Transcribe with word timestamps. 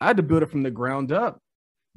I 0.00 0.06
had 0.06 0.16
to 0.16 0.22
build 0.22 0.42
it 0.42 0.50
from 0.50 0.62
the 0.62 0.70
ground 0.70 1.12
up. 1.12 1.40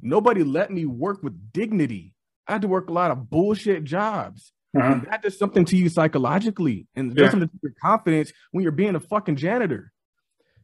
Nobody 0.02 0.44
let 0.44 0.72
me 0.72 0.86
work 0.86 1.24
with 1.24 1.54
dignity. 1.54 2.14
I 2.48 2.54
had 2.54 2.62
to 2.64 2.68
work 2.68 2.90
a 2.90 2.94
lot 2.94 3.12
of 3.12 3.30
bullshit 3.30 3.86
jobs. 3.86 4.52
Uh-huh. 4.76 5.00
That 5.10 5.22
does 5.22 5.38
something 5.38 5.66
to 5.66 5.78
you 5.78 5.88
psychologically 5.88 6.88
and 6.96 7.12
yeah. 7.12 7.24
does 7.24 7.32
something 7.32 7.48
to 7.48 7.60
your 7.62 7.74
confidence 7.82 8.34
when 8.52 8.64
you're 8.64 8.72
being 8.72 8.96
a 8.96 9.00
fucking 9.00 9.38
janitor, 9.38 9.94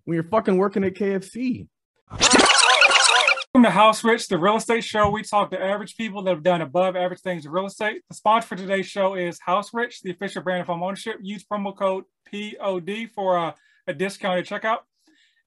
when 0.03 0.15
you're 0.15 0.23
fucking 0.25 0.57
working 0.57 0.83
at 0.83 0.95
KFC. 0.95 1.67
Welcome 2.09 3.63
to 3.63 3.69
House 3.69 4.03
Rich, 4.03 4.27
the 4.27 4.37
real 4.37 4.57
estate 4.57 4.83
show. 4.83 5.09
We 5.09 5.23
talk 5.23 5.51
to 5.51 5.61
average 5.61 5.95
people 5.95 6.23
that 6.23 6.31
have 6.31 6.43
done 6.43 6.61
above 6.61 6.95
average 6.95 7.21
things 7.21 7.45
in 7.45 7.51
real 7.51 7.67
estate. 7.67 8.01
The 8.09 8.15
sponsor 8.15 8.47
for 8.47 8.55
today's 8.55 8.87
show 8.87 9.15
is 9.15 9.39
House 9.39 9.73
Rich, 9.73 10.01
the 10.01 10.11
official 10.11 10.43
brand 10.43 10.61
of 10.61 10.67
home 10.67 10.83
ownership. 10.83 11.17
Use 11.21 11.45
promo 11.45 11.75
code 11.75 12.03
POD 12.31 13.09
for 13.13 13.37
uh, 13.37 13.53
a 13.87 13.93
discounted 13.93 14.45
checkout. 14.45 14.79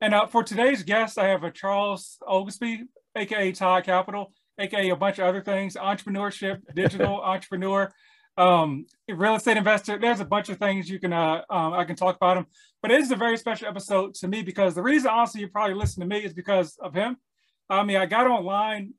And 0.02 0.14
uh, 0.14 0.26
for 0.26 0.42
today's 0.42 0.82
guest, 0.82 1.16
I 1.16 1.28
have 1.28 1.44
a 1.44 1.50
Charles 1.52 2.18
Oglesby, 2.26 2.86
aka 3.14 3.52
Todd 3.52 3.84
Capital, 3.84 4.32
aka 4.58 4.88
a 4.88 4.96
bunch 4.96 5.20
of 5.20 5.26
other 5.26 5.40
things, 5.40 5.76
entrepreneurship, 5.76 6.60
digital 6.74 7.22
entrepreneur, 7.22 7.88
um, 8.36 8.86
real 9.08 9.36
estate 9.36 9.58
investor. 9.58 10.00
There's 10.00 10.18
a 10.18 10.24
bunch 10.24 10.48
of 10.48 10.58
things 10.58 10.90
you 10.90 10.98
can 10.98 11.12
uh, 11.12 11.42
um, 11.48 11.72
I 11.74 11.84
can 11.84 11.94
talk 11.94 12.16
about 12.16 12.36
him. 12.36 12.46
But 12.82 12.90
it 12.90 13.00
is 13.00 13.12
a 13.12 13.16
very 13.16 13.36
special 13.36 13.68
episode 13.68 14.14
to 14.14 14.26
me 14.26 14.42
because 14.42 14.74
the 14.74 14.82
reason 14.82 15.08
honestly 15.08 15.42
you 15.42 15.46
probably 15.46 15.76
listen 15.76 16.00
to 16.00 16.08
me 16.08 16.24
is 16.24 16.34
because 16.34 16.76
of 16.82 16.94
him. 16.94 17.16
I 17.70 17.84
mean, 17.84 17.96
I 17.96 18.06
got 18.06 18.26
online 18.26 18.94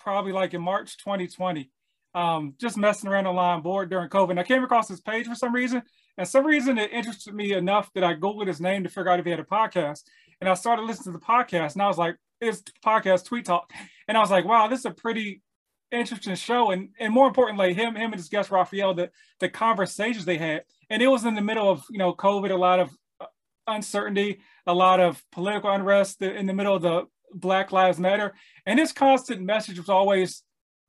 probably 0.00 0.32
like 0.32 0.54
in 0.54 0.62
March 0.62 0.96
2020, 0.96 1.70
um, 2.14 2.54
just 2.58 2.78
messing 2.78 3.10
around 3.10 3.26
online 3.26 3.60
board 3.60 3.90
during 3.90 4.08
COVID. 4.08 4.30
And 4.30 4.40
I 4.40 4.44
came 4.44 4.64
across 4.64 4.88
his 4.88 5.02
page 5.02 5.26
for 5.26 5.34
some 5.34 5.54
reason. 5.54 5.82
And 6.16 6.26
some 6.26 6.46
reason 6.46 6.78
it 6.78 6.90
interested 6.90 7.34
me 7.34 7.52
enough 7.52 7.92
that 7.92 8.02
I 8.02 8.14
Googled 8.14 8.46
his 8.46 8.62
name 8.62 8.82
to 8.84 8.88
figure 8.88 9.10
out 9.10 9.20
if 9.20 9.26
he 9.26 9.30
had 9.30 9.40
a 9.40 9.44
podcast 9.44 10.04
and 10.40 10.48
I 10.48 10.54
started 10.54 10.82
listening 10.82 11.14
to 11.14 11.18
the 11.18 11.24
podcast, 11.24 11.74
and 11.74 11.82
I 11.82 11.88
was 11.88 11.98
like, 11.98 12.16
it's 12.40 12.62
podcast 12.84 13.24
Tweet 13.24 13.44
Talk, 13.44 13.72
and 14.06 14.16
I 14.16 14.20
was 14.20 14.30
like, 14.30 14.44
wow, 14.44 14.68
this 14.68 14.80
is 14.80 14.86
a 14.86 14.90
pretty 14.90 15.42
interesting 15.90 16.34
show, 16.34 16.70
and 16.70 16.90
and 17.00 17.12
more 17.12 17.26
importantly, 17.26 17.74
him 17.74 17.94
him 17.94 18.12
and 18.12 18.16
his 18.16 18.28
guest 18.28 18.50
Raphael, 18.50 18.94
the 18.94 19.10
the 19.40 19.48
conversations 19.48 20.24
they 20.24 20.38
had, 20.38 20.62
and 20.90 21.02
it 21.02 21.08
was 21.08 21.24
in 21.24 21.34
the 21.34 21.40
middle 21.40 21.68
of 21.68 21.84
you 21.90 21.98
know 21.98 22.14
COVID, 22.14 22.50
a 22.50 22.56
lot 22.56 22.80
of 22.80 22.90
uh, 23.20 23.26
uncertainty, 23.66 24.40
a 24.66 24.74
lot 24.74 25.00
of 25.00 25.22
political 25.32 25.70
unrest 25.70 26.22
in 26.22 26.46
the 26.46 26.54
middle 26.54 26.74
of 26.74 26.82
the 26.82 27.04
Black 27.34 27.72
Lives 27.72 27.98
Matter, 27.98 28.34
and 28.66 28.78
his 28.78 28.92
constant 28.92 29.42
message 29.42 29.78
was 29.78 29.88
always, 29.88 30.42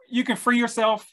you 0.09 0.23
can 0.23 0.35
free 0.35 0.57
yourself 0.57 1.07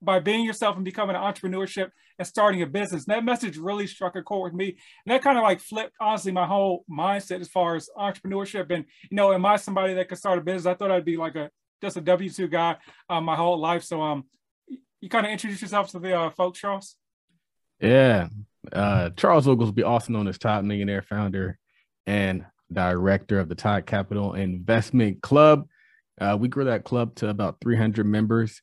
by 0.00 0.20
being 0.20 0.44
yourself 0.44 0.76
and 0.76 0.84
becoming 0.84 1.16
an 1.16 1.22
entrepreneurship 1.22 1.90
and 2.18 2.26
starting 2.26 2.62
a 2.62 2.66
business. 2.66 3.06
And 3.06 3.14
that 3.14 3.24
message 3.24 3.56
really 3.56 3.86
struck 3.86 4.16
a 4.16 4.22
chord 4.22 4.52
with 4.52 4.58
me. 4.58 4.76
And 5.04 5.14
that 5.14 5.22
kind 5.22 5.38
of 5.38 5.42
like 5.42 5.60
flipped, 5.60 5.94
honestly, 6.00 6.32
my 6.32 6.46
whole 6.46 6.84
mindset 6.90 7.40
as 7.40 7.48
far 7.48 7.76
as 7.76 7.88
entrepreneurship. 7.96 8.70
And, 8.70 8.84
you 9.10 9.16
know, 9.16 9.32
am 9.32 9.46
I 9.46 9.56
somebody 9.56 9.94
that 9.94 10.08
could 10.08 10.18
start 10.18 10.38
a 10.38 10.42
business? 10.42 10.66
I 10.66 10.74
thought 10.74 10.90
I'd 10.90 11.04
be 11.04 11.16
like 11.16 11.34
a, 11.36 11.50
just 11.82 11.96
a 11.96 12.00
W-2 12.00 12.50
guy 12.50 12.76
um, 13.08 13.24
my 13.24 13.36
whole 13.36 13.58
life. 13.58 13.84
So 13.84 14.00
um, 14.00 14.24
you 15.00 15.08
kind 15.08 15.26
of 15.26 15.32
introduce 15.32 15.60
yourself 15.60 15.90
to 15.90 15.98
the 15.98 16.18
uh, 16.18 16.30
folks, 16.30 16.60
Charles? 16.60 16.96
Yeah. 17.80 18.28
Uh, 18.72 19.10
Charles 19.10 19.46
Oglesby, 19.46 19.82
also 19.82 20.12
known 20.12 20.28
as 20.28 20.38
Todd 20.38 20.64
Millionaire 20.64 21.02
founder 21.02 21.58
and 22.06 22.46
director 22.72 23.38
of 23.38 23.48
the 23.48 23.54
Todd 23.54 23.86
Capital 23.86 24.34
Investment 24.34 25.22
Club. 25.22 25.68
Uh, 26.20 26.36
we 26.38 26.48
grew 26.48 26.64
that 26.64 26.84
club 26.84 27.14
to 27.16 27.28
about 27.28 27.60
300 27.60 28.06
members 28.06 28.62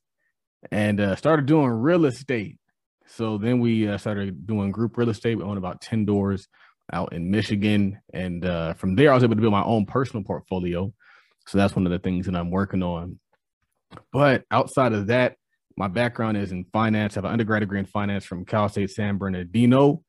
and 0.71 0.99
uh, 0.99 1.15
started 1.15 1.45
doing 1.45 1.69
real 1.69 2.05
estate. 2.05 2.57
So 3.11 3.37
then 3.37 3.59
we 3.59 3.87
uh, 3.87 3.97
started 3.97 4.47
doing 4.47 4.71
group 4.71 4.97
real 4.97 5.09
estate. 5.09 5.35
We 5.35 5.43
own 5.43 5.57
about 5.57 5.81
10 5.81 6.05
doors 6.05 6.47
out 6.93 7.13
in 7.13 7.29
Michigan. 7.29 7.99
And 8.13 8.45
uh, 8.45 8.73
from 8.73 8.95
there, 8.95 9.11
I 9.11 9.15
was 9.15 9.23
able 9.23 9.35
to 9.35 9.41
build 9.41 9.51
my 9.51 9.63
own 9.63 9.85
personal 9.85 10.23
portfolio. 10.23 10.93
So 11.47 11.57
that's 11.57 11.75
one 11.75 11.85
of 11.85 11.91
the 11.91 11.99
things 11.99 12.25
that 12.25 12.35
I'm 12.35 12.51
working 12.51 12.83
on. 12.83 13.19
But 14.13 14.45
outside 14.49 14.93
of 14.93 15.07
that, 15.07 15.35
my 15.75 15.89
background 15.89 16.37
is 16.37 16.51
in 16.51 16.65
finance. 16.71 17.15
I 17.15 17.17
have 17.17 17.25
an 17.25 17.31
undergraduate 17.31 17.67
degree 17.67 17.79
in 17.79 17.85
finance 17.85 18.23
from 18.23 18.45
Cal 18.45 18.69
State 18.69 18.91
San 18.91 19.17
Bernardino. 19.17 20.03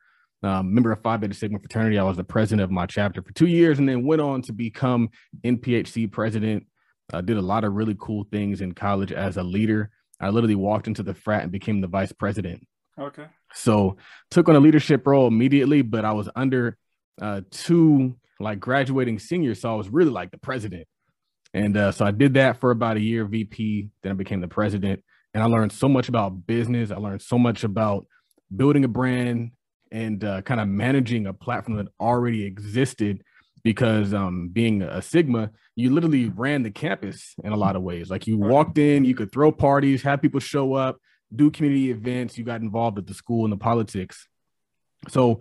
Um, 0.45 0.75
member 0.75 0.91
of 0.91 1.01
Phi 1.03 1.17
Beta 1.17 1.35
Sigma 1.35 1.61
fraternity. 1.61 1.99
I 1.99 2.03
was 2.03 2.17
the 2.17 2.25
president 2.25 2.63
of 2.63 2.71
my 2.71 2.87
chapter 2.87 3.23
for 3.23 3.33
two 3.33 3.47
years 3.47 3.79
and 3.79 3.89
then 3.89 4.05
went 4.05 4.21
on 4.21 4.43
to 4.43 4.53
become 4.53 5.09
NPHC 5.45 6.11
president. 6.11 6.67
I 7.13 7.21
did 7.21 7.37
a 7.37 7.43
lot 7.43 7.65
of 7.65 7.75
really 7.75 7.97
cool 7.99 8.27
things 8.31 8.61
in 8.61 8.73
college 8.73 9.13
as 9.13 9.37
a 9.37 9.43
leader. 9.43 9.91
I 10.21 10.31
literally 10.31 10.57
walked 10.57 10.89
into 10.89 11.03
the 11.03 11.15
frat 11.15 11.43
and 11.43 11.53
became 11.53 11.81
the 11.81 11.87
vice 11.87 12.13
president. 12.13 12.67
Okay. 12.99 13.27
So 13.55 13.97
took 14.31 14.49
on 14.49 14.57
a 14.57 14.61
leadership 14.61 15.07
role 15.07 15.27
immediately, 15.27 15.83
but 15.83 16.05
I 16.05 16.13
was 16.13 16.29
under 16.37 16.77
uh, 17.21 17.43
two 17.51 18.17
like 18.41 18.61
graduating 18.61 19.19
seniors, 19.19 19.61
so 19.61 19.73
I 19.73 19.77
was 19.77 19.89
really 19.89 20.11
like 20.11 20.31
the 20.31 20.39
president. 20.39 20.87
And 21.55 21.77
uh, 21.77 21.93
so 21.93 22.05
I 22.05 22.11
did 22.11 22.35
that 22.35 22.61
for 22.61 22.71
about 22.71 22.97
a 22.97 23.01
year, 23.01 23.25
VP. 23.25 23.89
Then 24.03 24.13
I 24.13 24.15
became 24.15 24.41
the 24.41 24.49
president, 24.49 25.03
and 25.35 25.43
I 25.43 25.47
learned 25.47 25.73
so 25.73 25.89
much 25.89 26.09
about 26.09 26.47
business. 26.47 26.91
I 26.91 26.97
learned 26.97 27.23
so 27.23 27.39
much 27.39 27.65
about 27.65 28.07
building 28.55 28.85
a 28.85 28.89
brand 28.89 29.53
and 29.91 30.25
uh, 30.25 30.43
kind 30.43 30.61
of 30.61 30.69
managing 30.69 31.27
a 31.27 31.33
platform 31.33 31.77
that 31.77 31.89
already 32.01 32.45
existed 32.45 33.23
because 33.63 34.13
um, 34.13 34.49
being 34.49 34.83
a 34.83 35.01
Sigma, 35.01 35.51
you 35.77 35.91
literally 35.91 36.29
ran 36.31 36.63
the 36.63 36.71
campus 36.71 37.35
in 37.45 37.53
a 37.53 37.57
lot 37.57 37.77
of 37.77 37.83
ways. 37.83 38.11
Like 38.11 38.27
you 38.27 38.39
walked 38.39 38.79
in, 38.79 39.05
you 39.05 39.15
could 39.15 39.31
throw 39.31 39.53
parties, 39.53 40.03
have 40.03 40.21
people 40.21 40.41
show 40.41 40.75
up, 40.75 40.99
do 41.35 41.51
community 41.51 41.91
events. 41.91 42.39
You 42.39 42.45
got 42.45 42.61
involved 42.61 42.99
at 42.99 43.07
the 43.07 43.15
school 43.15 43.45
and 43.45 43.53
the 43.53 43.57
politics. 43.57 44.29
So 45.09 45.41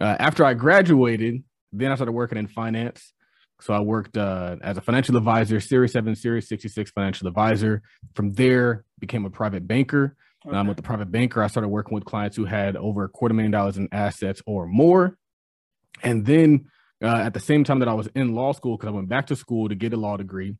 uh, 0.00 0.16
after 0.18 0.44
I 0.44 0.54
graduated, 0.54 1.42
then 1.72 1.92
I 1.92 1.94
started 1.94 2.12
working 2.12 2.38
in 2.38 2.46
finance. 2.46 3.12
So 3.60 3.74
I 3.74 3.80
worked 3.80 4.16
uh, 4.16 4.56
as 4.62 4.78
a 4.78 4.80
financial 4.80 5.16
advisor, 5.16 5.60
Series 5.60 5.92
7, 5.92 6.16
Series 6.16 6.48
66 6.48 6.90
financial 6.92 7.28
advisor. 7.28 7.82
From 8.14 8.32
there, 8.32 8.84
became 8.98 9.24
a 9.24 9.30
private 9.30 9.66
banker. 9.66 10.16
Okay. 10.46 10.56
Um, 10.56 10.68
with 10.68 10.76
the 10.76 10.82
private 10.82 11.10
banker, 11.10 11.42
I 11.42 11.48
started 11.48 11.68
working 11.68 11.94
with 11.94 12.04
clients 12.04 12.36
who 12.36 12.46
had 12.46 12.76
over 12.76 13.04
a 13.04 13.08
quarter 13.08 13.34
million 13.34 13.50
dollars 13.50 13.76
in 13.76 13.88
assets 13.92 14.40
or 14.46 14.66
more. 14.66 15.18
And 16.02 16.24
then 16.24 16.66
uh, 17.02 17.08
at 17.08 17.34
the 17.34 17.40
same 17.40 17.64
time 17.64 17.80
that 17.80 17.88
I 17.88 17.94
was 17.94 18.08
in 18.14 18.34
law 18.34 18.52
school, 18.52 18.76
because 18.76 18.88
I 18.88 18.92
went 18.92 19.08
back 19.08 19.26
to 19.26 19.36
school 19.36 19.68
to 19.68 19.74
get 19.74 19.92
a 19.92 19.98
law 19.98 20.16
degree, 20.16 20.56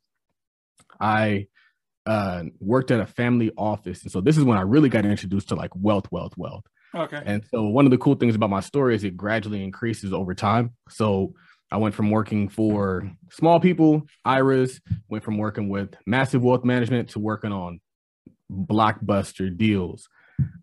I 1.01 1.47
uh, 2.11 2.43
worked 2.59 2.91
at 2.91 2.99
a 2.99 3.07
family 3.07 3.53
office. 3.57 4.03
And 4.03 4.11
so 4.11 4.21
this 4.21 4.37
is 4.37 4.43
when 4.43 4.59
I 4.59 4.63
really 4.63 4.89
got 4.89 5.07
introduced 5.07 5.51
to 5.51 5.55
like 5.55 5.71
wealth, 5.77 6.11
wealth, 6.11 6.37
wealth. 6.37 6.65
Okay. 6.93 7.23
And 7.25 7.45
so 7.53 7.69
one 7.69 7.85
of 7.85 7.93
the 7.93 7.99
cool 7.99 8.17
things 8.17 8.35
about 8.35 8.51
my 8.51 8.59
story 8.59 8.97
is 8.97 9.05
it 9.05 9.17
gradually 9.17 9.63
increases 9.63 10.13
over 10.13 10.35
time. 10.35 10.73
So 10.89 11.35
I 11.71 11.77
went 11.77 11.95
from 11.95 12.11
working 12.11 12.49
for 12.49 13.09
small 13.31 13.61
people, 13.61 14.09
IRAs, 14.25 14.81
went 15.09 15.23
from 15.23 15.39
working 15.39 15.69
with 15.69 15.95
massive 16.05 16.43
wealth 16.43 16.65
management 16.65 17.11
to 17.11 17.21
working 17.21 17.53
on 17.53 17.81
blockbuster 18.51 19.57
deals. 19.57 20.09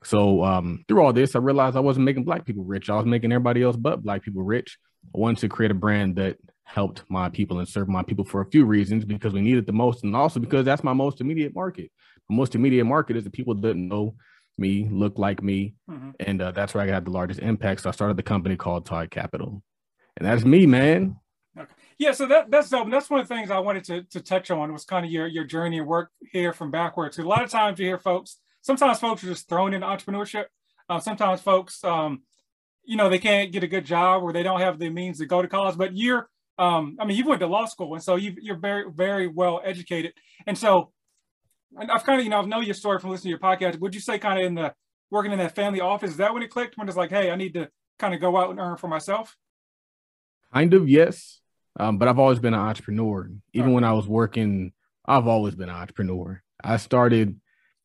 So 0.03 0.43
um, 0.43 0.83
through 0.89 1.01
all 1.01 1.13
this, 1.13 1.33
I 1.33 1.39
realized 1.39 1.77
I 1.77 1.79
wasn't 1.79 2.07
making 2.07 2.25
black 2.25 2.43
people 2.43 2.65
rich. 2.65 2.89
I 2.89 2.95
was 2.95 3.05
making 3.05 3.31
everybody 3.31 3.63
else 3.63 3.77
but 3.77 4.03
black 4.03 4.21
people 4.21 4.43
rich. 4.43 4.77
I 5.15 5.19
wanted 5.19 5.39
to 5.39 5.47
create 5.47 5.71
a 5.71 5.75
brand 5.75 6.17
that 6.17 6.35
helped 6.67 7.03
my 7.09 7.29
people 7.29 7.59
and 7.59 7.67
served 7.67 7.89
my 7.89 8.03
people 8.03 8.25
for 8.25 8.41
a 8.41 8.45
few 8.45 8.65
reasons 8.65 9.05
because 9.05 9.33
we 9.33 9.41
needed 9.41 9.65
the 9.65 9.71
most, 9.71 10.03
and 10.03 10.15
also 10.15 10.39
because 10.39 10.65
that's 10.65 10.83
my 10.83 10.93
most 10.93 11.21
immediate 11.21 11.55
market. 11.55 11.89
My 12.29 12.35
most 12.35 12.55
immediate 12.55 12.85
market 12.85 13.15
is 13.15 13.23
the 13.23 13.29
people 13.29 13.55
that 13.55 13.75
know 13.75 14.15
me, 14.57 14.87
look 14.91 15.17
like 15.17 15.41
me, 15.41 15.75
mm-hmm. 15.89 16.11
and 16.19 16.41
uh, 16.41 16.51
that's 16.51 16.73
where 16.73 16.83
I 16.83 16.87
got 16.87 17.05
the 17.05 17.11
largest 17.11 17.39
impact. 17.39 17.81
So 17.81 17.89
I 17.89 17.93
started 17.93 18.17
the 18.17 18.23
company 18.23 18.57
called 18.57 18.85
Todd 18.85 19.09
Capital, 19.09 19.63
and 20.17 20.27
that's 20.27 20.43
me, 20.43 20.65
man. 20.65 21.15
Okay. 21.57 21.71
Yeah, 21.97 22.11
so 22.11 22.27
that 22.27 22.51
that's 22.51 22.69
dope. 22.69 22.91
that's 22.91 23.09
one 23.09 23.21
of 23.21 23.27
the 23.27 23.33
things 23.33 23.49
I 23.49 23.59
wanted 23.59 23.85
to, 23.85 24.03
to 24.03 24.21
touch 24.21 24.51
on 24.51 24.71
was 24.73 24.85
kind 24.85 25.05
of 25.05 25.11
your 25.11 25.25
your 25.25 25.45
journey 25.45 25.79
and 25.79 25.87
work 25.87 26.11
here 26.31 26.53
from 26.53 26.69
backwards. 26.69 27.17
A 27.17 27.23
lot 27.23 27.43
of 27.43 27.49
times 27.49 27.79
you 27.79 27.85
hear 27.85 27.97
folks, 27.97 28.37
sometimes 28.61 28.99
folks 28.99 29.23
are 29.23 29.27
just 29.27 29.47
thrown 29.47 29.73
into 29.73 29.87
entrepreneurship. 29.87 30.45
Uh, 30.89 30.99
sometimes 30.99 31.41
folks, 31.41 31.83
um, 31.83 32.21
you 32.83 32.95
know, 32.95 33.09
they 33.09 33.19
can't 33.19 33.51
get 33.51 33.63
a 33.63 33.67
good 33.67 33.85
job 33.85 34.23
or 34.23 34.31
they 34.31 34.43
don't 34.43 34.61
have 34.61 34.79
the 34.79 34.89
means 34.89 35.17
to 35.17 35.25
go 35.25 35.41
to 35.41 35.47
college. 35.47 35.77
But 35.77 35.95
you're, 35.95 36.29
um, 36.57 36.97
I 36.99 37.05
mean, 37.05 37.17
you've 37.17 37.27
went 37.27 37.41
to 37.41 37.47
law 37.47 37.65
school, 37.65 37.93
and 37.93 38.03
so 38.03 38.15
you, 38.15 38.35
you're 38.41 38.57
very, 38.57 38.85
very 38.91 39.27
well 39.27 39.61
educated. 39.63 40.13
And 40.45 40.57
so, 40.57 40.91
I've 41.77 42.03
kind 42.03 42.19
of, 42.19 42.23
you 42.23 42.29
know, 42.29 42.39
I've 42.39 42.47
known 42.47 42.63
your 42.63 42.73
story 42.73 42.99
from 42.99 43.11
listening 43.11 43.35
to 43.35 43.39
your 43.39 43.39
podcast. 43.39 43.79
Would 43.79 43.93
you 43.93 44.01
say, 44.01 44.17
kind 44.17 44.39
of 44.39 44.45
in 44.45 44.55
the 44.55 44.73
working 45.11 45.31
in 45.31 45.39
that 45.39 45.55
family 45.55 45.81
office, 45.81 46.11
is 46.11 46.17
that 46.17 46.33
when 46.33 46.43
it 46.43 46.49
clicked? 46.49 46.77
When 46.77 46.87
it's 46.87 46.97
like, 46.97 47.09
hey, 47.09 47.29
I 47.29 47.35
need 47.35 47.53
to 47.53 47.69
kind 47.99 48.13
of 48.13 48.21
go 48.21 48.37
out 48.37 48.49
and 48.49 48.59
earn 48.59 48.77
for 48.77 48.87
myself. 48.87 49.35
Kind 50.53 50.73
of, 50.73 50.87
yes. 50.89 51.41
Um, 51.79 51.97
but 51.97 52.07
I've 52.07 52.19
always 52.19 52.39
been 52.39 52.53
an 52.53 52.59
entrepreneur. 52.59 53.29
Even 53.53 53.69
okay. 53.69 53.75
when 53.75 53.83
I 53.83 53.93
was 53.93 54.07
working, 54.07 54.71
I've 55.05 55.27
always 55.27 55.55
been 55.55 55.69
an 55.69 55.75
entrepreneur. 55.75 56.41
I 56.63 56.77
started 56.77 57.39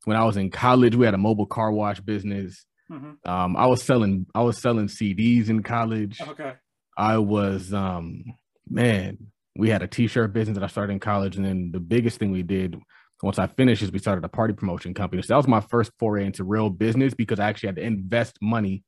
when 0.05 0.17
I 0.17 0.25
was 0.25 0.37
in 0.37 0.51
college. 0.51 0.97
We 0.97 1.05
had 1.05 1.15
a 1.15 1.19
mobile 1.19 1.47
car 1.47 1.71
wash 1.71 2.01
business. 2.01 2.65
Mm-hmm. 2.91 3.29
Um, 3.29 3.57
I 3.57 3.67
was 3.67 3.83
selling 3.83 4.27
I 4.35 4.43
was 4.43 4.59
selling 4.59 4.89
CDs 4.89 5.49
in 5.49 5.63
college. 5.63 6.21
Okay. 6.21 6.55
I 6.97 7.19
was 7.19 7.73
um 7.73 8.25
man, 8.69 9.19
we 9.57 9.69
had 9.69 9.83
a 9.83 9.87
t-shirt 9.87 10.33
business 10.33 10.57
that 10.57 10.65
I 10.65 10.69
started 10.69 10.93
in 10.93 11.01
college, 11.01 11.37
and 11.37 11.45
then 11.45 11.71
the 11.73 11.81
biggest 11.81 12.19
thing 12.19 12.33
we 12.33 12.43
did 12.43 12.77
once 13.23 13.39
I 13.39 13.47
finished 13.47 13.83
is 13.83 13.93
we 13.93 13.99
started 13.99 14.25
a 14.25 14.29
party 14.29 14.55
promotion 14.55 14.95
company. 14.95 15.23
So 15.23 15.29
that 15.29 15.37
was 15.37 15.47
my 15.49 15.61
first 15.61 15.93
foray 15.99 16.27
into 16.27 16.45
real 16.45 16.71
business 16.71 17.15
because 17.15 17.39
I 17.39 17.49
actually 17.49 17.69
had 17.69 17.77
to 17.77 17.83
invest 17.83 18.37
money 18.43 18.83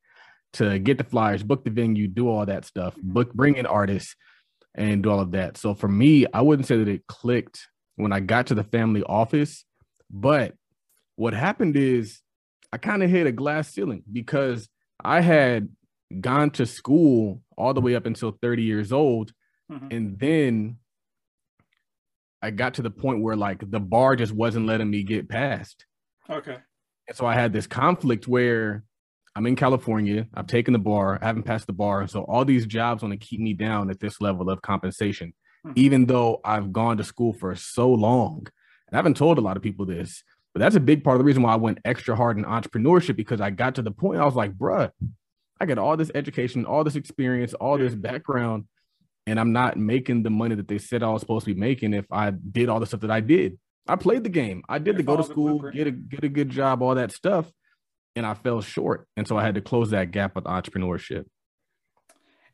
to 0.53 0.79
get 0.79 0.97
the 0.97 1.03
flyers, 1.03 1.43
book 1.43 1.63
the 1.63 1.71
venue, 1.71 2.07
do 2.07 2.29
all 2.29 2.45
that 2.45 2.65
stuff, 2.65 2.95
book, 3.01 3.33
bring 3.33 3.55
in 3.55 3.65
artists. 3.65 4.15
and 4.77 5.03
do 5.03 5.09
all 5.09 5.19
of 5.21 5.31
that. 5.31 5.57
So 5.57 5.73
for 5.73 5.87
me, 5.87 6.25
I 6.33 6.41
wouldn't 6.41 6.67
say 6.67 6.77
that 6.77 6.87
it 6.87 7.07
clicked 7.07 7.67
when 7.95 8.11
I 8.11 8.19
got 8.19 8.47
to 8.47 8.55
the 8.55 8.63
family 8.63 9.03
office, 9.03 9.63
but 10.11 10.53
what 11.15 11.33
happened 11.33 11.77
is 11.77 12.19
I 12.73 12.77
kind 12.77 13.01
of 13.01 13.09
hit 13.09 13.25
a 13.25 13.31
glass 13.31 13.69
ceiling 13.69 14.03
because 14.11 14.67
I 15.03 15.21
had 15.21 15.69
gone 16.19 16.51
to 16.51 16.65
school 16.65 17.41
all 17.57 17.73
the 17.73 17.81
way 17.81 17.95
up 17.95 18.05
until 18.05 18.37
30 18.41 18.63
years 18.63 18.91
old. 18.91 19.31
Mm-hmm. 19.71 19.87
And 19.91 20.19
then 20.19 20.77
I 22.41 22.51
got 22.51 22.75
to 22.75 22.81
the 22.81 22.91
point 22.91 23.21
where 23.21 23.35
like 23.35 23.69
the 23.69 23.79
bar 23.79 24.15
just 24.15 24.31
wasn't 24.31 24.67
letting 24.67 24.89
me 24.89 25.03
get 25.03 25.29
past. 25.29 25.85
Okay. 26.29 26.57
And 27.07 27.17
so 27.17 27.25
I 27.25 27.33
had 27.33 27.53
this 27.53 27.67
conflict 27.67 28.27
where 28.27 28.83
I'm 29.35 29.47
in 29.47 29.55
California, 29.55 30.27
I've 30.33 30.47
taken 30.47 30.71
the 30.71 30.79
bar, 30.79 31.19
I 31.21 31.25
haven't 31.25 31.43
passed 31.43 31.67
the 31.67 31.73
bar. 31.73 32.07
So 32.07 32.23
all 32.23 32.45
these 32.45 32.65
jobs 32.65 33.03
want 33.03 33.19
to 33.19 33.27
keep 33.27 33.39
me 33.39 33.53
down 33.53 33.89
at 33.89 33.99
this 33.99 34.21
level 34.21 34.49
of 34.49 34.61
compensation, 34.61 35.33
mm-hmm. 35.65 35.73
even 35.75 36.05
though 36.05 36.39
I've 36.45 36.71
gone 36.71 36.97
to 36.97 37.03
school 37.03 37.33
for 37.33 37.55
so 37.55 37.91
long. 37.91 38.47
And 38.87 38.93
I 38.93 38.97
haven't 38.97 39.17
told 39.17 39.37
a 39.37 39.41
lot 39.41 39.57
of 39.57 39.63
people 39.63 39.85
this, 39.85 40.23
but 40.53 40.59
that's 40.59 40.75
a 40.75 40.79
big 40.79 41.03
part 41.03 41.15
of 41.15 41.19
the 41.19 41.25
reason 41.25 41.43
why 41.43 41.53
I 41.53 41.57
went 41.57 41.79
extra 41.83 42.15
hard 42.15 42.37
in 42.37 42.45
entrepreneurship 42.45 43.17
because 43.17 43.41
I 43.41 43.49
got 43.49 43.75
to 43.75 43.81
the 43.81 43.91
point 43.91 44.21
I 44.21 44.25
was 44.25 44.35
like, 44.35 44.53
bruh, 44.53 44.89
I 45.59 45.65
got 45.65 45.77
all 45.77 45.97
this 45.97 46.11
education, 46.15 46.65
all 46.65 46.83
this 46.83 46.95
experience, 46.95 47.53
all 47.53 47.77
this 47.77 47.95
background, 47.95 48.65
and 49.27 49.39
I'm 49.39 49.53
not 49.53 49.77
making 49.77 50.23
the 50.23 50.29
money 50.29 50.55
that 50.55 50.67
they 50.67 50.77
said 50.77 51.03
I 51.03 51.09
was 51.09 51.21
supposed 51.21 51.45
to 51.45 51.53
be 51.53 51.59
making 51.59 51.93
if 51.93 52.05
I 52.11 52.31
did 52.31 52.69
all 52.69 52.79
the 52.79 52.85
stuff 52.85 53.01
that 53.01 53.11
I 53.11 53.21
did. 53.21 53.57
I 53.87 53.95
played 53.95 54.23
the 54.23 54.29
game. 54.29 54.63
I 54.67 54.79
did 54.79 54.97
the 54.97 55.03
go 55.03 55.17
to 55.17 55.23
school, 55.23 55.59
get 55.71 55.87
a 55.87 55.91
get 55.91 56.23
a 56.23 56.29
good 56.29 56.49
job, 56.49 56.81
all 56.81 56.95
that 56.95 57.11
stuff, 57.11 57.51
and 58.15 58.25
I 58.25 58.33
fell 58.33 58.61
short. 58.61 59.07
And 59.15 59.27
so 59.27 59.37
I 59.37 59.43
had 59.43 59.55
to 59.55 59.61
close 59.61 59.91
that 59.91 60.11
gap 60.11 60.35
with 60.35 60.45
entrepreneurship. 60.45 61.25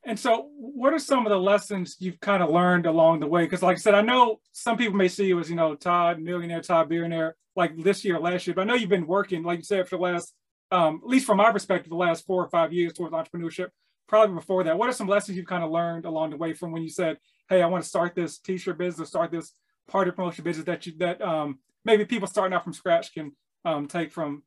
And 0.03 0.19
so, 0.19 0.49
what 0.57 0.93
are 0.93 0.99
some 0.99 1.25
of 1.27 1.29
the 1.29 1.37
lessons 1.37 1.97
you've 1.99 2.19
kind 2.19 2.41
of 2.41 2.49
learned 2.49 2.87
along 2.87 3.19
the 3.19 3.27
way? 3.27 3.43
Because, 3.43 3.61
like 3.61 3.77
I 3.77 3.79
said, 3.79 3.93
I 3.93 4.01
know 4.01 4.39
some 4.51 4.75
people 4.75 4.95
may 4.95 5.07
see 5.07 5.27
you 5.27 5.39
as, 5.39 5.49
you 5.49 5.55
know, 5.55 5.75
Todd 5.75 6.19
millionaire, 6.19 6.61
Todd 6.61 6.89
billionaire, 6.89 7.35
like 7.55 7.77
this 7.77 8.03
year, 8.03 8.19
last 8.19 8.47
year. 8.47 8.55
But 8.55 8.61
I 8.61 8.65
know 8.65 8.73
you've 8.73 8.89
been 8.89 9.05
working, 9.05 9.43
like 9.43 9.59
you 9.59 9.63
said, 9.63 9.87
for 9.87 9.97
the 9.97 10.01
last, 10.01 10.33
um, 10.71 11.01
at 11.03 11.09
least 11.09 11.27
from 11.27 11.37
my 11.37 11.51
perspective, 11.51 11.91
the 11.91 11.95
last 11.95 12.25
four 12.25 12.43
or 12.43 12.49
five 12.49 12.73
years 12.73 12.93
towards 12.93 13.13
entrepreneurship. 13.13 13.67
Probably 14.11 14.35
before 14.35 14.63
that, 14.65 14.77
what 14.77 14.89
are 14.89 14.93
some 14.93 15.07
lessons 15.07 15.37
you've 15.37 15.47
kind 15.47 15.63
of 15.63 15.71
learned 15.71 16.05
along 16.05 16.29
the 16.29 16.37
way 16.37 16.53
from 16.53 16.71
when 16.71 16.83
you 16.83 16.89
said, 16.89 17.17
"Hey, 17.49 17.63
I 17.63 17.65
want 17.65 17.83
to 17.83 17.89
start 17.89 18.13
this 18.13 18.37
T-shirt 18.37 18.77
business, 18.77 19.09
start 19.09 19.31
this 19.31 19.53
party 19.87 20.11
promotion 20.11 20.43
business 20.43 20.65
that 20.65 20.85
you 20.85 20.93
that 20.99 21.19
um, 21.21 21.59
maybe 21.83 22.05
people 22.05 22.27
starting 22.27 22.53
out 22.53 22.63
from 22.63 22.73
scratch 22.73 23.13
can 23.13 23.31
um, 23.65 23.87
take 23.87 24.11
from 24.11 24.43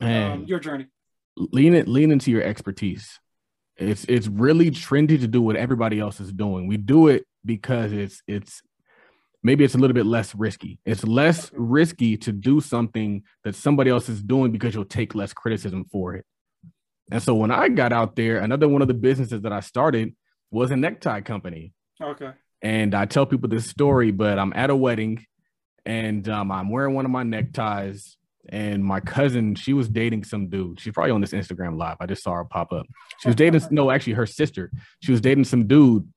um, 0.00 0.44
your 0.46 0.60
journey?" 0.60 0.86
Lean 1.36 1.74
it, 1.74 1.88
lean 1.88 2.12
into 2.12 2.30
your 2.30 2.42
expertise 2.42 3.18
it's 3.76 4.04
it's 4.04 4.26
really 4.26 4.70
trendy 4.70 5.20
to 5.20 5.26
do 5.26 5.42
what 5.42 5.56
everybody 5.56 6.00
else 6.00 6.20
is 6.20 6.32
doing. 6.32 6.66
We 6.66 6.76
do 6.76 7.08
it 7.08 7.24
because 7.44 7.92
it's 7.92 8.22
it's 8.26 8.62
maybe 9.42 9.64
it's 9.64 9.74
a 9.74 9.78
little 9.78 9.94
bit 9.94 10.06
less 10.06 10.34
risky. 10.34 10.78
It's 10.84 11.04
less 11.04 11.50
risky 11.54 12.16
to 12.18 12.32
do 12.32 12.60
something 12.60 13.22
that 13.44 13.54
somebody 13.54 13.90
else 13.90 14.08
is 14.08 14.22
doing 14.22 14.50
because 14.50 14.74
you'll 14.74 14.84
take 14.84 15.14
less 15.14 15.32
criticism 15.32 15.84
for 15.90 16.14
it. 16.14 16.24
And 17.10 17.22
so 17.22 17.34
when 17.34 17.50
I 17.50 17.68
got 17.68 17.92
out 17.92 18.16
there, 18.16 18.38
another 18.38 18.68
one 18.68 18.82
of 18.82 18.88
the 18.88 18.94
businesses 18.94 19.42
that 19.42 19.52
I 19.52 19.60
started 19.60 20.14
was 20.50 20.70
a 20.70 20.76
necktie 20.76 21.20
company. 21.20 21.72
Okay. 22.02 22.30
And 22.62 22.94
I 22.94 23.06
tell 23.06 23.26
people 23.26 23.48
this 23.48 23.68
story, 23.68 24.10
but 24.10 24.38
I'm 24.38 24.52
at 24.54 24.70
a 24.70 24.76
wedding 24.76 25.24
and 25.84 26.28
um, 26.28 26.50
I'm 26.50 26.70
wearing 26.70 26.94
one 26.94 27.04
of 27.04 27.10
my 27.10 27.22
neckties 27.22 28.16
and 28.48 28.84
my 28.84 29.00
cousin, 29.00 29.54
she 29.54 29.72
was 29.72 29.88
dating 29.88 30.24
some 30.24 30.48
dude. 30.48 30.80
She's 30.80 30.92
probably 30.92 31.12
on 31.12 31.20
this 31.20 31.32
Instagram 31.32 31.78
live. 31.78 31.96
I 32.00 32.06
just 32.06 32.22
saw 32.22 32.34
her 32.34 32.44
pop 32.44 32.72
up. 32.72 32.86
She 33.20 33.28
was 33.28 33.36
dating, 33.36 33.60
no, 33.70 33.90
actually, 33.90 34.14
her 34.14 34.26
sister. 34.26 34.70
She 35.00 35.12
was 35.12 35.20
dating 35.20 35.44
some 35.44 35.66
dude. 35.66 36.08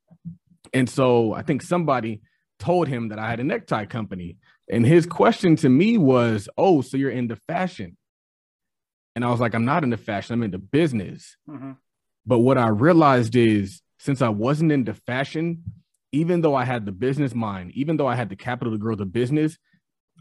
And 0.73 0.89
so 0.89 1.33
I 1.33 1.41
think 1.41 1.61
somebody 1.61 2.21
told 2.59 2.87
him 2.87 3.09
that 3.09 3.19
I 3.19 3.29
had 3.29 3.39
a 3.39 3.43
necktie 3.43 3.85
company. 3.85 4.37
And 4.69 4.85
his 4.85 5.05
question 5.05 5.55
to 5.57 5.69
me 5.69 5.97
was, 5.97 6.47
Oh, 6.57 6.81
so 6.81 6.97
you're 6.97 7.09
into 7.09 7.35
fashion? 7.35 7.97
And 9.19 9.25
I 9.25 9.31
was 9.31 9.41
like, 9.41 9.53
I'm 9.53 9.65
not 9.65 9.83
into 9.83 9.97
fashion, 9.97 10.33
I'm 10.33 10.43
into 10.43 10.57
business. 10.57 11.35
Mm-hmm. 11.49 11.73
But 12.25 12.39
what 12.39 12.57
I 12.57 12.69
realized 12.69 13.35
is, 13.35 13.81
since 13.97 14.21
I 14.21 14.29
wasn't 14.29 14.71
into 14.71 14.93
fashion, 14.93 15.61
even 16.13 16.39
though 16.39 16.55
I 16.55 16.63
had 16.63 16.85
the 16.85 16.93
business 16.93 17.35
mind, 17.35 17.73
even 17.73 17.97
though 17.97 18.07
I 18.07 18.15
had 18.15 18.29
the 18.29 18.37
capital 18.37 18.71
to 18.71 18.79
grow 18.79 18.95
the 18.95 19.05
business, 19.05 19.57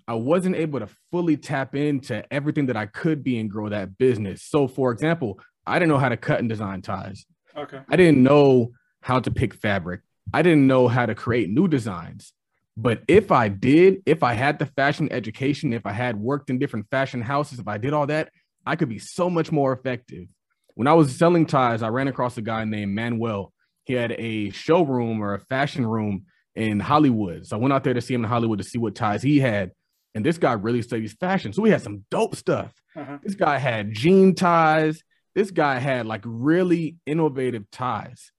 I 0.08 0.14
wasn't 0.14 0.56
able 0.56 0.80
to 0.80 0.88
fully 1.12 1.36
tap 1.36 1.76
into 1.76 2.24
everything 2.32 2.66
that 2.66 2.76
I 2.76 2.86
could 2.86 3.22
be 3.22 3.38
and 3.38 3.48
grow 3.48 3.68
that 3.68 3.98
business. 3.98 4.42
So, 4.42 4.66
for 4.66 4.90
example, 4.90 5.38
I 5.64 5.78
didn't 5.78 5.90
know 5.90 5.98
how 5.98 6.08
to 6.08 6.16
cut 6.16 6.40
and 6.40 6.48
design 6.48 6.82
ties. 6.82 7.24
Okay. 7.56 7.78
I 7.88 7.94
didn't 7.94 8.20
know 8.20 8.72
how 9.00 9.20
to 9.20 9.30
pick 9.30 9.54
fabric. 9.54 10.00
I 10.34 10.42
didn't 10.42 10.66
know 10.66 10.88
how 10.88 11.06
to 11.06 11.14
create 11.14 11.50
new 11.50 11.68
designs. 11.68 12.32
But 12.76 13.02
if 13.06 13.30
I 13.30 13.46
did, 13.46 14.02
if 14.06 14.24
I 14.24 14.32
had 14.32 14.58
the 14.58 14.66
fashion 14.66 15.08
education, 15.12 15.72
if 15.72 15.86
I 15.86 15.92
had 15.92 16.16
worked 16.16 16.50
in 16.50 16.58
different 16.58 16.86
fashion 16.90 17.22
houses, 17.22 17.60
if 17.60 17.68
I 17.68 17.78
did 17.78 17.92
all 17.92 18.08
that, 18.08 18.32
I 18.66 18.76
could 18.76 18.88
be 18.88 18.98
so 18.98 19.30
much 19.30 19.50
more 19.50 19.72
effective. 19.72 20.26
When 20.74 20.86
I 20.86 20.92
was 20.94 21.16
selling 21.16 21.46
ties, 21.46 21.82
I 21.82 21.88
ran 21.88 22.08
across 22.08 22.36
a 22.36 22.42
guy 22.42 22.64
named 22.64 22.94
Manuel. 22.94 23.52
He 23.84 23.94
had 23.94 24.12
a 24.12 24.50
showroom 24.50 25.20
or 25.22 25.34
a 25.34 25.40
fashion 25.40 25.86
room 25.86 26.26
in 26.54 26.80
Hollywood. 26.80 27.46
So 27.46 27.56
I 27.56 27.60
went 27.60 27.72
out 27.72 27.84
there 27.84 27.94
to 27.94 28.00
see 28.00 28.14
him 28.14 28.24
in 28.24 28.30
Hollywood 28.30 28.58
to 28.58 28.64
see 28.64 28.78
what 28.78 28.94
ties 28.94 29.22
he 29.22 29.38
had. 29.38 29.72
And 30.14 30.24
this 30.24 30.38
guy 30.38 30.52
really 30.52 30.82
studies 30.82 31.14
fashion. 31.14 31.52
So 31.52 31.62
we 31.62 31.70
had 31.70 31.82
some 31.82 32.04
dope 32.10 32.36
stuff. 32.36 32.72
Uh-huh. 32.96 33.18
This 33.22 33.34
guy 33.34 33.58
had 33.58 33.92
jean 33.92 34.34
ties. 34.34 35.02
This 35.34 35.50
guy 35.50 35.78
had 35.78 36.06
like 36.06 36.22
really 36.24 36.96
innovative 37.06 37.70
ties. 37.70 38.32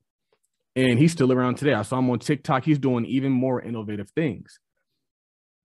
And 0.76 1.00
he's 1.00 1.12
still 1.12 1.32
around 1.32 1.56
today. 1.56 1.74
I 1.74 1.82
saw 1.82 2.00
him 2.00 2.10
on 2.10 2.20
TikTok. 2.20 2.64
He's 2.64 2.80
doing 2.80 3.06
even 3.06 3.32
more 3.32 3.62
innovative 3.62 4.10
things. 4.12 4.60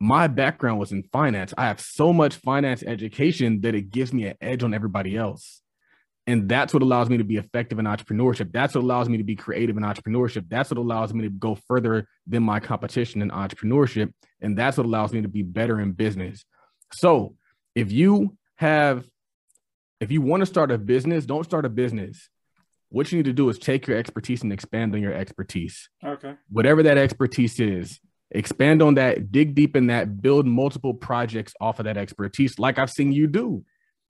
My 0.05 0.27
background 0.27 0.79
was 0.79 0.93
in 0.93 1.03
finance. 1.05 1.55
I 1.57 1.65
have 1.65 1.81
so 1.81 2.13
much 2.13 2.37
finance 2.37 2.83
education 2.83 3.63
that 3.63 3.75
it 3.75 3.89
gives 3.89 4.13
me 4.13 4.27
an 4.27 4.35
edge 4.39 4.63
on 4.63 4.75
everybody 4.75 5.17
else. 5.17 5.63
And 6.27 6.47
that's 6.47 6.75
what 6.75 6.83
allows 6.83 7.09
me 7.09 7.17
to 7.17 7.25
be 7.25 7.39
effective 7.39 7.79
in 7.79 7.87
entrepreneurship. 7.87 8.53
That's 8.53 8.75
what 8.75 8.85
allows 8.85 9.09
me 9.09 9.17
to 9.17 9.25
be 9.25 9.35
creative 9.35 9.79
in 9.79 9.83
entrepreneurship. 9.83 10.45
That's 10.51 10.71
what 10.71 10.77
allows 10.77 11.15
me 11.15 11.23
to 11.23 11.31
go 11.31 11.55
further 11.55 12.07
than 12.27 12.43
my 12.43 12.61
competition 12.61 13.23
in 13.23 13.31
entrepreneurship. 13.31 14.13
And 14.43 14.59
that's 14.59 14.77
what 14.77 14.85
allows 14.85 15.15
me 15.15 15.23
to 15.23 15.29
be 15.29 15.43
better 15.43 15.81
in 15.81 15.93
business. 15.93 16.45
So 16.93 17.37
if 17.75 17.91
you 17.91 18.37
have, 18.57 19.09
if 20.01 20.11
you 20.11 20.21
want 20.21 20.43
to 20.43 20.47
start 20.47 20.71
a 20.71 20.77
business, 20.77 21.25
don't 21.25 21.45
start 21.45 21.65
a 21.65 21.71
business. 21.71 22.29
What 22.91 23.11
you 23.11 23.17
need 23.17 23.25
to 23.25 23.33
do 23.33 23.49
is 23.49 23.59
take 23.59 23.87
your 23.87 23.97
expertise 23.97 24.43
and 24.43 24.53
expand 24.53 24.95
on 24.95 25.01
your 25.01 25.15
expertise. 25.15 25.89
Okay. 26.05 26.35
Whatever 26.51 26.83
that 26.83 26.99
expertise 26.99 27.59
is, 27.59 27.99
expand 28.31 28.83
on 28.83 28.95
that, 28.95 29.31
dig 29.31 29.55
deep 29.55 29.77
in 29.77 29.89
that, 29.89 30.21
build 30.21 30.47
multiple 30.47 30.95
projects 30.95 31.55
off 31.61 31.79
of 31.79 31.85
that 31.85 31.97
expertise, 31.97 32.59
like 32.59 32.79
I've 32.79 32.91
seen 32.91 33.13
you 33.13 33.27
do. 33.27 33.65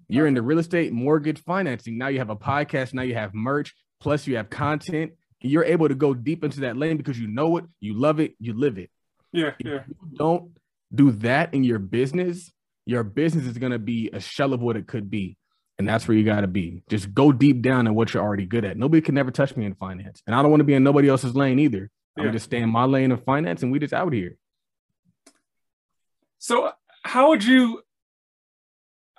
You're 0.08 0.26
into 0.26 0.42
real 0.42 0.58
estate, 0.58 0.92
mortgage, 0.92 1.42
financing. 1.42 1.98
Now 1.98 2.08
you 2.08 2.18
have 2.18 2.30
a 2.30 2.36
podcast. 2.36 2.92
Now 2.92 3.02
you 3.02 3.14
have 3.14 3.34
merch. 3.34 3.74
Plus 4.00 4.26
you 4.26 4.36
have 4.36 4.50
content. 4.50 5.12
You're 5.40 5.64
able 5.64 5.88
to 5.88 5.94
go 5.94 6.14
deep 6.14 6.44
into 6.44 6.60
that 6.60 6.76
lane 6.76 6.96
because 6.96 7.18
you 7.18 7.26
know 7.26 7.56
it, 7.58 7.64
you 7.80 7.98
love 7.98 8.20
it, 8.20 8.34
you 8.38 8.54
live 8.54 8.78
it. 8.78 8.90
Yeah, 9.32 9.52
yeah. 9.58 9.80
don't 10.14 10.52
do 10.94 11.10
that 11.12 11.54
in 11.54 11.64
your 11.64 11.78
business, 11.78 12.52
your 12.86 13.02
business 13.02 13.46
is 13.46 13.58
gonna 13.58 13.78
be 13.78 14.10
a 14.12 14.20
shell 14.20 14.52
of 14.52 14.60
what 14.60 14.76
it 14.76 14.86
could 14.86 15.10
be. 15.10 15.36
And 15.78 15.88
that's 15.88 16.06
where 16.06 16.16
you 16.16 16.24
gotta 16.24 16.46
be. 16.46 16.82
Just 16.88 17.12
go 17.12 17.32
deep 17.32 17.62
down 17.62 17.86
in 17.86 17.94
what 17.94 18.14
you're 18.14 18.22
already 18.22 18.46
good 18.46 18.64
at. 18.64 18.76
Nobody 18.76 19.00
can 19.00 19.14
never 19.14 19.30
touch 19.30 19.56
me 19.56 19.64
in 19.64 19.74
finance. 19.74 20.22
And 20.26 20.36
I 20.36 20.40
don't 20.40 20.50
want 20.50 20.60
to 20.60 20.64
be 20.64 20.74
in 20.74 20.84
nobody 20.84 21.08
else's 21.08 21.34
lane 21.34 21.58
either. 21.58 21.90
I'm 22.16 22.32
just 22.32 22.46
stay 22.46 22.58
in 22.58 22.70
my 22.70 22.84
lane 22.84 23.12
of 23.12 23.24
finance 23.24 23.62
and 23.62 23.72
we 23.72 23.78
just 23.78 23.92
out 23.92 24.12
here. 24.12 24.36
So 26.38 26.70
how 27.02 27.28
would 27.28 27.44
you 27.44 27.82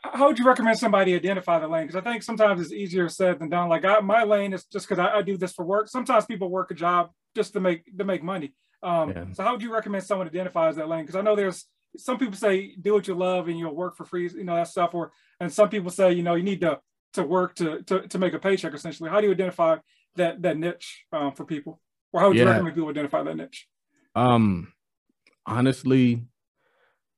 how 0.03 0.27
would 0.27 0.37
you 0.37 0.45
recommend 0.45 0.77
somebody 0.77 1.15
identify 1.15 1.59
the 1.59 1.67
lane? 1.67 1.87
Because 1.87 1.95
I 1.95 2.01
think 2.01 2.23
sometimes 2.23 2.61
it's 2.61 2.71
easier 2.71 3.09
said 3.09 3.39
than 3.39 3.49
done. 3.49 3.69
Like 3.69 3.83
I, 3.85 3.99
my 3.99 4.23
lane 4.23 4.53
is 4.53 4.65
just 4.65 4.87
because 4.87 4.99
I, 4.99 5.17
I, 5.17 5.21
do 5.23 5.35
this 5.35 5.51
for 5.51 5.65
work. 5.65 5.87
Sometimes 5.87 6.25
people 6.25 6.49
work 6.49 6.69
a 6.71 6.75
job 6.75 7.09
just 7.35 7.53
to 7.53 7.59
make 7.59 7.97
to 7.97 8.03
make 8.03 8.23
money. 8.23 8.53
Um, 8.83 9.09
yeah. 9.09 9.25
So 9.33 9.43
how 9.43 9.53
would 9.53 9.63
you 9.63 9.73
recommend 9.73 10.03
someone 10.03 10.27
identifies 10.27 10.75
that 10.75 10.87
lane? 10.87 11.01
Because 11.01 11.15
I 11.15 11.21
know 11.21 11.35
there's 11.35 11.65
some 11.97 12.17
people 12.17 12.35
say 12.35 12.75
do 12.79 12.93
what 12.93 13.07
you 13.07 13.15
love 13.15 13.47
and 13.47 13.57
you'll 13.57 13.75
work 13.75 13.95
for 13.95 14.05
free, 14.05 14.29
you 14.29 14.43
know 14.43 14.55
that 14.55 14.67
stuff. 14.67 14.93
Or 14.93 15.11
and 15.39 15.51
some 15.51 15.69
people 15.69 15.89
say 15.89 16.13
you 16.13 16.23
know 16.23 16.35
you 16.35 16.43
need 16.43 16.61
to 16.61 16.79
to 17.13 17.23
work 17.23 17.55
to 17.55 17.81
to, 17.83 18.07
to 18.07 18.17
make 18.19 18.33
a 18.33 18.39
paycheck. 18.39 18.73
Essentially, 18.73 19.09
how 19.09 19.19
do 19.19 19.27
you 19.27 19.33
identify 19.33 19.77
that 20.15 20.41
that 20.43 20.57
niche 20.57 21.05
um, 21.11 21.33
for 21.33 21.45
people? 21.45 21.81
Or 22.15 22.21
how 22.21 22.27
would 22.29 22.37
you 22.37 22.45
recommend 22.45 22.75
people 22.75 22.89
identify 22.89 23.23
that 23.23 23.35
niche? 23.35 23.67
Um, 24.15 24.71
honestly, 25.45 26.23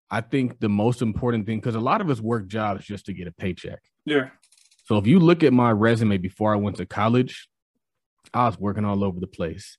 I 0.09 0.21
think 0.21 0.59
the 0.59 0.69
most 0.69 1.03
important 1.03 1.45
thing, 1.45 1.59
because 1.59 1.75
a 1.75 1.79
lot 1.79 2.01
of 2.01 2.09
us 2.09 2.19
work 2.19 2.47
jobs 2.47 2.83
just 2.83 3.05
to 3.05 3.13
get 3.13 3.27
a 3.27 3.31
paycheck. 3.31 3.79
Yeah. 4.05 4.29
So 4.85 4.97
if 4.97 5.05
you 5.05 5.19
look 5.19 5.43
at 5.43 5.53
my 5.53 5.71
resume 5.71 6.17
before 6.17 6.51
I 6.51 6.55
went 6.55 6.77
to 6.77 6.87
college, 6.87 7.47
I 8.33 8.47
was 8.47 8.57
working 8.57 8.85
all 8.85 9.03
over 9.03 9.19
the 9.19 9.27
place. 9.27 9.77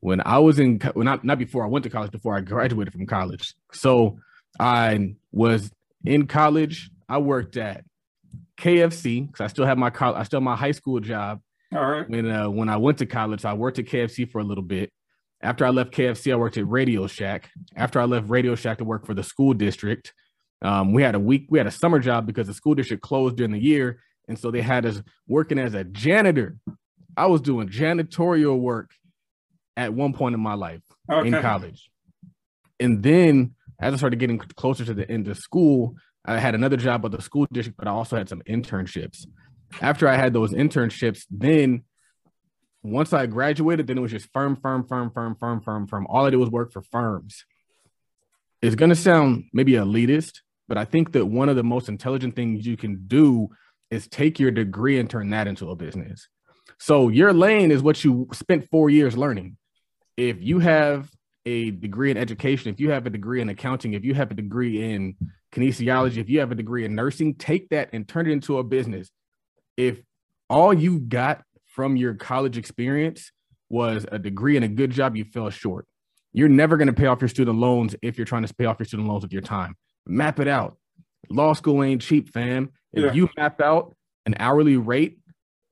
When 0.00 0.22
I 0.24 0.38
was 0.38 0.58
in, 0.58 0.80
when 0.94 1.04
not 1.04 1.24
not 1.24 1.38
before 1.38 1.62
I 1.62 1.68
went 1.68 1.82
to 1.82 1.90
college, 1.90 2.10
before 2.10 2.34
I 2.34 2.40
graduated 2.40 2.94
from 2.94 3.04
college. 3.04 3.54
So 3.72 4.18
I 4.58 5.14
was 5.30 5.70
in 6.06 6.26
college. 6.26 6.88
I 7.06 7.18
worked 7.18 7.58
at 7.58 7.84
KFC 8.58 9.26
because 9.26 9.42
I 9.42 9.48
still 9.48 9.66
have 9.66 9.76
my 9.76 9.90
college, 9.90 10.20
I 10.20 10.22
still 10.22 10.38
have 10.38 10.44
my 10.44 10.56
high 10.56 10.72
school 10.72 11.00
job. 11.00 11.40
All 11.74 11.84
right. 11.84 12.08
When 12.08 12.30
uh, 12.30 12.48
when 12.48 12.68
I 12.68 12.76
went 12.76 12.98
to 12.98 13.06
college, 13.06 13.44
I 13.44 13.52
worked 13.54 13.78
at 13.78 13.86
KFC 13.86 14.30
for 14.30 14.40
a 14.40 14.44
little 14.44 14.62
bit, 14.62 14.90
After 15.42 15.66
I 15.66 15.70
left 15.70 15.92
KFC, 15.92 16.32
I 16.32 16.36
worked 16.36 16.56
at 16.56 16.68
Radio 16.68 17.06
Shack. 17.06 17.50
After 17.76 18.00
I 18.00 18.04
left 18.04 18.28
Radio 18.28 18.54
Shack 18.54 18.78
to 18.78 18.84
work 18.84 19.06
for 19.06 19.14
the 19.14 19.22
school 19.22 19.54
district, 19.54 20.12
um, 20.62 20.92
we 20.92 21.02
had 21.02 21.14
a 21.14 21.20
week, 21.20 21.46
we 21.50 21.58
had 21.58 21.66
a 21.66 21.72
summer 21.72 21.98
job 21.98 22.26
because 22.26 22.46
the 22.46 22.54
school 22.54 22.74
district 22.74 23.02
closed 23.02 23.36
during 23.36 23.52
the 23.52 23.58
year. 23.58 24.00
And 24.28 24.38
so 24.38 24.50
they 24.50 24.62
had 24.62 24.86
us 24.86 25.02
working 25.28 25.58
as 25.58 25.74
a 25.74 25.84
janitor. 25.84 26.56
I 27.16 27.26
was 27.26 27.40
doing 27.40 27.68
janitorial 27.68 28.58
work 28.58 28.90
at 29.76 29.92
one 29.92 30.14
point 30.14 30.34
in 30.34 30.40
my 30.40 30.54
life 30.54 30.80
okay. 31.12 31.28
in 31.28 31.42
college. 31.42 31.90
And 32.80 33.02
then 33.02 33.54
as 33.80 33.92
I 33.92 33.96
started 33.96 34.18
getting 34.18 34.38
closer 34.38 34.84
to 34.84 34.94
the 34.94 35.10
end 35.10 35.28
of 35.28 35.36
school, 35.36 35.96
I 36.24 36.38
had 36.38 36.54
another 36.54 36.76
job 36.78 37.04
at 37.04 37.10
the 37.10 37.20
school 37.20 37.46
district, 37.52 37.76
but 37.76 37.86
I 37.86 37.90
also 37.90 38.16
had 38.16 38.28
some 38.28 38.40
internships. 38.48 39.26
After 39.80 40.08
I 40.08 40.16
had 40.16 40.32
those 40.32 40.52
internships, 40.52 41.24
then 41.30 41.84
once 42.82 43.12
I 43.12 43.26
graduated, 43.26 43.86
then 43.86 43.98
it 43.98 44.00
was 44.00 44.12
just 44.12 44.32
firm, 44.32 44.56
firm, 44.56 44.86
firm, 44.86 45.10
firm, 45.10 45.36
firm, 45.36 45.60
firm, 45.60 45.86
firm. 45.86 46.06
All 46.08 46.26
I 46.26 46.30
did 46.30 46.36
was 46.36 46.50
work 46.50 46.72
for 46.72 46.82
firms. 46.82 47.44
It's 48.60 48.74
gonna 48.74 48.94
sound 48.94 49.44
maybe 49.52 49.72
elitist, 49.72 50.40
but 50.68 50.78
I 50.78 50.84
think 50.84 51.12
that 51.12 51.26
one 51.26 51.48
of 51.48 51.56
the 51.56 51.62
most 51.62 51.88
intelligent 51.88 52.36
things 52.36 52.66
you 52.66 52.76
can 52.76 53.04
do 53.06 53.48
is 53.90 54.08
take 54.08 54.38
your 54.38 54.50
degree 54.50 54.98
and 54.98 55.08
turn 55.08 55.30
that 55.30 55.46
into 55.46 55.70
a 55.70 55.76
business. 55.76 56.28
So 56.78 57.08
your 57.08 57.32
lane 57.32 57.70
is 57.70 57.82
what 57.82 58.02
you 58.04 58.28
spent 58.32 58.68
four 58.70 58.90
years 58.90 59.16
learning. 59.16 59.56
If 60.16 60.42
you 60.42 60.58
have 60.60 61.10
a 61.46 61.70
degree 61.70 62.10
in 62.10 62.16
education, 62.16 62.72
if 62.72 62.80
you 62.80 62.90
have 62.90 63.06
a 63.06 63.10
degree 63.10 63.40
in 63.40 63.48
accounting, 63.48 63.92
if 63.92 64.04
you 64.04 64.14
have 64.14 64.30
a 64.30 64.34
degree 64.34 64.92
in 64.92 65.16
kinesiology, 65.52 66.18
if 66.18 66.28
you 66.28 66.40
have 66.40 66.52
a 66.52 66.56
degree 66.56 66.84
in 66.84 66.94
nursing, 66.94 67.34
take 67.34 67.68
that 67.70 67.90
and 67.92 68.08
turn 68.08 68.26
it 68.26 68.32
into 68.32 68.58
a 68.58 68.64
business. 68.64 69.10
If 69.76 70.00
all 70.48 70.72
you 70.72 71.00
got 71.00 71.42
from 71.66 71.96
your 71.96 72.14
college 72.14 72.56
experience 72.56 73.32
was 73.68 74.06
a 74.10 74.18
degree 74.18 74.56
and 74.56 74.64
a 74.64 74.68
good 74.68 74.90
job, 74.90 75.16
you 75.16 75.24
fell 75.24 75.50
short. 75.50 75.86
You're 76.32 76.48
never 76.48 76.76
going 76.76 76.88
to 76.88 76.94
pay 76.94 77.06
off 77.06 77.20
your 77.20 77.28
student 77.28 77.58
loans 77.58 77.94
if 78.02 78.18
you're 78.18 78.24
trying 78.24 78.44
to 78.44 78.54
pay 78.54 78.64
off 78.64 78.78
your 78.78 78.86
student 78.86 79.08
loans 79.08 79.22
with 79.22 79.32
your 79.32 79.42
time. 79.42 79.76
Map 80.06 80.40
it 80.40 80.48
out. 80.48 80.76
Law 81.30 81.52
school 81.52 81.82
ain't 81.82 82.02
cheap, 82.02 82.28
fam. 82.28 82.70
If 82.92 83.04
yeah. 83.04 83.12
you 83.12 83.28
map 83.36 83.60
out 83.60 83.94
an 84.26 84.34
hourly 84.38 84.76
rate 84.76 85.18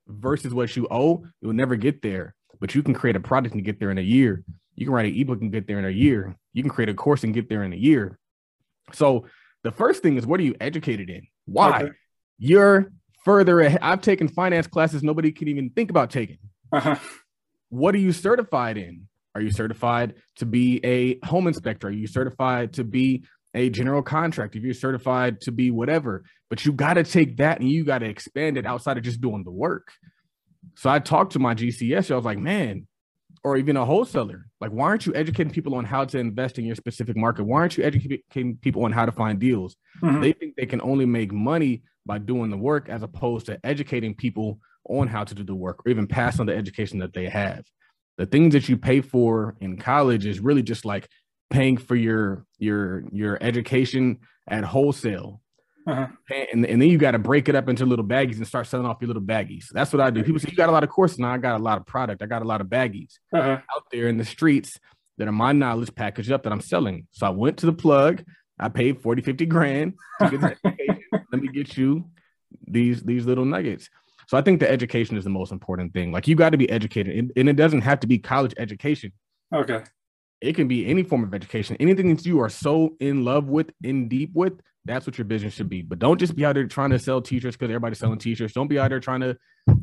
versus 0.06 0.54
what 0.54 0.74
you 0.76 0.86
owe, 0.90 1.24
you'll 1.40 1.52
never 1.52 1.76
get 1.76 2.02
there. 2.02 2.34
But 2.60 2.74
you 2.74 2.82
can 2.82 2.94
create 2.94 3.16
a 3.16 3.20
product 3.20 3.54
and 3.54 3.64
get 3.64 3.80
there 3.80 3.90
in 3.90 3.98
a 3.98 4.02
year. 4.02 4.44
You 4.76 4.86
can 4.86 4.94
write 4.94 5.06
an 5.06 5.18
ebook 5.18 5.40
and 5.40 5.52
get 5.52 5.66
there 5.66 5.78
in 5.78 5.84
a 5.84 5.90
year. 5.90 6.34
You 6.52 6.62
can 6.62 6.70
create 6.70 6.88
a 6.88 6.94
course 6.94 7.24
and 7.24 7.34
get 7.34 7.48
there 7.48 7.64
in 7.64 7.72
a 7.72 7.76
year. 7.76 8.18
So 8.92 9.26
the 9.64 9.70
first 9.70 10.02
thing 10.02 10.16
is 10.16 10.26
what 10.26 10.40
are 10.40 10.44
you 10.44 10.54
educated 10.60 11.10
in? 11.10 11.26
Why? 11.44 11.82
Okay. 11.82 11.92
You're 12.38 12.92
further 13.24 13.60
ahead. 13.60 13.80
I've 13.82 14.00
taken 14.00 14.28
finance 14.28 14.66
classes 14.66 15.02
nobody 15.02 15.32
can 15.32 15.48
even 15.48 15.70
think 15.70 15.90
about 15.90 16.10
taking. 16.10 16.38
Uh-huh. 16.72 16.96
What 17.68 17.94
are 17.94 17.98
you 17.98 18.12
certified 18.12 18.76
in? 18.76 19.08
Are 19.34 19.40
you 19.40 19.50
certified 19.50 20.14
to 20.36 20.46
be 20.46 20.80
a 20.84 21.18
home 21.26 21.46
inspector? 21.46 21.88
Are 21.88 21.92
you 21.92 22.06
certified 22.06 22.74
to 22.74 22.84
be 22.84 23.24
a 23.54 23.70
general 23.70 24.02
contractor? 24.02 24.58
If 24.58 24.64
you're 24.64 24.74
certified 24.74 25.40
to 25.42 25.52
be 25.52 25.70
whatever, 25.70 26.24
but 26.50 26.64
you 26.66 26.72
got 26.72 26.94
to 26.94 27.04
take 27.04 27.38
that 27.38 27.60
and 27.60 27.70
you 27.70 27.84
got 27.84 27.98
to 27.98 28.06
expand 28.06 28.58
it 28.58 28.66
outside 28.66 28.98
of 28.98 29.04
just 29.04 29.20
doing 29.20 29.44
the 29.44 29.50
work. 29.50 29.88
So 30.76 30.90
I 30.90 30.98
talked 30.98 31.32
to 31.32 31.38
my 31.38 31.54
GCS. 31.54 32.10
I 32.10 32.16
was 32.16 32.24
like, 32.24 32.38
man, 32.38 32.86
or 33.44 33.56
even 33.56 33.76
a 33.76 33.84
wholesaler. 33.84 34.46
Like, 34.60 34.70
why 34.70 34.84
aren't 34.84 35.06
you 35.06 35.14
educating 35.14 35.52
people 35.52 35.74
on 35.74 35.84
how 35.84 36.04
to 36.04 36.18
invest 36.18 36.58
in 36.58 36.64
your 36.64 36.76
specific 36.76 37.16
market? 37.16 37.44
Why 37.44 37.60
aren't 37.60 37.76
you 37.76 37.84
educating 37.84 38.56
people 38.56 38.84
on 38.84 38.92
how 38.92 39.06
to 39.06 39.12
find 39.12 39.38
deals? 39.38 39.76
Mm-hmm. 40.02 40.20
They 40.20 40.32
think 40.32 40.56
they 40.56 40.66
can 40.66 40.80
only 40.82 41.06
make 41.06 41.32
money 41.32 41.82
by 42.06 42.18
doing 42.18 42.50
the 42.50 42.56
work 42.56 42.88
as 42.88 43.02
opposed 43.02 43.46
to 43.46 43.58
educating 43.64 44.14
people 44.14 44.58
on 44.88 45.08
how 45.08 45.24
to 45.24 45.34
do 45.34 45.44
the 45.44 45.54
work 45.54 45.80
or 45.84 45.90
even 45.90 46.06
pass 46.06 46.40
on 46.40 46.46
the 46.46 46.56
education 46.56 46.98
that 46.98 47.12
they 47.12 47.28
have. 47.28 47.64
The 48.18 48.26
things 48.26 48.52
that 48.54 48.68
you 48.68 48.76
pay 48.76 49.00
for 49.00 49.56
in 49.60 49.78
college 49.78 50.26
is 50.26 50.40
really 50.40 50.62
just 50.62 50.84
like 50.84 51.08
paying 51.50 51.76
for 51.76 51.94
your 51.94 52.46
your 52.58 53.04
your 53.12 53.38
education 53.42 54.18
at 54.48 54.64
wholesale 54.64 55.42
uh-huh. 55.86 56.06
And, 56.52 56.64
and 56.64 56.80
then 56.80 56.88
you 56.88 56.98
got 56.98 57.12
to 57.12 57.18
break 57.18 57.48
it 57.48 57.54
up 57.54 57.68
into 57.68 57.84
little 57.86 58.04
baggies 58.04 58.36
and 58.36 58.46
start 58.46 58.66
selling 58.66 58.86
off 58.86 58.98
your 59.00 59.08
little 59.08 59.22
baggies. 59.22 59.66
That's 59.72 59.92
what 59.92 60.00
I 60.00 60.10
do. 60.10 60.22
People 60.22 60.40
say, 60.40 60.48
You 60.50 60.56
got 60.56 60.68
a 60.68 60.72
lot 60.72 60.84
of 60.84 60.90
courses. 60.90 61.18
Now 61.18 61.32
I 61.32 61.38
got 61.38 61.60
a 61.60 61.62
lot 61.62 61.78
of 61.78 61.86
product. 61.86 62.22
I 62.22 62.26
got 62.26 62.42
a 62.42 62.44
lot 62.44 62.60
of 62.60 62.68
baggies 62.68 63.14
uh-huh. 63.32 63.58
out 63.74 63.84
there 63.90 64.08
in 64.08 64.16
the 64.16 64.24
streets 64.24 64.78
that 65.18 65.28
are 65.28 65.32
my 65.32 65.52
knowledge 65.52 65.94
packaged 65.94 66.32
up 66.32 66.44
that 66.44 66.52
I'm 66.52 66.60
selling. 66.60 67.06
So 67.10 67.26
I 67.26 67.30
went 67.30 67.58
to 67.58 67.66
the 67.66 67.72
plug. 67.72 68.24
I 68.58 68.68
paid 68.68 69.02
40, 69.02 69.22
50 69.22 69.46
grand 69.46 69.94
to 70.20 70.30
get 70.30 70.40
the 70.40 70.56
education. 70.64 70.98
Let 71.32 71.42
me 71.42 71.48
get 71.48 71.76
you 71.76 72.10
these 72.66 73.02
these 73.02 73.26
little 73.26 73.44
nuggets. 73.44 73.88
So 74.28 74.36
I 74.36 74.42
think 74.42 74.60
the 74.60 74.70
education 74.70 75.16
is 75.16 75.24
the 75.24 75.30
most 75.30 75.52
important 75.52 75.92
thing. 75.92 76.12
Like 76.12 76.28
you 76.28 76.36
got 76.36 76.50
to 76.50 76.58
be 76.58 76.70
educated, 76.70 77.16
and, 77.16 77.32
and 77.36 77.48
it 77.48 77.56
doesn't 77.56 77.80
have 77.80 78.00
to 78.00 78.06
be 78.06 78.18
college 78.18 78.54
education. 78.58 79.12
Okay. 79.54 79.82
It 80.40 80.54
can 80.54 80.68
be 80.68 80.86
any 80.86 81.02
form 81.02 81.22
of 81.22 81.34
education. 81.34 81.76
Anything 81.80 82.14
that 82.14 82.26
you 82.26 82.40
are 82.40 82.48
so 82.48 82.96
in 83.00 83.24
love 83.24 83.48
with, 83.48 83.70
in 83.82 84.08
deep 84.08 84.30
with, 84.34 84.54
that's 84.84 85.06
what 85.06 85.16
your 85.16 85.24
business 85.24 85.54
should 85.54 85.68
be. 85.68 85.82
But 85.82 86.00
don't 86.00 86.18
just 86.18 86.34
be 86.34 86.44
out 86.44 86.54
there 86.54 86.66
trying 86.66 86.90
to 86.90 86.98
sell 86.98 87.22
t-shirts 87.22 87.56
because 87.56 87.70
everybody's 87.70 87.98
selling 87.98 88.18
t-shirts. 88.18 88.52
Don't 88.52 88.66
be 88.66 88.78
out 88.78 88.88
there 88.88 88.98
trying 88.98 89.20
to 89.20 89.36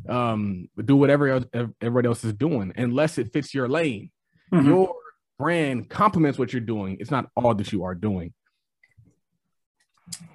um, 0.10 0.68
do 0.84 0.98
whatever 0.98 1.30
else, 1.30 1.46
everybody 1.82 2.08
else 2.08 2.24
is 2.26 2.34
doing 2.34 2.74
unless 2.76 3.18
it 3.18 3.32
fits 3.32 3.54
your 3.54 3.70
lane. 3.70 4.12
Mm-hmm. 4.54 4.68
Your 4.68 4.96
brand 5.38 5.90
complements 5.90 6.38
what 6.38 6.52
you're 6.52 6.60
doing. 6.60 6.98
It's 7.00 7.12
not 7.12 7.28
all 7.38 7.56
that 7.56 7.72
you 7.72 7.86
are 7.86 7.96
doing. 7.96 8.34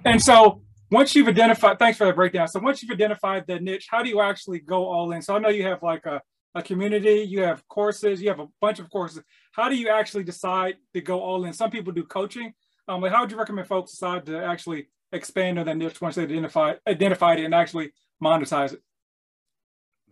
And 0.03 0.21
so 0.21 0.63
once 0.91 1.15
you've 1.15 1.27
identified, 1.27 1.79
thanks 1.79 1.97
for 1.97 2.07
the 2.07 2.13
breakdown. 2.13 2.47
So 2.47 2.59
once 2.59 2.81
you've 2.81 2.91
identified 2.91 3.45
the 3.47 3.59
niche, 3.59 3.87
how 3.89 4.03
do 4.03 4.09
you 4.09 4.21
actually 4.21 4.59
go 4.59 4.85
all 4.85 5.11
in? 5.11 5.21
So 5.21 5.35
I 5.35 5.39
know 5.39 5.49
you 5.49 5.63
have 5.63 5.81
like 5.81 6.05
a, 6.05 6.21
a 6.53 6.61
community, 6.61 7.25
you 7.27 7.41
have 7.41 7.67
courses, 7.67 8.21
you 8.21 8.29
have 8.29 8.39
a 8.39 8.47
bunch 8.61 8.79
of 8.79 8.89
courses. 8.89 9.23
How 9.51 9.69
do 9.69 9.75
you 9.75 9.89
actually 9.89 10.23
decide 10.23 10.75
to 10.93 11.01
go 11.01 11.21
all 11.21 11.45
in? 11.45 11.53
Some 11.53 11.71
people 11.71 11.91
do 11.91 12.03
coaching 12.03 12.53
um, 12.87 13.01
like 13.01 13.11
how 13.11 13.21
would 13.21 13.31
you 13.31 13.37
recommend 13.37 13.67
folks 13.67 13.91
decide 13.91 14.25
to 14.27 14.43
actually 14.43 14.87
expand 15.11 15.59
on 15.59 15.65
that 15.65 15.77
niche 15.77 16.01
once 16.01 16.15
they 16.15 16.23
identify 16.23 16.73
identified 16.87 17.39
it 17.39 17.45
and 17.45 17.55
actually 17.55 17.91
monetize 18.23 18.73
it? 18.73 18.81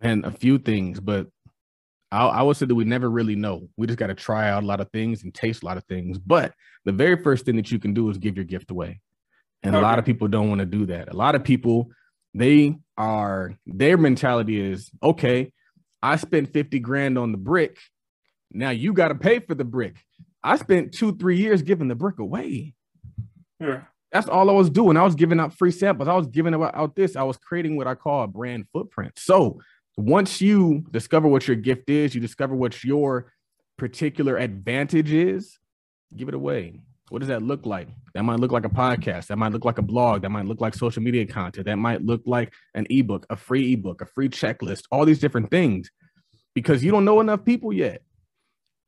And 0.00 0.24
a 0.24 0.30
few 0.30 0.58
things, 0.58 1.00
but 1.00 1.28
I, 2.10 2.26
I 2.26 2.42
would 2.42 2.56
say 2.56 2.66
that 2.66 2.74
we 2.74 2.84
never 2.84 3.10
really 3.10 3.36
know. 3.36 3.68
We 3.76 3.86
just 3.86 3.98
got 3.98 4.08
to 4.08 4.14
try 4.14 4.50
out 4.50 4.64
a 4.64 4.66
lot 4.66 4.80
of 4.80 4.90
things 4.90 5.22
and 5.22 5.32
taste 5.32 5.62
a 5.62 5.66
lot 5.66 5.76
of 5.76 5.84
things. 5.84 6.18
But 6.18 6.52
the 6.84 6.92
very 6.92 7.22
first 7.22 7.44
thing 7.44 7.56
that 7.56 7.70
you 7.70 7.78
can 7.78 7.94
do 7.94 8.10
is 8.10 8.18
give 8.18 8.36
your 8.36 8.44
gift 8.44 8.70
away. 8.70 9.00
And 9.64 9.74
okay. 9.74 9.80
a 9.80 9.86
lot 9.86 9.98
of 9.98 10.04
people 10.04 10.28
don't 10.28 10.48
want 10.48 10.60
to 10.60 10.66
do 10.66 10.86
that. 10.86 11.08
A 11.08 11.16
lot 11.16 11.34
of 11.34 11.42
people, 11.42 11.90
they 12.34 12.76
are, 12.96 13.54
their 13.66 13.96
mentality 13.96 14.60
is 14.60 14.90
okay, 15.02 15.52
I 16.02 16.16
spent 16.16 16.52
50 16.52 16.78
grand 16.80 17.16
on 17.16 17.32
the 17.32 17.38
brick. 17.38 17.78
Now 18.52 18.70
you 18.70 18.92
got 18.92 19.08
to 19.08 19.14
pay 19.14 19.40
for 19.40 19.54
the 19.54 19.64
brick. 19.64 19.96
I 20.42 20.56
spent 20.56 20.92
two, 20.92 21.16
three 21.16 21.38
years 21.38 21.62
giving 21.62 21.88
the 21.88 21.94
brick 21.94 22.18
away. 22.18 22.74
Yeah. 23.58 23.84
That's 24.12 24.28
all 24.28 24.50
I 24.50 24.52
was 24.52 24.68
doing. 24.68 24.98
I 24.98 25.02
was 25.02 25.14
giving 25.14 25.40
out 25.40 25.54
free 25.54 25.72
samples. 25.72 26.08
I 26.08 26.14
was 26.14 26.26
giving 26.26 26.54
out 26.54 26.94
this. 26.94 27.16
I 27.16 27.22
was 27.22 27.38
creating 27.38 27.76
what 27.76 27.86
I 27.86 27.94
call 27.94 28.22
a 28.22 28.28
brand 28.28 28.66
footprint. 28.70 29.14
So 29.16 29.60
once 29.96 30.40
you 30.42 30.84
discover 30.90 31.26
what 31.26 31.48
your 31.48 31.56
gift 31.56 31.88
is, 31.88 32.14
you 32.14 32.20
discover 32.20 32.54
what 32.54 32.84
your 32.84 33.32
particular 33.78 34.36
advantage 34.36 35.10
is, 35.10 35.58
give 36.14 36.28
it 36.28 36.34
away. 36.34 36.80
What 37.14 37.20
does 37.20 37.28
that 37.28 37.42
look 37.42 37.64
like? 37.64 37.88
That 38.12 38.24
might 38.24 38.40
look 38.40 38.52
like 38.52 38.66
a 38.66 38.68
podcast. 38.68 39.28
That 39.28 39.38
might 39.38 39.52
look 39.52 39.64
like 39.64 39.78
a 39.78 39.82
blog. 39.82 40.22
That 40.22 40.30
might 40.30 40.46
look 40.46 40.60
like 40.60 40.74
social 40.74 41.02
media 41.02 41.24
content. 41.24 41.64
That 41.64 41.76
might 41.76 42.02
look 42.02 42.22
like 42.26 42.52
an 42.74 42.86
ebook, 42.90 43.24
a 43.30 43.36
free 43.36 43.72
ebook, 43.72 44.02
a 44.02 44.06
free 44.06 44.28
checklist, 44.28 44.82
all 44.90 45.06
these 45.06 45.20
different 45.20 45.50
things 45.50 45.90
because 46.54 46.84
you 46.84 46.90
don't 46.90 47.04
know 47.04 47.20
enough 47.20 47.44
people 47.44 47.72
yet 47.72 48.02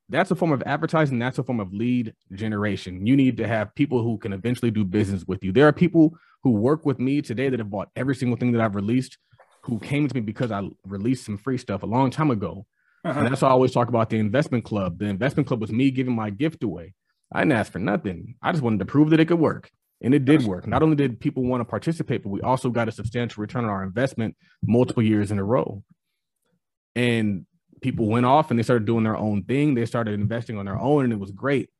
that's 0.08 0.30
a 0.30 0.34
form 0.36 0.52
of 0.52 0.62
advertising. 0.66 1.18
That's 1.18 1.38
a 1.38 1.42
form 1.42 1.60
of 1.60 1.72
lead 1.72 2.14
generation. 2.32 3.06
You 3.06 3.16
need 3.16 3.36
to 3.38 3.48
have 3.48 3.74
people 3.74 4.02
who 4.02 4.18
can 4.18 4.32
eventually 4.32 4.70
do 4.70 4.84
business 4.84 5.24
with 5.26 5.42
you. 5.42 5.52
There 5.52 5.66
are 5.66 5.72
people 5.72 6.16
who 6.42 6.52
work 6.52 6.86
with 6.86 7.00
me 7.00 7.22
today 7.22 7.48
that 7.48 7.58
have 7.58 7.70
bought 7.70 7.90
every 7.96 8.14
single 8.14 8.36
thing 8.36 8.52
that 8.52 8.60
I've 8.60 8.76
released, 8.76 9.18
who 9.62 9.80
came 9.80 10.06
to 10.06 10.14
me 10.14 10.20
because 10.20 10.52
I 10.52 10.68
released 10.86 11.24
some 11.24 11.38
free 11.38 11.58
stuff 11.58 11.82
a 11.82 11.86
long 11.86 12.10
time 12.10 12.30
ago. 12.30 12.66
Uh-huh. 13.04 13.18
And 13.18 13.28
that's 13.28 13.42
why 13.42 13.48
I 13.48 13.52
always 13.52 13.72
talk 13.72 13.88
about 13.88 14.10
the 14.10 14.18
investment 14.18 14.64
club. 14.64 14.98
The 14.98 15.06
investment 15.06 15.48
club 15.48 15.60
was 15.60 15.72
me 15.72 15.90
giving 15.90 16.14
my 16.14 16.30
gift 16.30 16.62
away. 16.62 16.94
I 17.32 17.40
didn't 17.40 17.52
ask 17.52 17.72
for 17.72 17.78
nothing. 17.78 18.36
I 18.42 18.52
just 18.52 18.62
wanted 18.62 18.78
to 18.80 18.86
prove 18.86 19.10
that 19.10 19.20
it 19.20 19.26
could 19.26 19.38
work. 19.38 19.70
And 20.02 20.14
it 20.14 20.24
did 20.24 20.44
work. 20.44 20.66
Not 20.66 20.82
only 20.82 20.94
did 20.94 21.18
people 21.20 21.42
want 21.42 21.62
to 21.62 21.64
participate, 21.64 22.22
but 22.22 22.28
we 22.28 22.42
also 22.42 22.68
got 22.68 22.88
a 22.88 22.92
substantial 22.92 23.40
return 23.40 23.64
on 23.64 23.70
our 23.70 23.82
investment 23.82 24.36
multiple 24.62 25.02
years 25.02 25.30
in 25.30 25.38
a 25.38 25.44
row. 25.44 25.82
And 26.94 27.46
people 27.80 28.06
went 28.06 28.26
off 28.26 28.50
and 28.50 28.58
they 28.58 28.62
started 28.62 28.84
doing 28.84 29.04
their 29.04 29.16
own 29.16 29.44
thing. 29.44 29.74
They 29.74 29.86
started 29.86 30.14
investing 30.14 30.58
on 30.58 30.66
their 30.66 30.78
own, 30.78 31.04
and 31.04 31.12
it 31.12 31.18
was 31.18 31.32
great. 31.32 31.70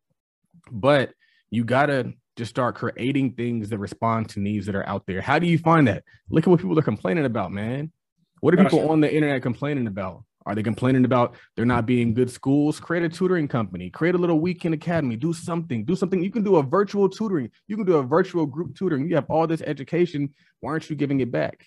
But 0.71 1.13
you 1.51 1.65
gotta 1.65 2.15
just 2.37 2.51
start 2.51 2.75
creating 2.75 3.33
things 3.33 3.71
that 3.71 3.79
respond 3.79 4.31
to 4.31 4.41
needs 4.41 4.67
that 4.67 4.75
are 4.75 4.89
out 4.89 5.07
there. 5.07 5.21
How 5.21 5.39
do 5.39 5.47
you 5.47 5.59
find 5.59 5.87
that? 5.89 6.05
Look 6.31 6.45
at 6.45 6.51
what 6.51 6.61
people 6.61 6.79
are 6.79 6.83
complaining 6.83 7.25
about, 7.25 7.53
man. 7.53 7.93
What 8.41 8.55
are 8.55 8.63
people 8.63 8.91
on 8.91 9.01
the 9.01 9.13
internet 9.13 9.43
complaining 9.43 9.87
about? 9.87 10.25
Are 10.47 10.55
they 10.55 10.63
complaining 10.63 11.05
about 11.05 11.35
there 11.57 11.67
not 11.67 11.87
being 11.87 12.15
good 12.15 12.31
schools? 12.31 12.79
Create 12.79 13.03
a 13.03 13.09
tutoring 13.09 13.49
company, 13.49 13.91
create 13.91 14.15
a 14.15 14.19
little 14.19 14.39
weekend 14.39 14.75
academy, 14.75 15.17
do 15.17 15.33
something, 15.33 15.85
do 15.85 15.97
something. 15.97 16.23
You 16.23 16.31
can 16.31 16.45
do 16.45 16.57
a 16.57 16.63
virtual 16.63 17.09
tutoring, 17.09 17.51
you 17.67 17.77
can 17.77 17.85
do 17.85 17.97
a 17.97 18.03
virtual 18.03 18.47
group 18.47 18.77
tutoring. 18.77 19.09
You 19.09 19.17
have 19.17 19.27
all 19.29 19.49
this 19.49 19.61
education. 19.63 20.33
Why 20.61 20.71
aren't 20.71 20.89
you 20.89 20.95
giving 20.95 21.21
it 21.21 21.33
back? 21.33 21.67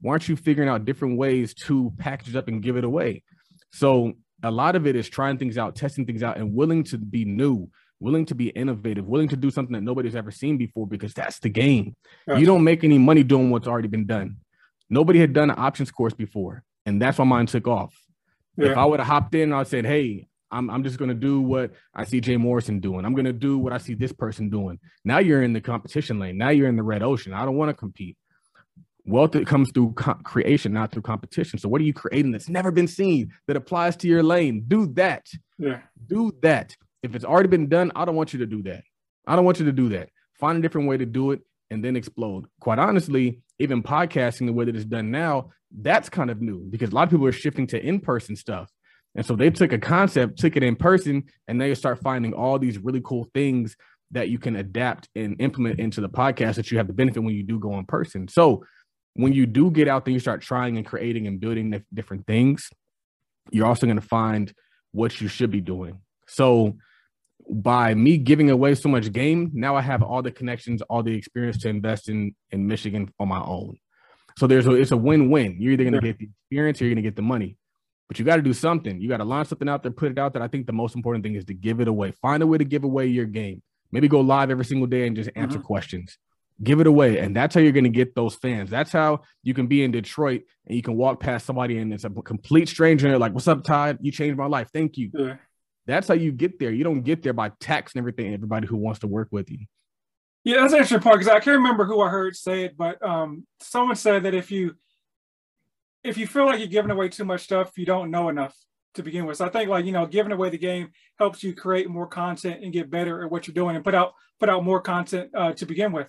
Why 0.00 0.12
aren't 0.12 0.28
you 0.28 0.36
figuring 0.36 0.68
out 0.68 0.84
different 0.84 1.18
ways 1.18 1.54
to 1.66 1.92
package 1.98 2.30
it 2.30 2.36
up 2.36 2.46
and 2.46 2.62
give 2.62 2.76
it 2.76 2.84
away? 2.84 3.24
So 3.72 4.12
a 4.44 4.50
lot 4.50 4.76
of 4.76 4.86
it 4.86 4.94
is 4.94 5.08
trying 5.08 5.36
things 5.36 5.58
out, 5.58 5.74
testing 5.74 6.06
things 6.06 6.22
out, 6.22 6.36
and 6.36 6.54
willing 6.54 6.84
to 6.84 6.98
be 6.98 7.24
new, 7.24 7.68
willing 7.98 8.26
to 8.26 8.36
be 8.36 8.50
innovative, 8.50 9.06
willing 9.06 9.28
to 9.28 9.36
do 9.36 9.50
something 9.50 9.74
that 9.74 9.82
nobody's 9.82 10.14
ever 10.14 10.30
seen 10.30 10.56
before 10.56 10.86
because 10.86 11.12
that's 11.14 11.40
the 11.40 11.48
game. 11.48 11.96
You 12.28 12.46
don't 12.46 12.62
make 12.62 12.84
any 12.84 12.98
money 12.98 13.24
doing 13.24 13.50
what's 13.50 13.66
already 13.66 13.88
been 13.88 14.06
done. 14.06 14.36
Nobody 14.88 15.18
had 15.18 15.32
done 15.32 15.50
an 15.50 15.58
options 15.58 15.90
course 15.90 16.14
before, 16.14 16.62
and 16.86 17.02
that's 17.02 17.18
why 17.18 17.24
mine 17.24 17.46
took 17.46 17.66
off. 17.66 17.92
Yeah. 18.56 18.72
If 18.72 18.76
I 18.76 18.84
would 18.84 19.00
have 19.00 19.06
hopped 19.06 19.34
in, 19.34 19.52
I 19.52 19.62
said, 19.62 19.84
"Hey, 19.86 20.28
I'm, 20.50 20.70
I'm 20.70 20.82
just 20.82 20.98
going 20.98 21.08
to 21.08 21.14
do 21.14 21.40
what 21.40 21.72
I 21.94 22.04
see 22.04 22.20
Jay 22.20 22.36
Morrison 22.36 22.80
doing. 22.80 23.04
I'm 23.04 23.14
going 23.14 23.24
to 23.24 23.32
do 23.32 23.58
what 23.58 23.72
I 23.72 23.78
see 23.78 23.94
this 23.94 24.12
person 24.12 24.50
doing. 24.50 24.78
Now 25.04 25.18
you're 25.18 25.42
in 25.42 25.52
the 25.52 25.60
competition 25.60 26.18
lane. 26.18 26.38
Now 26.38 26.50
you're 26.50 26.68
in 26.68 26.76
the 26.76 26.82
red 26.82 27.02
ocean. 27.02 27.32
I 27.32 27.44
don't 27.44 27.56
want 27.56 27.68
to 27.68 27.74
compete. 27.74 28.16
Wealth 29.06 29.34
it 29.34 29.46
comes 29.46 29.70
through 29.72 29.92
co- 29.92 30.14
creation, 30.14 30.72
not 30.72 30.92
through 30.92 31.02
competition. 31.02 31.58
So 31.58 31.68
what 31.68 31.80
are 31.80 31.84
you 31.84 31.94
creating 31.94 32.32
that's 32.32 32.48
never 32.48 32.70
been 32.70 32.88
seen 32.88 33.32
that 33.46 33.56
applies 33.56 33.96
to 33.98 34.08
your 34.08 34.22
lane? 34.22 34.64
Do 34.66 34.86
that. 34.94 35.26
Yeah. 35.58 35.80
Do 36.06 36.32
that. 36.42 36.76
If 37.02 37.14
it's 37.14 37.24
already 37.24 37.48
been 37.48 37.68
done, 37.68 37.92
I 37.96 38.04
don't 38.04 38.16
want 38.16 38.32
you 38.32 38.40
to 38.40 38.46
do 38.46 38.62
that. 38.64 38.82
I 39.26 39.36
don't 39.36 39.44
want 39.44 39.58
you 39.58 39.66
to 39.66 39.72
do 39.72 39.88
that. 39.90 40.10
Find 40.38 40.58
a 40.58 40.62
different 40.62 40.88
way 40.88 40.96
to 40.96 41.06
do 41.06 41.30
it 41.30 41.40
and 41.70 41.84
then 41.84 41.96
explode. 41.96 42.46
Quite 42.60 42.78
honestly, 42.78 43.40
even 43.58 43.82
podcasting 43.82 44.46
the 44.46 44.52
way 44.52 44.64
that 44.64 44.76
it's 44.76 44.84
done 44.84 45.10
now, 45.10 45.50
that's 45.76 46.08
kind 46.08 46.30
of 46.30 46.40
new 46.40 46.64
because 46.68 46.90
a 46.90 46.94
lot 46.94 47.04
of 47.04 47.10
people 47.10 47.26
are 47.26 47.32
shifting 47.32 47.66
to 47.68 47.84
in-person 47.84 48.36
stuff. 48.36 48.70
And 49.14 49.26
so 49.26 49.34
they 49.34 49.50
took 49.50 49.72
a 49.72 49.78
concept, 49.78 50.38
took 50.38 50.56
it 50.56 50.62
in 50.62 50.76
person, 50.76 51.24
and 51.48 51.60
they 51.60 51.74
start 51.74 52.00
finding 52.00 52.32
all 52.32 52.58
these 52.58 52.78
really 52.78 53.00
cool 53.02 53.28
things 53.34 53.76
that 54.12 54.28
you 54.28 54.38
can 54.38 54.56
adapt 54.56 55.08
and 55.14 55.40
implement 55.40 55.80
into 55.80 56.00
the 56.00 56.08
podcast 56.08 56.56
that 56.56 56.70
you 56.70 56.78
have 56.78 56.86
the 56.86 56.92
benefit 56.92 57.22
when 57.22 57.34
you 57.34 57.42
do 57.42 57.58
go 57.58 57.78
in 57.78 57.84
person. 57.84 58.28
So 58.28 58.64
when 59.14 59.32
you 59.32 59.46
do 59.46 59.70
get 59.70 59.88
out 59.88 60.04
there, 60.04 60.12
you 60.12 60.20
start 60.20 60.42
trying 60.42 60.76
and 60.76 60.86
creating 60.86 61.26
and 61.26 61.40
building 61.40 61.82
different 61.92 62.26
things, 62.26 62.70
you're 63.50 63.66
also 63.66 63.86
going 63.86 64.00
to 64.00 64.06
find 64.06 64.52
what 64.92 65.20
you 65.20 65.28
should 65.28 65.50
be 65.50 65.60
doing. 65.60 66.00
So 66.26 66.76
by 67.48 67.94
me 67.94 68.18
giving 68.18 68.50
away 68.50 68.74
so 68.76 68.88
much 68.88 69.12
game, 69.12 69.50
now 69.52 69.74
I 69.74 69.80
have 69.80 70.02
all 70.02 70.22
the 70.22 70.30
connections, 70.30 70.82
all 70.82 71.02
the 71.02 71.14
experience 71.14 71.58
to 71.58 71.68
invest 71.68 72.08
in 72.08 72.34
in 72.50 72.66
Michigan 72.66 73.12
on 73.18 73.28
my 73.28 73.40
own. 73.40 73.76
So 74.40 74.48
there's 74.48 74.66
a 74.66 74.72
it's 74.72 74.90
a 74.90 74.96
win-win. 74.96 75.58
You're 75.60 75.74
either 75.74 75.84
going 75.84 75.94
to 75.94 76.00
get 76.00 76.18
the 76.18 76.30
experience 76.42 76.80
or 76.80 76.86
you're 76.86 76.94
going 76.94 77.04
to 77.04 77.08
get 77.08 77.14
the 77.14 77.22
money 77.22 77.56
but 78.10 78.18
you 78.18 78.24
got 78.24 78.36
to 78.36 78.42
do 78.42 78.52
something. 78.52 79.00
You 79.00 79.08
got 79.08 79.18
to 79.18 79.24
launch 79.24 79.46
something 79.46 79.68
out 79.68 79.84
there, 79.84 79.92
put 79.92 80.10
it 80.10 80.18
out 80.18 80.32
there. 80.32 80.42
I 80.42 80.48
think 80.48 80.66
the 80.66 80.72
most 80.72 80.96
important 80.96 81.22
thing 81.22 81.36
is 81.36 81.44
to 81.44 81.54
give 81.54 81.78
it 81.78 81.86
away. 81.86 82.10
Find 82.20 82.42
a 82.42 82.46
way 82.46 82.58
to 82.58 82.64
give 82.64 82.82
away 82.82 83.06
your 83.06 83.24
game. 83.24 83.62
Maybe 83.92 84.08
go 84.08 84.20
live 84.20 84.50
every 84.50 84.64
single 84.64 84.88
day 84.88 85.06
and 85.06 85.14
just 85.14 85.30
answer 85.36 85.58
mm-hmm. 85.58 85.66
questions. 85.66 86.18
Give 86.60 86.80
it 86.80 86.88
away. 86.88 87.18
And 87.18 87.36
that's 87.36 87.54
how 87.54 87.60
you're 87.60 87.70
going 87.70 87.84
to 87.84 87.90
get 87.90 88.16
those 88.16 88.34
fans. 88.34 88.68
That's 88.68 88.90
how 88.90 89.20
you 89.44 89.54
can 89.54 89.68
be 89.68 89.84
in 89.84 89.92
Detroit 89.92 90.42
and 90.66 90.74
you 90.74 90.82
can 90.82 90.96
walk 90.96 91.20
past 91.20 91.46
somebody 91.46 91.78
and 91.78 91.94
it's 91.94 92.02
a 92.02 92.10
complete 92.10 92.68
stranger 92.68 93.06
and 93.06 93.12
they're 93.12 93.20
like, 93.20 93.32
What's 93.32 93.46
up, 93.46 93.62
Todd? 93.62 93.98
You 94.00 94.10
changed 94.10 94.36
my 94.36 94.46
life. 94.46 94.70
Thank 94.72 94.96
you. 94.98 95.12
Yeah. 95.14 95.36
That's 95.86 96.08
how 96.08 96.14
you 96.14 96.32
get 96.32 96.58
there. 96.58 96.72
You 96.72 96.82
don't 96.82 97.02
get 97.02 97.22
there 97.22 97.32
by 97.32 97.52
taxing 97.60 98.00
everything, 98.00 98.34
everybody 98.34 98.66
who 98.66 98.76
wants 98.76 98.98
to 99.00 99.06
work 99.06 99.28
with 99.30 99.52
you. 99.52 99.66
Yeah, 100.44 100.60
that's 100.60 100.72
an 100.72 100.78
interesting 100.78 101.00
point 101.00 101.18
because 101.18 101.28
I 101.28 101.40
can't 101.40 101.58
remember 101.58 101.84
who 101.84 102.00
I 102.00 102.08
heard 102.08 102.34
say 102.34 102.64
it, 102.64 102.76
but 102.76 103.02
um, 103.02 103.46
someone 103.60 103.96
said 103.96 104.22
that 104.22 104.34
if 104.34 104.50
you 104.50 104.74
if 106.02 106.16
you 106.16 106.26
feel 106.26 106.46
like 106.46 106.58
you're 106.58 106.68
giving 106.68 106.90
away 106.90 107.08
too 107.10 107.24
much 107.24 107.42
stuff, 107.42 107.76
you 107.76 107.84
don't 107.84 108.10
know 108.10 108.30
enough 108.30 108.56
to 108.94 109.02
begin 109.02 109.26
with. 109.26 109.36
So 109.36 109.46
I 109.46 109.50
think 109.50 109.68
like, 109.68 109.84
you 109.84 109.92
know, 109.92 110.06
giving 110.06 110.32
away 110.32 110.50
the 110.50 110.58
game 110.58 110.90
helps 111.18 111.42
you 111.42 111.54
create 111.54 111.88
more 111.88 112.06
content 112.06 112.64
and 112.64 112.72
get 112.72 112.90
better 112.90 113.22
at 113.22 113.30
what 113.30 113.46
you're 113.46 113.54
doing 113.54 113.76
and 113.76 113.84
put 113.84 113.94
out 113.94 114.14
put 114.38 114.48
out 114.48 114.64
more 114.64 114.80
content 114.80 115.30
uh, 115.34 115.52
to 115.52 115.66
begin 115.66 115.92
with. 115.92 116.08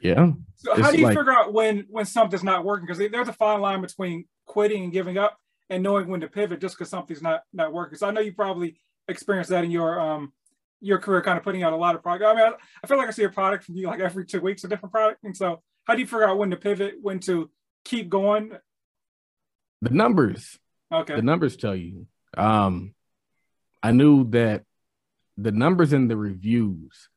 Yeah. 0.00 0.32
So 0.56 0.80
how 0.80 0.90
do 0.90 0.98
you 0.98 1.04
like... 1.04 1.16
figure 1.16 1.32
out 1.32 1.52
when 1.52 1.86
when 1.90 2.06
something's 2.06 2.44
not 2.44 2.64
working? 2.64 2.86
Because 2.86 3.10
there's 3.10 3.28
a 3.28 3.32
fine 3.32 3.60
line 3.60 3.80
between 3.80 4.26
quitting 4.46 4.84
and 4.84 4.92
giving 4.92 5.18
up 5.18 5.38
and 5.70 5.82
knowing 5.82 6.08
when 6.08 6.20
to 6.20 6.28
pivot 6.28 6.60
just 6.60 6.76
because 6.76 6.90
something's 6.90 7.22
not 7.22 7.42
not 7.52 7.72
working. 7.72 7.98
So 7.98 8.08
I 8.08 8.10
know 8.10 8.20
you 8.20 8.32
probably 8.32 8.80
experienced 9.06 9.50
that 9.50 9.64
in 9.64 9.70
your 9.70 10.00
um 10.00 10.32
your 10.80 10.98
career, 10.98 11.22
kind 11.22 11.38
of 11.38 11.44
putting 11.44 11.62
out 11.62 11.72
a 11.72 11.76
lot 11.76 11.94
of 11.94 12.02
product. 12.02 12.24
I 12.24 12.34
mean, 12.34 12.44
I, 12.44 12.52
I 12.82 12.86
feel 12.86 12.98
like 12.98 13.08
I 13.08 13.12
see 13.12 13.24
a 13.24 13.28
product 13.28 13.64
from 13.64 13.76
you 13.76 13.86
like 13.86 14.00
every 14.00 14.24
two 14.24 14.40
weeks, 14.40 14.64
a 14.64 14.68
different 14.68 14.92
product. 14.92 15.24
And 15.24 15.36
so 15.36 15.62
how 15.84 15.94
do 15.94 16.00
you 16.00 16.06
figure 16.06 16.28
out 16.28 16.38
when 16.38 16.50
to 16.50 16.56
pivot, 16.56 16.94
when 17.00 17.18
to 17.20 17.50
keep 17.84 18.08
going 18.08 18.52
the 19.82 19.90
numbers. 19.90 20.58
Okay. 20.92 21.16
The 21.16 21.22
numbers 21.22 21.56
tell 21.56 21.76
you. 21.76 22.06
Um, 22.36 22.94
I 23.82 23.92
knew 23.92 24.28
that 24.30 24.64
the 25.36 25.52
numbers 25.52 25.92
and 25.92 26.10
the 26.10 26.16
reviews, 26.16 27.08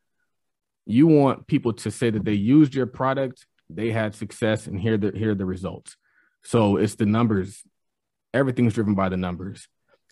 you 0.86 1.08
want 1.08 1.48
people 1.48 1.74
to 1.74 1.92
say 1.92 2.10
that 2.10 2.24
they 2.24 2.34
used 2.34 2.76
your 2.76 2.86
product, 2.86 3.46
they 3.70 3.92
had 3.92 4.14
success, 4.14 4.68
and 4.68 4.80
here 4.80 4.98
the 4.98 5.12
here 5.16 5.32
are 5.32 5.36
the 5.36 5.46
results. 5.46 5.96
So 6.44 6.78
it's 6.78 6.96
the 6.96 7.06
numbers. 7.06 7.64
Everything's 8.34 8.74
driven 8.74 8.96
by 8.96 9.10
the 9.10 9.18
numbers. 9.18 9.68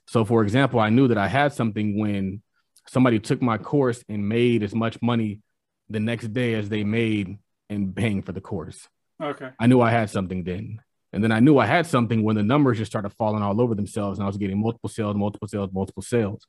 So, 0.08 0.26
for 0.26 0.42
example, 0.42 0.80
I 0.80 0.90
knew 0.90 1.08
that 1.10 1.18
I 1.18 1.28
had 1.28 1.54
something 1.54 2.00
when 2.00 2.42
somebody 2.90 3.20
took 3.20 3.42
my 3.42 3.58
course 3.58 4.04
and 4.10 4.28
made 4.28 4.64
as 4.64 4.74
much 4.74 4.98
money 5.02 5.42
the 5.90 6.00
next 6.00 6.34
day 6.34 6.56
as 6.56 6.70
they 6.70 6.84
made 6.84 7.38
in 7.70 7.94
paying 7.94 8.22
for 8.22 8.32
the 8.32 8.42
course. 8.42 8.88
Okay. 9.22 9.50
I 9.60 9.68
knew 9.68 9.82
I 9.82 9.92
had 9.92 10.10
something 10.10 10.44
then. 10.44 10.82
And 11.12 11.24
then 11.24 11.32
I 11.32 11.40
knew 11.40 11.58
I 11.58 11.66
had 11.66 11.88
something 11.88 12.24
when 12.24 12.36
the 12.36 12.44
numbers 12.44 12.78
just 12.78 12.92
started 12.92 13.10
falling 13.10 13.42
all 13.42 13.60
over 13.62 13.76
themselves 13.76 14.20
and 14.20 14.24
I 14.24 14.28
was 14.28 14.38
getting 14.38 14.60
multiple 14.60 14.90
sales, 14.90 15.16
multiple 15.16 15.48
sales, 15.48 15.70
multiple 15.74 16.04
sales. 16.04 16.46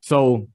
So 0.00 0.48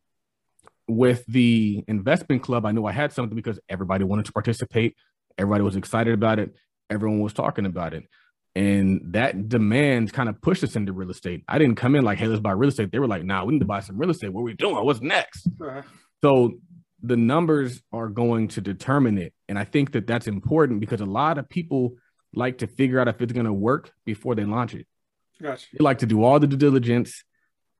with 0.87 1.25
the 1.27 1.83
investment 1.87 2.43
club, 2.43 2.65
I 2.65 2.71
knew 2.71 2.85
I 2.85 2.91
had 2.91 3.11
something 3.11 3.35
because 3.35 3.59
everybody 3.69 4.03
wanted 4.03 4.25
to 4.25 4.33
participate. 4.33 4.95
Everybody 5.37 5.63
was 5.63 5.75
excited 5.75 6.13
about 6.13 6.39
it. 6.39 6.53
Everyone 6.89 7.19
was 7.19 7.33
talking 7.33 7.65
about 7.65 7.93
it. 7.93 8.05
And 8.55 9.01
that 9.13 9.49
demand 9.49 10.13
kind 10.13 10.29
of 10.29 10.39
pushed 10.41 10.63
us 10.63 10.75
into 10.75 10.93
real 10.93 11.09
estate. 11.09 11.43
I 11.47 11.57
didn't 11.57 11.75
come 11.75 11.95
in 11.95 12.03
like, 12.03 12.19
hey, 12.19 12.27
let's 12.27 12.41
buy 12.41 12.51
real 12.51 12.69
estate. 12.69 12.91
They 12.91 12.99
were 12.99 13.07
like, 13.07 13.23
nah, 13.23 13.43
we 13.43 13.53
need 13.53 13.59
to 13.59 13.65
buy 13.65 13.79
some 13.79 13.97
real 13.97 14.11
estate. 14.11 14.31
What 14.31 14.41
are 14.41 14.43
we 14.43 14.53
doing? 14.53 14.85
What's 14.85 15.01
next? 15.01 15.47
Uh-huh. 15.59 15.81
So 16.21 16.59
the 17.01 17.17
numbers 17.17 17.81
are 17.91 18.09
going 18.09 18.49
to 18.49 18.61
determine 18.61 19.17
it. 19.17 19.33
And 19.49 19.57
I 19.57 19.63
think 19.63 19.93
that 19.93 20.05
that's 20.05 20.27
important 20.27 20.81
because 20.81 21.01
a 21.01 21.05
lot 21.05 21.37
of 21.37 21.49
people 21.49 21.95
like 22.35 22.59
to 22.59 22.67
figure 22.67 22.99
out 22.99 23.07
if 23.07 23.21
it's 23.21 23.33
going 23.33 23.45
to 23.45 23.53
work 23.53 23.91
before 24.05 24.35
they 24.35 24.45
launch 24.45 24.73
it. 24.75 24.87
Gotcha. 25.41 25.65
They 25.73 25.83
like 25.83 25.99
to 25.99 26.05
do 26.05 26.23
all 26.23 26.39
the 26.39 26.47
due 26.47 26.57
diligence, 26.57 27.23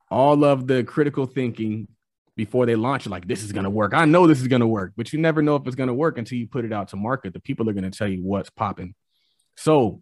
all 0.09 0.43
of 0.43 0.67
the 0.67 0.83
critical 0.83 1.25
thinking 1.27 1.87
before 2.35 2.65
they 2.65 2.75
launch 2.75 3.05
it. 3.05 3.09
Like, 3.09 3.27
this 3.27 3.43
is 3.43 3.51
going 3.51 3.63
to 3.63 3.69
work. 3.69 3.93
I 3.93 4.05
know 4.05 4.25
this 4.25 4.41
is 4.41 4.47
going 4.47 4.61
to 4.61 4.67
work, 4.67 4.93
but 4.97 5.13
you 5.13 5.19
never 5.19 5.41
know 5.43 5.55
if 5.55 5.67
it's 5.67 5.75
going 5.75 5.87
to 5.87 5.93
work 5.93 6.17
until 6.17 6.37
you 6.37 6.47
put 6.47 6.65
it 6.65 6.73
out 6.73 6.89
to 6.89 6.95
market. 6.95 7.33
The 7.33 7.39
people 7.39 7.69
are 7.69 7.73
going 7.73 7.89
to 7.89 7.95
tell 7.95 8.07
you 8.07 8.23
what's 8.23 8.49
popping. 8.49 8.95
So, 9.55 10.01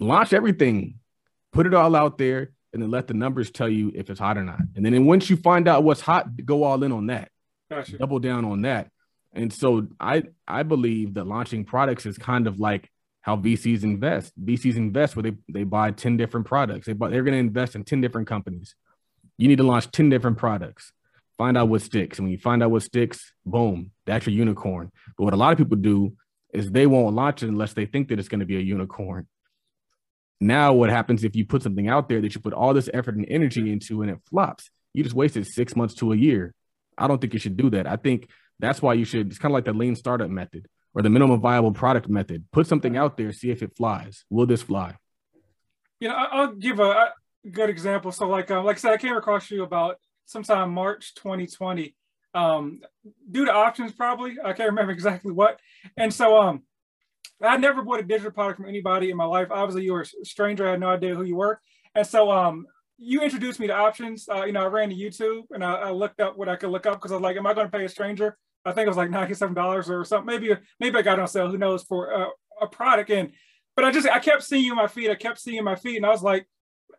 launch 0.00 0.32
everything, 0.32 0.98
put 1.52 1.66
it 1.66 1.74
all 1.74 1.94
out 1.94 2.18
there, 2.18 2.50
and 2.72 2.82
then 2.82 2.90
let 2.90 3.06
the 3.06 3.14
numbers 3.14 3.50
tell 3.50 3.68
you 3.68 3.92
if 3.94 4.10
it's 4.10 4.20
hot 4.20 4.38
or 4.38 4.44
not. 4.44 4.60
And 4.74 4.84
then 4.84 5.04
once 5.04 5.28
you 5.28 5.36
find 5.36 5.68
out 5.68 5.84
what's 5.84 6.00
hot, 6.00 6.28
go 6.44 6.64
all 6.64 6.82
in 6.82 6.92
on 6.92 7.06
that. 7.06 7.30
Gotcha. 7.70 7.98
Double 7.98 8.18
down 8.18 8.44
on 8.44 8.62
that. 8.62 8.90
And 9.32 9.52
so 9.52 9.86
I 10.00 10.24
I 10.48 10.64
believe 10.64 11.14
that 11.14 11.26
launching 11.26 11.64
products 11.64 12.04
is 12.06 12.18
kind 12.18 12.46
of 12.46 12.58
like 12.58 12.90
how 13.20 13.36
VCs 13.36 13.82
invest. 13.82 14.32
VCs 14.42 14.76
invest 14.76 15.14
where 15.14 15.22
they, 15.22 15.36
they 15.48 15.64
buy 15.64 15.90
10 15.90 16.16
different 16.16 16.46
products. 16.46 16.86
They 16.86 16.94
buy, 16.94 17.10
they're 17.10 17.22
going 17.22 17.34
to 17.34 17.38
invest 17.38 17.74
in 17.74 17.84
10 17.84 18.00
different 18.00 18.26
companies. 18.26 18.74
You 19.36 19.48
need 19.48 19.58
to 19.58 19.62
launch 19.62 19.90
10 19.90 20.08
different 20.08 20.38
products. 20.38 20.92
Find 21.36 21.56
out 21.56 21.68
what 21.68 21.82
sticks. 21.82 22.18
And 22.18 22.26
when 22.26 22.32
you 22.32 22.38
find 22.38 22.62
out 22.62 22.70
what 22.70 22.82
sticks, 22.82 23.32
boom, 23.44 23.92
that's 24.06 24.26
your 24.26 24.34
unicorn. 24.34 24.90
But 25.16 25.24
what 25.24 25.34
a 25.34 25.36
lot 25.36 25.52
of 25.52 25.58
people 25.58 25.76
do 25.76 26.14
is 26.52 26.70
they 26.70 26.86
won't 26.86 27.14
launch 27.14 27.42
it 27.42 27.48
unless 27.48 27.72
they 27.72 27.86
think 27.86 28.08
that 28.08 28.18
it's 28.18 28.28
going 28.28 28.40
to 28.40 28.46
be 28.46 28.56
a 28.56 28.60
unicorn. 28.60 29.26
Now, 30.40 30.72
what 30.72 30.90
happens 30.90 31.22
if 31.22 31.36
you 31.36 31.44
put 31.44 31.62
something 31.62 31.88
out 31.88 32.08
there 32.08 32.20
that 32.20 32.34
you 32.34 32.40
put 32.40 32.54
all 32.54 32.72
this 32.72 32.88
effort 32.94 33.16
and 33.16 33.26
energy 33.28 33.70
into 33.70 34.02
and 34.02 34.10
it 34.10 34.18
flops? 34.28 34.70
You 34.94 35.02
just 35.02 35.14
wasted 35.14 35.46
six 35.46 35.76
months 35.76 35.94
to 35.96 36.12
a 36.12 36.16
year. 36.16 36.54
I 36.96 37.06
don't 37.06 37.20
think 37.20 37.34
you 37.34 37.38
should 37.38 37.56
do 37.56 37.70
that. 37.70 37.86
I 37.86 37.96
think 37.96 38.28
that's 38.58 38.80
why 38.80 38.94
you 38.94 39.04
should, 39.04 39.28
it's 39.28 39.38
kind 39.38 39.52
of 39.52 39.54
like 39.54 39.66
the 39.66 39.72
lean 39.72 39.96
startup 39.96 40.30
method 40.30 40.66
or 40.94 41.02
the 41.02 41.10
minimum 41.10 41.40
viable 41.40 41.72
product 41.72 42.08
method. 42.08 42.44
Put 42.52 42.66
something 42.66 42.96
out 42.96 43.16
there, 43.16 43.32
see 43.32 43.50
if 43.50 43.62
it 43.62 43.76
flies. 43.76 44.24
Will 44.30 44.46
this 44.46 44.62
fly? 44.62 44.96
Yeah, 46.00 46.12
I'll 46.12 46.54
give 46.54 46.80
a, 46.80 47.12
good 47.50 47.70
example. 47.70 48.12
So, 48.12 48.28
like, 48.28 48.50
uh, 48.50 48.62
like 48.62 48.76
I 48.76 48.80
said, 48.80 48.92
I 48.92 48.96
came 48.96 49.16
across 49.16 49.50
you 49.50 49.62
about 49.62 49.96
sometime 50.26 50.72
March 50.72 51.14
2020, 51.14 51.94
um, 52.34 52.80
due 53.30 53.46
to 53.46 53.52
options, 53.52 53.92
probably. 53.92 54.36
I 54.44 54.52
can't 54.52 54.70
remember 54.70 54.92
exactly 55.00 55.32
what. 55.32 55.58
And 55.96 56.12
so, 56.12 56.36
um, 56.38 56.62
I 57.42 57.56
never 57.56 57.82
bought 57.82 58.00
a 58.00 58.04
digital 58.04 58.32
product 58.32 58.58
from 58.58 58.68
anybody 58.68 59.10
in 59.10 59.16
my 59.16 59.24
life. 59.24 59.48
Obviously, 59.50 59.84
you 59.84 59.92
were 59.92 60.02
a 60.02 60.24
stranger. 60.24 60.66
I 60.66 60.72
had 60.72 60.80
no 60.80 60.88
idea 60.88 61.14
who 61.14 61.24
you 61.24 61.36
were. 61.36 61.60
And 61.94 62.06
so, 62.06 62.30
um, 62.30 62.66
you 62.98 63.22
introduced 63.22 63.58
me 63.58 63.66
to 63.66 63.74
options. 63.74 64.28
Uh, 64.28 64.44
you 64.44 64.52
know, 64.52 64.62
I 64.62 64.66
ran 64.66 64.90
to 64.90 64.94
YouTube 64.94 65.44
and 65.52 65.64
I, 65.64 65.74
I 65.74 65.90
looked 65.90 66.20
up 66.20 66.36
what 66.36 66.50
I 66.50 66.56
could 66.56 66.68
look 66.68 66.84
up 66.84 66.94
because 66.94 67.12
I 67.12 67.14
was 67.14 67.22
like, 67.22 67.36
am 67.36 67.46
I 67.46 67.54
going 67.54 67.66
to 67.66 67.76
pay 67.76 67.86
a 67.86 67.88
stranger 67.88 68.36
I 68.64 68.72
think 68.72 68.86
it 68.86 68.90
was 68.90 68.96
like 68.96 69.10
ninety-seven 69.10 69.54
dollars 69.54 69.88
or 69.88 70.04
something. 70.04 70.26
Maybe 70.26 70.54
maybe 70.78 70.98
I 70.98 71.02
got 71.02 71.18
on 71.18 71.28
sale. 71.28 71.48
Who 71.48 71.58
knows 71.58 71.82
for 71.82 72.12
uh, 72.12 72.28
a 72.60 72.66
product? 72.66 73.10
And 73.10 73.32
but 73.74 73.84
I 73.84 73.90
just 73.90 74.08
I 74.08 74.18
kept 74.18 74.42
seeing 74.42 74.64
you 74.64 74.72
in 74.72 74.76
my 74.76 74.86
feed. 74.86 75.10
I 75.10 75.14
kept 75.14 75.40
seeing 75.40 75.64
my 75.64 75.76
feed, 75.76 75.96
and 75.96 76.06
I 76.06 76.10
was 76.10 76.22
like, 76.22 76.46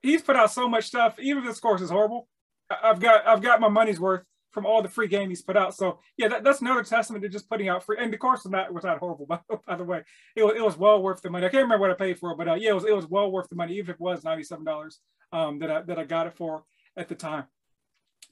he's 0.01 0.21
put 0.21 0.35
out 0.35 0.51
so 0.51 0.67
much 0.67 0.85
stuff. 0.85 1.19
Even 1.19 1.43
if 1.43 1.49
this 1.49 1.59
course 1.59 1.81
is 1.81 1.91
horrible, 1.91 2.27
I've 2.69 2.99
got 2.99 3.27
I've 3.27 3.41
got 3.41 3.61
my 3.61 3.69
money's 3.69 3.99
worth 3.99 4.23
from 4.51 4.65
all 4.65 4.81
the 4.81 4.89
free 4.89 5.07
game 5.07 5.29
he's 5.29 5.41
put 5.41 5.57
out. 5.57 5.75
So 5.75 5.99
yeah, 6.17 6.27
that, 6.27 6.43
that's 6.43 6.61
another 6.61 6.83
testament 6.83 7.23
to 7.23 7.29
just 7.29 7.49
putting 7.49 7.69
out 7.69 7.83
free. 7.83 7.97
And 7.99 8.11
the 8.11 8.17
course 8.17 8.43
was 8.43 8.51
not 8.51 8.73
was 8.73 8.83
not 8.83 8.99
horrible, 8.99 9.25
by, 9.27 9.39
by 9.67 9.75
the 9.75 9.83
way. 9.83 10.03
It 10.35 10.43
was, 10.43 10.55
it 10.55 10.63
was 10.63 10.77
well 10.77 11.01
worth 11.01 11.21
the 11.21 11.29
money. 11.29 11.45
I 11.45 11.49
can't 11.49 11.63
remember 11.63 11.87
what 11.87 11.91
I 11.91 11.95
paid 11.95 12.19
for 12.19 12.31
it, 12.31 12.37
but 12.37 12.47
uh, 12.47 12.55
yeah, 12.55 12.71
it 12.71 12.75
was 12.75 12.85
it 12.85 12.95
was 12.95 13.07
well 13.07 13.31
worth 13.31 13.49
the 13.49 13.55
money, 13.55 13.73
even 13.73 13.91
if 13.91 13.95
it 13.95 14.01
was 14.01 14.23
ninety 14.23 14.43
seven 14.43 14.65
dollars 14.65 14.99
um, 15.31 15.59
that 15.59 15.71
I 15.71 15.81
that 15.83 15.97
I 15.97 16.03
got 16.03 16.27
it 16.27 16.35
for 16.35 16.63
at 16.95 17.07
the 17.07 17.15
time. 17.15 17.45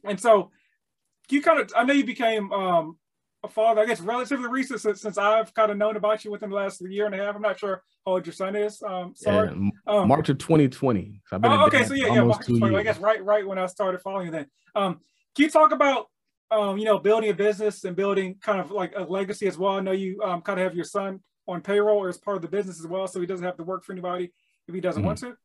And 0.03 0.19
so 0.19 0.51
you 1.29 1.41
kind 1.41 1.59
of 1.59 1.71
I 1.75 1.83
know 1.83 1.93
you 1.93 2.05
became 2.05 2.51
um, 2.51 2.97
a 3.43 3.47
father, 3.47 3.81
I 3.81 3.85
guess, 3.85 4.01
relatively 4.01 4.49
recent 4.49 4.81
since, 4.81 5.01
since 5.01 5.17
I've 5.17 5.53
kind 5.53 5.71
of 5.71 5.77
known 5.77 5.95
about 5.95 6.25
you 6.25 6.31
within 6.31 6.49
the 6.49 6.55
last 6.55 6.81
year 6.81 7.05
and 7.05 7.15
a 7.15 7.17
half. 7.17 7.35
I'm 7.35 7.41
not 7.41 7.59
sure 7.59 7.83
how 8.05 8.13
old 8.13 8.25
your 8.25 8.33
son 8.33 8.55
is. 8.55 8.81
Um, 8.81 9.13
sorry, 9.15 9.49
yeah, 9.49 9.69
um, 9.87 10.07
March 10.07 10.29
of 10.29 10.37
2020. 10.37 11.21
So 11.27 11.39
oh, 11.43 11.65
okay, 11.67 11.85
so 11.85 11.93
yeah, 11.93 12.13
yeah, 12.13 12.23
March 12.23 12.45
20, 12.45 12.75
I 12.75 12.83
guess 12.83 12.99
right, 12.99 13.23
right 13.23 13.47
when 13.47 13.57
I 13.57 13.65
started 13.67 14.01
following 14.01 14.27
you. 14.27 14.31
Then, 14.31 14.47
um, 14.75 14.99
can 15.35 15.45
you 15.45 15.49
talk 15.49 15.71
about, 15.71 16.07
um, 16.51 16.77
you 16.77 16.85
know, 16.85 16.99
building 16.99 17.29
a 17.29 17.33
business 17.33 17.83
and 17.83 17.95
building 17.95 18.35
kind 18.41 18.59
of 18.59 18.71
like 18.71 18.93
a 18.95 19.03
legacy 19.03 19.47
as 19.47 19.57
well? 19.57 19.77
I 19.77 19.81
know 19.81 19.91
you 19.91 20.21
um, 20.23 20.41
kind 20.41 20.59
of 20.59 20.63
have 20.63 20.75
your 20.75 20.85
son 20.85 21.21
on 21.47 21.61
payroll 21.61 21.97
or 21.97 22.09
as 22.09 22.17
part 22.17 22.37
of 22.37 22.41
the 22.41 22.47
business 22.47 22.79
as 22.79 22.87
well, 22.87 23.07
so 23.07 23.19
he 23.19 23.25
doesn't 23.25 23.45
have 23.45 23.57
to 23.57 23.63
work 23.63 23.83
for 23.83 23.91
anybody 23.91 24.31
if 24.67 24.75
he 24.75 24.81
doesn't 24.81 25.01
mm-hmm. 25.01 25.07
want 25.07 25.19
to. 25.19 25.35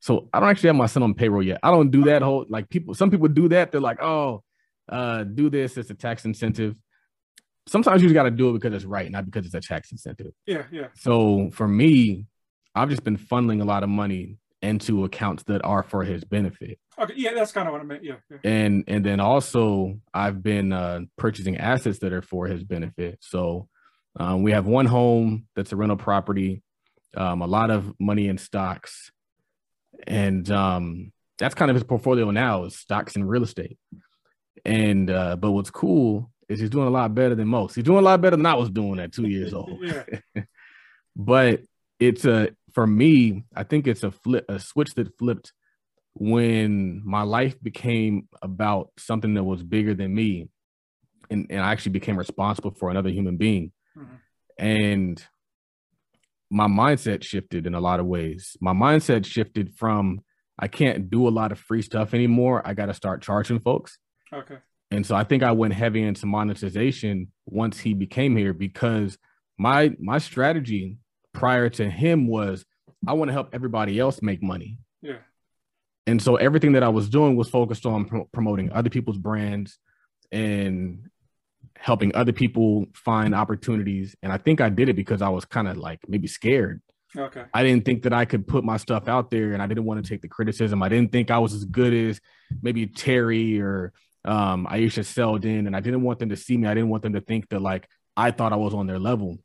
So 0.00 0.28
I 0.32 0.40
don't 0.40 0.48
actually 0.48 0.68
have 0.68 0.76
my 0.76 0.86
son 0.86 1.02
on 1.02 1.14
payroll 1.14 1.42
yet. 1.42 1.58
I 1.62 1.70
don't 1.70 1.90
do 1.90 2.04
that 2.04 2.22
whole 2.22 2.46
like 2.48 2.68
people. 2.68 2.94
Some 2.94 3.10
people 3.10 3.28
do 3.28 3.48
that. 3.48 3.72
They're 3.72 3.80
like, 3.80 4.00
oh, 4.00 4.44
uh, 4.88 5.24
do 5.24 5.50
this. 5.50 5.76
It's 5.76 5.90
a 5.90 5.94
tax 5.94 6.24
incentive 6.24 6.76
sometimes 7.68 8.02
you 8.02 8.08
just 8.08 8.14
got 8.14 8.24
to 8.24 8.30
do 8.30 8.50
it 8.50 8.54
because 8.54 8.74
it's 8.74 8.84
right, 8.84 9.10
not 9.10 9.26
because 9.26 9.46
it's 9.46 9.54
a 9.54 9.60
tax 9.60 9.92
incentive. 9.92 10.32
Yeah, 10.46 10.64
yeah. 10.72 10.88
So 10.94 11.50
for 11.52 11.68
me, 11.68 12.26
I've 12.74 12.88
just 12.88 13.04
been 13.04 13.18
funneling 13.18 13.60
a 13.60 13.64
lot 13.64 13.82
of 13.82 13.88
money 13.88 14.38
into 14.62 15.04
accounts 15.04 15.44
that 15.44 15.64
are 15.64 15.82
for 15.82 16.02
his 16.02 16.24
benefit. 16.24 16.78
Okay, 17.00 17.14
yeah, 17.16 17.32
that's 17.34 17.52
kind 17.52 17.68
of 17.68 17.72
what 17.72 17.80
I 17.80 17.84
meant. 17.84 18.04
Yeah, 18.04 18.16
yeah. 18.30 18.38
And 18.44 18.84
and 18.88 19.04
then 19.04 19.20
also 19.20 20.00
I've 20.12 20.42
been 20.42 20.72
uh, 20.72 21.00
purchasing 21.16 21.56
assets 21.56 22.00
that 22.00 22.12
are 22.12 22.22
for 22.22 22.46
his 22.46 22.64
benefit. 22.64 23.18
So 23.20 23.68
um, 24.18 24.42
we 24.42 24.52
have 24.52 24.66
one 24.66 24.86
home 24.86 25.46
that's 25.54 25.72
a 25.72 25.76
rental 25.76 25.96
property, 25.96 26.62
um, 27.16 27.40
a 27.42 27.46
lot 27.46 27.70
of 27.70 27.94
money 28.00 28.28
in 28.28 28.38
stocks, 28.38 29.12
and 30.06 30.50
um, 30.50 31.12
that's 31.38 31.54
kind 31.54 31.70
of 31.70 31.76
his 31.76 31.84
portfolio 31.84 32.30
now 32.30 32.64
is 32.64 32.76
stocks 32.76 33.14
and 33.14 33.28
real 33.28 33.44
estate. 33.44 33.78
And 34.64 35.08
uh, 35.10 35.36
but 35.36 35.52
what's 35.52 35.70
cool 35.70 36.30
is 36.48 36.58
he's 36.58 36.70
doing 36.70 36.88
a 36.88 36.90
lot 36.90 37.14
better 37.14 37.34
than 37.34 37.46
most. 37.46 37.76
He's 37.76 37.84
doing 37.84 37.98
a 37.98 38.02
lot 38.02 38.20
better 38.20 38.36
than 38.36 38.46
I 38.46 38.54
was 38.54 38.70
doing 38.70 38.98
at 38.98 39.12
two 39.12 39.28
years 39.28 39.54
old. 39.54 39.78
but 41.16 41.60
it's 42.00 42.24
a 42.24 42.50
for 42.72 42.86
me, 42.86 43.44
I 43.54 43.62
think 43.62 43.86
it's 43.86 44.02
a 44.02 44.10
flip, 44.10 44.44
a 44.48 44.58
switch 44.58 44.94
that 44.94 45.16
flipped 45.18 45.52
when 46.18 47.02
my 47.04 47.22
life 47.22 47.60
became 47.62 48.28
about 48.42 48.90
something 48.98 49.34
that 49.34 49.44
was 49.44 49.62
bigger 49.62 49.94
than 49.94 50.14
me, 50.14 50.48
and 51.30 51.46
and 51.50 51.60
I 51.60 51.72
actually 51.72 51.92
became 51.92 52.18
responsible 52.18 52.72
for 52.72 52.90
another 52.90 53.10
human 53.10 53.36
being, 53.36 53.72
mm-hmm. 53.96 54.14
and 54.58 55.24
my 56.50 56.66
mindset 56.66 57.22
shifted 57.22 57.66
in 57.66 57.74
a 57.74 57.80
lot 57.80 58.00
of 58.00 58.06
ways. 58.06 58.56
My 58.60 58.72
mindset 58.72 59.26
shifted 59.26 59.74
from 59.74 60.20
I 60.58 60.68
can't 60.68 61.10
do 61.10 61.28
a 61.28 61.30
lot 61.30 61.52
of 61.52 61.58
free 61.58 61.82
stuff 61.82 62.14
anymore. 62.14 62.62
I 62.64 62.74
got 62.74 62.86
to 62.86 62.94
start 62.94 63.22
charging 63.22 63.60
folks. 63.60 63.98
Okay. 64.32 64.56
And 64.90 65.06
so 65.06 65.14
I 65.14 65.24
think 65.24 65.42
I 65.42 65.52
went 65.52 65.74
heavy 65.74 66.02
into 66.02 66.26
monetization 66.26 67.30
once 67.46 67.78
he 67.78 67.94
became 67.94 68.36
here 68.36 68.54
because 68.54 69.18
my 69.58 69.94
my 70.00 70.18
strategy 70.18 70.96
prior 71.32 71.68
to 71.68 71.88
him 71.88 72.26
was 72.26 72.64
I 73.06 73.12
want 73.12 73.28
to 73.28 73.32
help 73.32 73.50
everybody 73.52 73.98
else 73.98 74.22
make 74.22 74.42
money. 74.42 74.78
Yeah. 75.02 75.18
And 76.08 76.22
so 76.22 76.36
everything 76.36 76.72
that 76.72 76.82
I 76.82 76.88
was 76.88 77.10
doing 77.10 77.36
was 77.36 77.50
focused 77.50 77.84
on 77.84 78.06
pro- 78.06 78.24
promoting 78.32 78.72
other 78.72 78.88
people's 78.88 79.18
brands 79.18 79.78
and 80.32 81.10
helping 81.76 82.14
other 82.14 82.32
people 82.32 82.86
find 82.94 83.34
opportunities. 83.34 84.16
And 84.22 84.32
I 84.32 84.38
think 84.38 84.62
I 84.62 84.70
did 84.70 84.88
it 84.88 84.96
because 84.96 85.20
I 85.20 85.28
was 85.28 85.44
kind 85.44 85.68
of 85.68 85.76
like 85.76 86.00
maybe 86.08 86.26
scared. 86.26 86.80
Okay. 87.14 87.44
I 87.52 87.62
didn't 87.62 87.84
think 87.84 88.04
that 88.04 88.14
I 88.14 88.24
could 88.24 88.48
put 88.48 88.64
my 88.64 88.78
stuff 88.78 89.06
out 89.06 89.30
there 89.30 89.52
and 89.52 89.62
I 89.62 89.66
didn't 89.66 89.84
want 89.84 90.02
to 90.02 90.08
take 90.08 90.22
the 90.22 90.28
criticism. 90.28 90.82
I 90.82 90.88
didn't 90.88 91.12
think 91.12 91.30
I 91.30 91.38
was 91.40 91.52
as 91.52 91.66
good 91.66 91.92
as 91.92 92.22
maybe 92.62 92.86
Terry 92.86 93.60
or 93.60 93.92
um, 94.24 94.66
Aisha 94.70 95.04
Seldon, 95.04 95.66
and 95.66 95.76
I 95.76 95.80
didn't 95.80 96.02
want 96.02 96.20
them 96.20 96.30
to 96.30 96.36
see 96.36 96.56
me. 96.56 96.68
I 96.68 96.74
didn't 96.74 96.88
want 96.88 97.02
them 97.02 97.12
to 97.12 97.20
think 97.20 97.50
that 97.50 97.60
like 97.60 97.86
I 98.16 98.30
thought 98.30 98.54
I 98.54 98.56
was 98.56 98.72
on 98.72 98.86
their 98.86 98.98
level. 98.98 99.38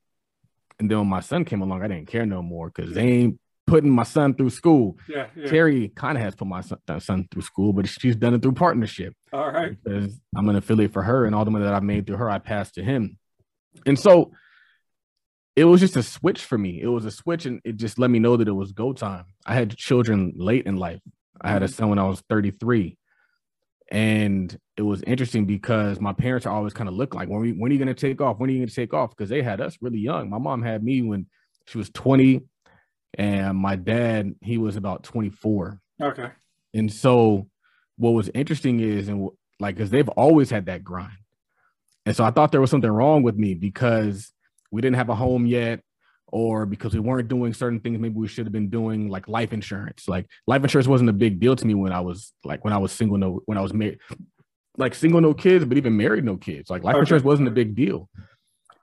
And 0.80 0.90
then 0.90 0.98
when 1.00 1.08
my 1.08 1.20
son 1.20 1.44
came 1.44 1.62
along, 1.62 1.84
I 1.84 1.90
didn't 1.90 2.08
care 2.08 2.26
no 2.26 2.42
more 2.42 2.70
because 2.70 2.94
they 2.94 3.02
ain't 3.02 3.40
putting 3.66 3.90
my 3.90 4.04
son 4.04 4.34
through 4.34 4.50
school. 4.50 4.98
Yeah, 5.08 5.28
yeah. 5.36 5.48
Terry 5.48 5.90
kind 5.96 6.18
of 6.18 6.24
has 6.24 6.36
put 6.36 6.48
my 6.48 6.62
son, 6.62 6.80
son, 7.00 7.28
through 7.32 7.42
school, 7.42 7.74
but 7.74 7.88
she's 7.88 8.16
done 8.16 8.34
it 8.34 8.42
through 8.42 8.54
partnership. 8.54 9.14
All 9.32 9.52
right. 9.52 9.78
Because 9.84 10.20
I'm 10.36 10.50
an 10.50 10.56
affiliate 10.56 10.94
for 10.94 11.04
her, 11.04 11.26
and 11.26 11.34
all 11.34 11.46
the 11.46 11.52
money 11.52 11.66
that 11.66 11.74
I 11.74 11.80
made 11.80 12.06
through 12.06 12.18
her, 12.18 12.30
I 12.30 12.40
passed 12.40 12.76
to 12.76 12.84
him. 12.84 13.18
And 13.86 13.98
so 13.98 14.32
it 15.56 15.66
was 15.66 15.80
just 15.80 15.96
a 15.96 16.04
switch 16.04 16.44
for 16.44 16.58
me. 16.58 16.82
It 16.82 16.88
was 16.88 17.06
a 17.06 17.12
switch, 17.12 17.46
and 17.46 17.62
it 17.64 17.78
just 17.78 18.00
let 18.00 18.10
me 18.10 18.20
know 18.20 18.38
that 18.38 18.48
it 18.48 18.54
was 18.54 18.72
go 18.72 18.94
time. 18.94 19.26
I 19.46 19.56
had 19.56 19.76
children 19.76 20.34
late 20.36 20.66
in 20.66 20.78
life. 20.78 21.02
I 21.42 21.50
had 21.50 21.64
a 21.64 21.66
mm-hmm. 21.66 21.74
son 21.74 21.90
when 21.90 22.00
I 22.00 22.08
was 22.08 22.22
33. 22.30 22.98
And 23.92 24.58
it 24.76 24.82
was 24.82 25.04
interesting 25.04 25.46
because 25.46 26.00
my 26.00 26.14
parents 26.14 26.48
are 26.48 26.54
always 26.56 26.74
kind 26.74 26.90
of 26.90 26.96
look 26.96 27.14
like, 27.14 27.30
when, 27.30 27.42
we, 27.42 27.52
when 27.52 27.70
are 27.70 27.74
you 27.74 27.80
going 27.84 27.94
to 27.94 28.08
take 28.10 28.22
off? 28.22 28.40
When 28.40 28.50
are 28.50 28.54
you 28.54 28.60
going 28.60 28.70
to 28.70 28.74
take 28.74 28.94
off? 28.94 29.12
Because 29.12 29.30
they 29.30 29.44
had 29.44 29.62
us 29.62 29.78
really 29.82 30.00
young. 30.00 30.30
My 30.30 30.40
mom 30.40 30.64
had 30.64 30.84
me 30.84 31.02
when 31.04 31.28
she 31.68 31.78
was 31.78 31.92
20, 31.92 32.42
and 33.16 33.58
my 33.58 33.76
dad, 33.76 34.36
he 34.42 34.58
was 34.58 34.76
about 34.76 35.04
24. 35.04 35.80
Okay. 36.02 36.30
And 36.74 36.92
so 36.92 37.48
what 37.98 38.12
was 38.12 38.30
interesting 38.34 38.80
is, 38.80 39.08
and 39.08 39.30
like, 39.60 39.76
because 39.76 39.92
they've 39.92 40.10
always 40.10 40.50
had 40.50 40.66
that 40.66 40.84
grind. 40.84 41.12
And 42.06 42.16
so 42.16 42.24
I 42.24 42.32
thought 42.32 42.52
there 42.52 42.62
was 42.62 42.72
something 42.72 42.90
wrong 42.90 43.24
with 43.24 43.36
me 43.36 43.54
because 43.54 44.34
we 44.72 44.82
didn't 44.82 44.98
have 44.98 45.10
a 45.10 45.16
home 45.16 45.46
yet 45.46 45.82
or 46.34 46.66
because 46.66 46.96
we 46.96 47.00
weren't 47.00 47.28
doing 47.28 47.54
certain 47.54 47.80
things 47.80 48.00
maybe 48.00 48.16
we 48.16 48.28
should 48.28 48.48
have 48.48 48.52
been 48.52 48.70
doing 48.70 49.08
like 49.08 49.28
life 49.28 49.54
insurance 49.54 50.08
like 50.08 50.28
life 50.48 50.64
insurance 50.64 50.88
wasn't 50.88 51.10
a 51.10 51.14
big 51.14 51.40
deal 51.40 51.56
to 51.56 51.68
me 51.68 51.76
when 51.76 51.94
i 51.94 52.00
was 52.00 52.34
like 52.44 52.64
when 52.66 52.74
i 52.74 52.78
was 52.78 52.92
single 52.92 53.18
no 53.20 53.40
when 53.46 53.58
i 53.58 53.62
was 53.62 53.72
married 53.72 54.00
like 54.78 54.96
single 54.96 55.22
no 55.22 55.34
kids 55.34 55.64
but 55.64 55.78
even 55.78 55.96
married 55.96 56.26
no 56.26 56.36
kids 56.36 56.72
like 56.72 56.84
life 56.84 56.96
okay. 56.96 57.02
insurance 57.02 57.24
wasn't 57.24 57.48
a 57.48 57.52
big 57.52 57.76
deal 57.76 58.10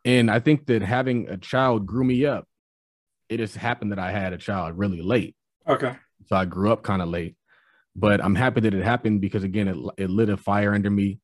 and 0.04 0.30
i 0.30 0.38
think 0.38 0.66
that 0.66 0.80
having 0.80 1.28
a 1.28 1.36
child 1.36 1.84
grew 1.84 2.04
me 2.04 2.24
up 2.24 2.46
it 3.30 3.38
just 3.38 3.56
happened 3.56 3.92
that 3.92 3.98
i 3.98 4.10
had 4.10 4.32
a 4.34 4.38
child 4.38 4.76
really 4.76 5.00
late 5.00 5.34
okay 5.66 5.96
so 6.26 6.36
i 6.36 6.44
grew 6.44 6.70
up 6.70 6.82
kind 6.82 7.00
of 7.00 7.08
late 7.08 7.36
but 7.96 8.22
i'm 8.22 8.34
happy 8.34 8.60
that 8.60 8.74
it 8.74 8.84
happened 8.84 9.20
because 9.20 9.44
again 9.44 9.68
it, 9.68 9.76
it 9.96 10.10
lit 10.10 10.28
a 10.28 10.36
fire 10.36 10.74
under 10.74 10.90
me 10.90 11.18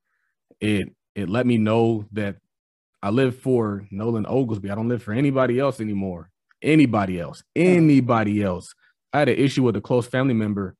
it 0.61 0.89
it 1.15 1.29
let 1.29 1.47
me 1.47 1.59
know 1.59 2.05
that 2.13 2.37
I 3.03 3.11
live 3.11 3.37
for 3.39 3.87
Nolan 3.91 4.27
Oglesby. 4.27 4.71
I 4.71 4.75
don't 4.75 4.89
live 4.89 5.03
for 5.03 5.13
anybody 5.13 5.61
else 5.61 5.81
anymore. 5.81 6.31
Anybody 6.61 7.21
else. 7.21 7.43
Anybody 7.55 8.43
else. 8.43 8.75
I 9.13 9.21
had 9.21 9.29
an 9.29 9.37
issue 9.37 9.63
with 9.63 9.77
a 9.77 9.81
close 9.81 10.09
family 10.09 10.35
member. 10.35 10.75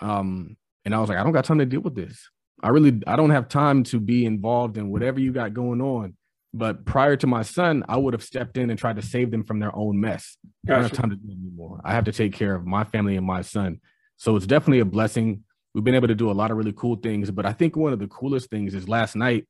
Um, 0.00 0.56
and 0.84 0.94
I 0.94 1.00
was 1.00 1.08
like, 1.08 1.18
I 1.18 1.24
don't 1.24 1.32
got 1.32 1.46
time 1.46 1.58
to 1.58 1.66
deal 1.66 1.80
with 1.80 1.94
this. 1.94 2.28
I 2.62 2.68
really 2.68 3.00
I 3.06 3.16
don't 3.16 3.30
have 3.30 3.48
time 3.48 3.84
to 3.84 4.00
be 4.00 4.24
involved 4.24 4.76
in 4.76 4.90
whatever 4.90 5.18
you 5.18 5.32
got 5.32 5.54
going 5.54 5.80
on. 5.80 6.14
But 6.56 6.84
prior 6.86 7.16
to 7.16 7.26
my 7.26 7.42
son, 7.42 7.84
I 7.88 7.96
would 7.96 8.14
have 8.14 8.22
stepped 8.22 8.56
in 8.56 8.70
and 8.70 8.78
tried 8.78 8.96
to 8.96 9.02
save 9.02 9.30
them 9.30 9.44
from 9.44 9.60
their 9.60 9.74
own 9.76 10.00
mess. 10.00 10.36
Gotcha. 10.66 10.78
I 10.78 10.80
don't 10.80 10.90
have 10.90 10.98
time 10.98 11.10
to 11.10 11.16
do 11.16 11.28
it 11.28 11.38
anymore. 11.38 11.80
I 11.84 11.92
have 11.92 12.04
to 12.04 12.12
take 12.12 12.32
care 12.32 12.54
of 12.54 12.66
my 12.66 12.84
family 12.84 13.16
and 13.16 13.26
my 13.26 13.42
son. 13.42 13.80
So 14.16 14.36
it's 14.36 14.46
definitely 14.46 14.80
a 14.80 14.86
blessing. 14.86 15.44
We've 15.74 15.84
been 15.84 15.94
able 15.94 16.08
to 16.08 16.14
do 16.14 16.30
a 16.30 16.32
lot 16.32 16.50
of 16.50 16.56
really 16.56 16.72
cool 16.72 16.96
things. 16.96 17.30
But 17.30 17.44
I 17.44 17.52
think 17.52 17.76
one 17.76 17.92
of 17.92 17.98
the 17.98 18.06
coolest 18.08 18.48
things 18.48 18.74
is 18.74 18.88
last 18.88 19.16
night 19.16 19.46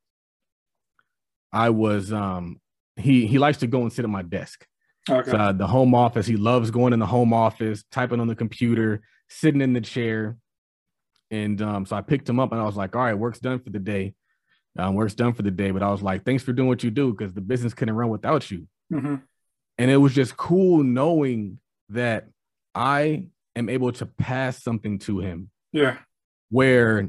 I 1.53 1.71
was 1.71 2.13
um 2.13 2.61
he 2.97 3.27
he 3.27 3.39
likes 3.39 3.59
to 3.59 3.67
go 3.67 3.83
and 3.83 3.93
sit 3.93 4.05
at 4.05 4.11
my 4.11 4.23
desk. 4.23 4.67
Okay. 5.09 5.31
So, 5.31 5.37
uh, 5.37 5.53
the 5.53 5.67
home 5.67 5.95
office. 5.95 6.27
He 6.27 6.37
loves 6.37 6.71
going 6.71 6.93
in 6.93 6.99
the 6.99 7.07
home 7.07 7.33
office, 7.33 7.85
typing 7.93 8.21
on 8.21 8.27
the 8.27 8.35
computer, 8.35 9.03
sitting 9.29 9.61
in 9.61 9.73
the 9.73 9.81
chair. 9.81 10.37
And 11.31 11.61
um, 11.63 11.87
so 11.87 11.97
I 11.97 12.03
picked 12.03 12.29
him 12.29 12.41
up 12.41 12.53
and 12.53 12.61
I 12.61 12.65
was 12.65 12.77
like, 12.77 12.95
all 12.97 13.03
right, 13.03 13.15
work's 13.15 13.39
done 13.39 13.61
for 13.61 13.71
the 13.71 13.79
day. 13.79 14.15
Um, 14.79 14.95
work's 14.95 15.15
done 15.15 15.33
for 15.33 15.43
the 15.43 15.51
day. 15.51 15.71
But 15.71 15.83
I 15.83 15.91
was 15.91 16.03
like, 16.03 16.25
thanks 16.25 16.43
for 16.43 16.53
doing 16.53 16.69
what 16.69 16.83
you 16.83 16.91
do 16.91 17.13
because 17.13 17.33
the 17.35 17.41
business 17.41 17.75
couldn't 17.75 17.95
run 17.95 18.09
without 18.09 18.51
you. 18.51 18.67
Mm-hmm. 18.93 19.17
And 19.79 19.91
it 19.91 19.97
was 19.97 20.15
just 20.15 20.37
cool 20.37 20.83
knowing 20.83 21.59
that 21.91 22.29
I 22.75 23.27
am 23.55 23.69
able 23.69 23.93
to 23.93 24.07
pass 24.07 24.63
something 24.63 24.99
to 25.01 25.21
him. 25.21 25.51
Yeah. 25.73 25.99
Where 26.51 27.09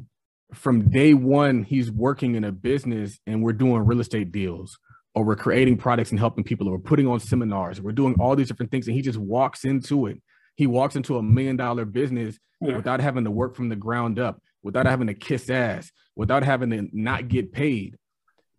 from 0.53 0.89
day 0.89 1.13
one, 1.13 1.63
he's 1.63 1.91
working 1.91 2.35
in 2.35 2.43
a 2.43 2.51
business 2.51 3.19
and 3.27 3.43
we're 3.43 3.53
doing 3.53 3.85
real 3.85 3.99
estate 3.99 4.31
deals 4.31 4.77
or 5.13 5.23
we're 5.23 5.35
creating 5.35 5.77
products 5.77 6.11
and 6.11 6.19
helping 6.19 6.43
people 6.43 6.67
or 6.67 6.71
we're 6.71 6.79
putting 6.79 7.07
on 7.07 7.19
seminars. 7.19 7.81
We're 7.81 7.91
doing 7.91 8.15
all 8.19 8.35
these 8.35 8.47
different 8.47 8.71
things. 8.71 8.87
And 8.87 8.95
he 8.95 9.01
just 9.01 9.17
walks 9.17 9.65
into 9.65 10.07
it. 10.07 10.21
He 10.55 10.67
walks 10.67 10.95
into 10.95 11.17
a 11.17 11.23
million 11.23 11.57
dollar 11.57 11.85
business 11.85 12.37
yeah. 12.61 12.75
without 12.75 12.99
having 12.99 13.23
to 13.25 13.31
work 13.31 13.55
from 13.55 13.69
the 13.69 13.75
ground 13.75 14.19
up, 14.19 14.41
without 14.63 14.85
having 14.85 15.07
to 15.07 15.13
kiss 15.13 15.49
ass, 15.49 15.91
without 16.15 16.43
having 16.43 16.69
to 16.71 16.87
not 16.91 17.27
get 17.27 17.51
paid 17.51 17.97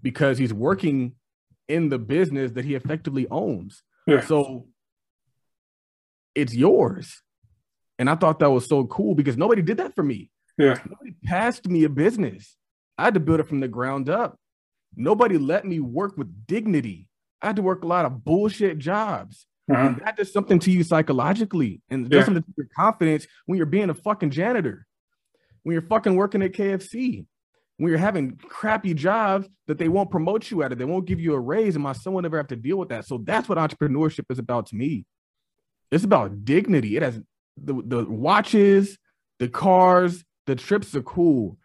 because 0.02 0.38
he's 0.38 0.52
working 0.52 1.12
in 1.68 1.88
the 1.88 1.98
business 1.98 2.52
that 2.52 2.64
he 2.64 2.74
effectively 2.74 3.26
owns. 3.30 3.82
Yeah. 4.06 4.20
So 4.22 4.66
it's 6.34 6.54
yours. 6.54 7.22
And 7.98 8.08
I 8.08 8.14
thought 8.14 8.38
that 8.38 8.50
was 8.50 8.66
so 8.66 8.84
cool 8.86 9.14
because 9.14 9.36
nobody 9.36 9.60
did 9.60 9.78
that 9.78 9.94
for 9.94 10.02
me. 10.02 10.30
Yeah. 10.56 10.78
Nobody 10.88 11.14
passed 11.24 11.68
me 11.68 11.84
a 11.84 11.88
business. 11.88 12.56
I 12.96 13.04
had 13.04 13.14
to 13.14 13.20
build 13.20 13.40
it 13.40 13.48
from 13.48 13.60
the 13.60 13.68
ground 13.68 14.08
up. 14.08 14.38
Nobody 14.96 15.36
let 15.36 15.64
me 15.64 15.80
work 15.80 16.16
with 16.16 16.46
dignity. 16.46 17.08
I 17.42 17.48
had 17.48 17.56
to 17.56 17.62
work 17.62 17.84
a 17.84 17.86
lot 17.86 18.04
of 18.04 18.24
bullshit 18.24 18.78
jobs. 18.78 19.46
Uh-huh. 19.70 19.80
And 19.80 19.96
that 19.98 20.16
does 20.16 20.32
something 20.32 20.58
to 20.60 20.70
you 20.70 20.82
psychologically 20.82 21.82
and 21.90 22.06
it 22.06 22.08
does 22.08 22.24
something 22.24 22.42
to 22.42 22.52
your 22.56 22.68
confidence 22.74 23.26
when 23.46 23.58
you're 23.58 23.66
being 23.66 23.90
a 23.90 23.94
fucking 23.94 24.30
janitor, 24.30 24.86
when 25.62 25.72
you're 25.72 25.82
fucking 25.82 26.16
working 26.16 26.42
at 26.42 26.52
KFC, 26.52 27.26
when 27.78 27.90
you're 27.90 27.98
having 27.98 28.36
crappy 28.36 28.92
jobs 28.92 29.48
that 29.66 29.78
they 29.78 29.88
won't 29.88 30.10
promote 30.10 30.50
you 30.50 30.62
at 30.62 30.72
it, 30.72 30.78
they 30.78 30.84
won't 30.84 31.06
give 31.06 31.20
you 31.20 31.34
a 31.34 31.40
raise, 31.40 31.76
and 31.76 31.82
my 31.82 31.92
son 31.92 32.12
will 32.12 32.22
never 32.22 32.36
have 32.36 32.48
to 32.48 32.56
deal 32.56 32.76
with 32.76 32.88
that. 32.88 33.06
So 33.06 33.18
that's 33.18 33.48
what 33.48 33.58
entrepreneurship 33.58 34.24
is 34.30 34.38
about 34.38 34.66
to 34.66 34.76
me. 34.76 35.04
It's 35.90 36.04
about 36.04 36.44
dignity. 36.44 36.96
It 36.96 37.02
has 37.02 37.20
the, 37.56 37.80
the 37.84 38.04
watches, 38.04 38.98
the 39.38 39.48
cars, 39.48 40.24
the 40.46 40.56
trips 40.56 40.94
are 40.94 41.02
cool. 41.02 41.56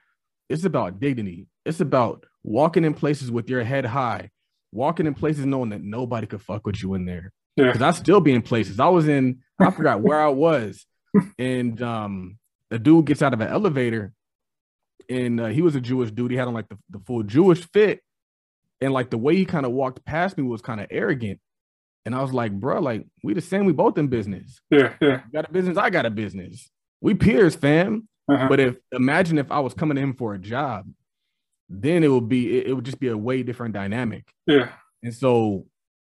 It's 0.50 0.66
about 0.66 1.00
dignity. 1.00 1.48
It's 1.66 1.80
about 1.80 2.26
walking 2.44 2.86
in 2.86 2.94
places 2.94 3.32
with 3.32 3.50
your 3.50 3.64
head 3.64 3.86
high, 3.86 4.30
walking 4.72 5.08
in 5.08 5.14
places 5.14 5.46
knowing 5.46 5.70
that 5.70 5.82
nobody 5.82 6.28
could 6.28 6.42
fuck 6.42 6.66
with 6.66 6.82
you 6.82 6.94
in 6.94 7.06
there. 7.06 7.32
Because 7.56 7.82
yeah. 7.82 7.88
I 7.88 7.92
still 7.92 8.20
be 8.20 8.34
in 8.34 8.42
places. 8.42 8.80
I 8.80 8.88
was 8.88 9.08
in, 9.08 9.40
I 9.60 9.72
forgot 9.72 10.02
where 10.02 10.22
I 10.22 10.30
was. 10.30 10.86
And 11.38 11.80
um 11.84 12.40
the 12.74 12.80
dude 12.80 13.06
gets 13.06 13.22
out 13.22 13.36
of 13.36 13.40
an 13.40 13.50
elevator 13.50 14.14
and 15.08 15.40
uh, 15.40 15.46
he 15.46 15.62
was 15.62 15.76
a 15.76 15.80
Jewish 15.80 16.10
dude. 16.10 16.32
He 16.32 16.38
had 16.38 16.48
on 16.48 16.56
like 16.56 16.70
the, 16.70 16.78
the 16.90 16.98
full 17.06 17.22
Jewish 17.22 17.70
fit. 17.72 18.02
And 18.82 18.92
like 18.92 19.12
the 19.12 19.18
way 19.20 19.36
he 19.36 19.46
kind 19.46 19.68
of 19.68 19.72
walked 19.72 20.04
past 20.06 20.40
me 20.40 20.44
was 20.44 20.60
kind 20.64 20.82
of 20.82 20.88
arrogant. 20.90 21.40
And 22.04 22.16
I 22.16 22.22
was 22.24 22.34
like, 22.34 22.52
bro, 22.52 22.80
like 22.82 23.06
we 23.24 23.36
the 23.36 23.42
same, 23.42 23.66
we 23.66 23.74
both 23.74 24.00
in 24.00 24.08
business. 24.08 24.60
Yeah, 24.72 24.96
yeah. 25.00 25.22
You 25.24 25.32
got 25.32 25.48
a 25.48 25.52
business, 25.52 25.78
I 25.78 25.92
got 25.92 26.08
a 26.08 26.10
business. 26.10 26.68
We 27.00 27.14
peers, 27.14 27.56
fam. 27.56 28.08
Uh-huh. 28.28 28.48
But 28.50 28.60
if 28.60 28.78
imagine 28.92 29.38
if 29.38 29.52
I 29.52 29.60
was 29.60 29.76
coming 29.76 30.00
in 30.00 30.14
for 30.14 30.34
a 30.34 30.40
job, 30.40 30.90
then 31.70 32.04
it 32.04 32.08
would 32.08 32.28
be 32.28 32.58
it, 32.58 32.68
it 32.68 32.74
would 32.74 32.86
just 32.86 33.00
be 33.00 33.10
a 33.10 33.18
way 33.18 33.44
different 33.44 33.76
dynamic. 33.76 34.26
Yeah. 34.48 34.70
And 35.04 35.14
so 35.14 35.68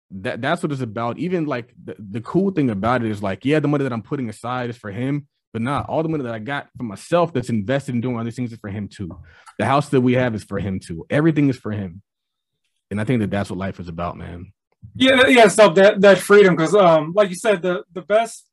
that 0.09 0.41
that's 0.41 0.63
what 0.63 0.71
it's 0.71 0.81
about. 0.81 1.19
Even 1.19 1.45
like 1.45 1.75
the, 1.81 1.95
the 1.99 2.21
cool 2.21 2.49
thing 2.49 2.71
about 2.71 3.03
it 3.05 3.11
is 3.11 3.21
like, 3.21 3.45
yeah, 3.45 3.59
the 3.59 3.67
money 3.67 3.83
that 3.83 3.93
I'm 3.93 4.01
putting 4.01 4.29
aside 4.29 4.71
is 4.71 4.77
for 4.77 4.91
him, 4.91 5.27
but 5.55 5.61
not 5.61 5.87
all 5.87 6.03
the 6.03 6.09
money 6.09 6.21
that 6.25 6.33
I 6.33 6.39
got 6.39 6.67
for 6.75 6.83
myself 6.83 7.31
that's 7.31 7.47
invested 7.47 7.95
in 7.95 8.01
doing 8.01 8.21
these 8.25 8.35
things 8.35 8.51
is 8.51 8.59
for 8.59 8.69
him 8.69 8.89
too. 8.89 9.09
The 9.57 9.63
house 9.63 9.87
that 9.87 10.01
we 10.01 10.11
have 10.15 10.35
is 10.35 10.43
for 10.43 10.59
him 10.59 10.81
too. 10.81 11.05
Everything 11.09 11.47
is 11.47 11.55
for 11.55 11.71
him. 11.71 12.01
And 12.91 12.99
I 12.99 13.05
think 13.05 13.21
that 13.21 13.31
that's 13.31 13.49
what 13.49 13.57
life 13.57 13.79
is 13.79 13.87
about, 13.87 14.17
man. 14.17 14.51
Yeah, 14.95 15.27
yeah. 15.27 15.47
So 15.47 15.69
that 15.69 16.01
that 16.01 16.17
freedom, 16.17 16.57
because 16.57 16.75
um, 16.75 17.13
like 17.15 17.29
you 17.29 17.37
said, 17.37 17.61
the 17.61 17.85
the 17.93 18.01
best 18.01 18.49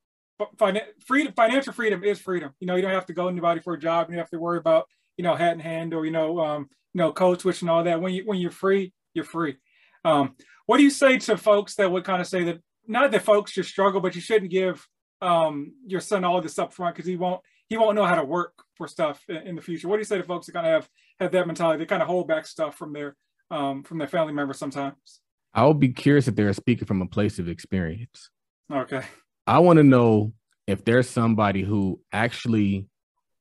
freedom, 1.05 1.33
financial 1.35 1.73
freedom 1.73 2.05
is 2.05 2.21
freedom. 2.21 2.55
You 2.61 2.69
know, 2.69 2.77
you 2.77 2.83
don't 2.83 2.93
have 2.93 3.07
to 3.07 3.15
go 3.15 3.27
anybody 3.27 3.59
for 3.59 3.75
a 3.75 3.81
job. 3.81 4.09
You 4.09 4.15
don't 4.15 4.23
have 4.23 4.31
to 4.31 4.39
worry 4.39 4.59
about 4.59 4.87
you 5.17 5.25
know 5.25 5.35
hat 5.35 5.55
in 5.55 5.59
hand 5.59 5.95
or 5.95 6.05
you 6.07 6.13
know 6.13 6.39
um, 6.39 6.69
you 6.95 7.01
know 7.01 7.13
code 7.13 7.41
switch 7.41 7.63
and 7.63 7.71
all 7.71 7.83
that. 7.83 8.01
When 8.01 8.15
you 8.15 8.23
when 8.27 8.39
you're 8.39 8.53
free, 8.53 8.93
you're 9.13 9.25
free. 9.25 9.57
Um, 10.05 10.37
what 10.67 10.77
do 10.77 10.85
you 10.85 10.91
say 10.91 11.19
to 11.19 11.37
folks 11.37 11.75
that 11.75 11.91
would 11.91 12.05
kind 12.05 12.21
of 12.21 12.29
say 12.29 12.45
that 12.45 12.61
not 12.87 13.11
that 13.11 13.23
folks 13.23 13.51
should 13.51 13.67
struggle, 13.67 14.01
but 14.01 14.15
you 14.15 14.21
shouldn't 14.21 14.53
give 14.53 14.87
um, 15.23 15.73
your 15.87 16.01
son 16.01 16.25
all 16.25 16.41
this 16.41 16.59
up 16.59 16.73
front 16.73 16.97
because 16.97 17.09
he 17.09 17.17
won't 17.17 17.41
he 17.69 17.79
won't 17.79 17.97
know 17.97 18.05
how 18.05 18.17
to 18.17 18.25
work 18.25 18.53
for 18.77 18.87
stuff 18.87 19.25
in, 19.29 19.37
in, 19.37 19.57
the 19.57 19.63
future. 19.63 19.89
What 19.89 19.97
do 19.97 20.01
you 20.01 20.05
say 20.05 20.19
to 20.19 20.25
folks 20.25 20.47
that 20.47 20.53
kind 20.53 20.67
of 20.67 20.73
have 20.73 20.89
have 21.21 21.33
that 21.33 21.47
mentality? 21.47 21.79
They 21.79 21.87
kind 21.87 22.03
of 22.03 22.09
hold 22.09 22.29
back 22.29 22.47
stuff 22.47 22.77
from 22.77 22.93
their 22.93 23.17
um, 23.51 23.83
from 23.85 23.99
their 23.99 24.09
family 24.09 24.33
members 24.33 24.59
sometimes. 24.59 25.21
I 25.55 25.65
would 25.67 25.79
be 25.79 25.91
curious 25.91 26.29
if 26.29 26.35
they're 26.35 26.53
speaking 26.53 26.87
from 26.87 27.01
a 27.03 27.07
place 27.07 27.39
of 27.39 27.49
experience. 27.49 28.31
Okay. 28.73 29.03
I 29.47 29.59
want 29.61 29.79
to 29.79 29.85
know 29.85 30.33
if 30.67 30.85
there's 30.85 31.09
somebody 31.09 31.63
who 31.63 32.01
actually 32.13 32.89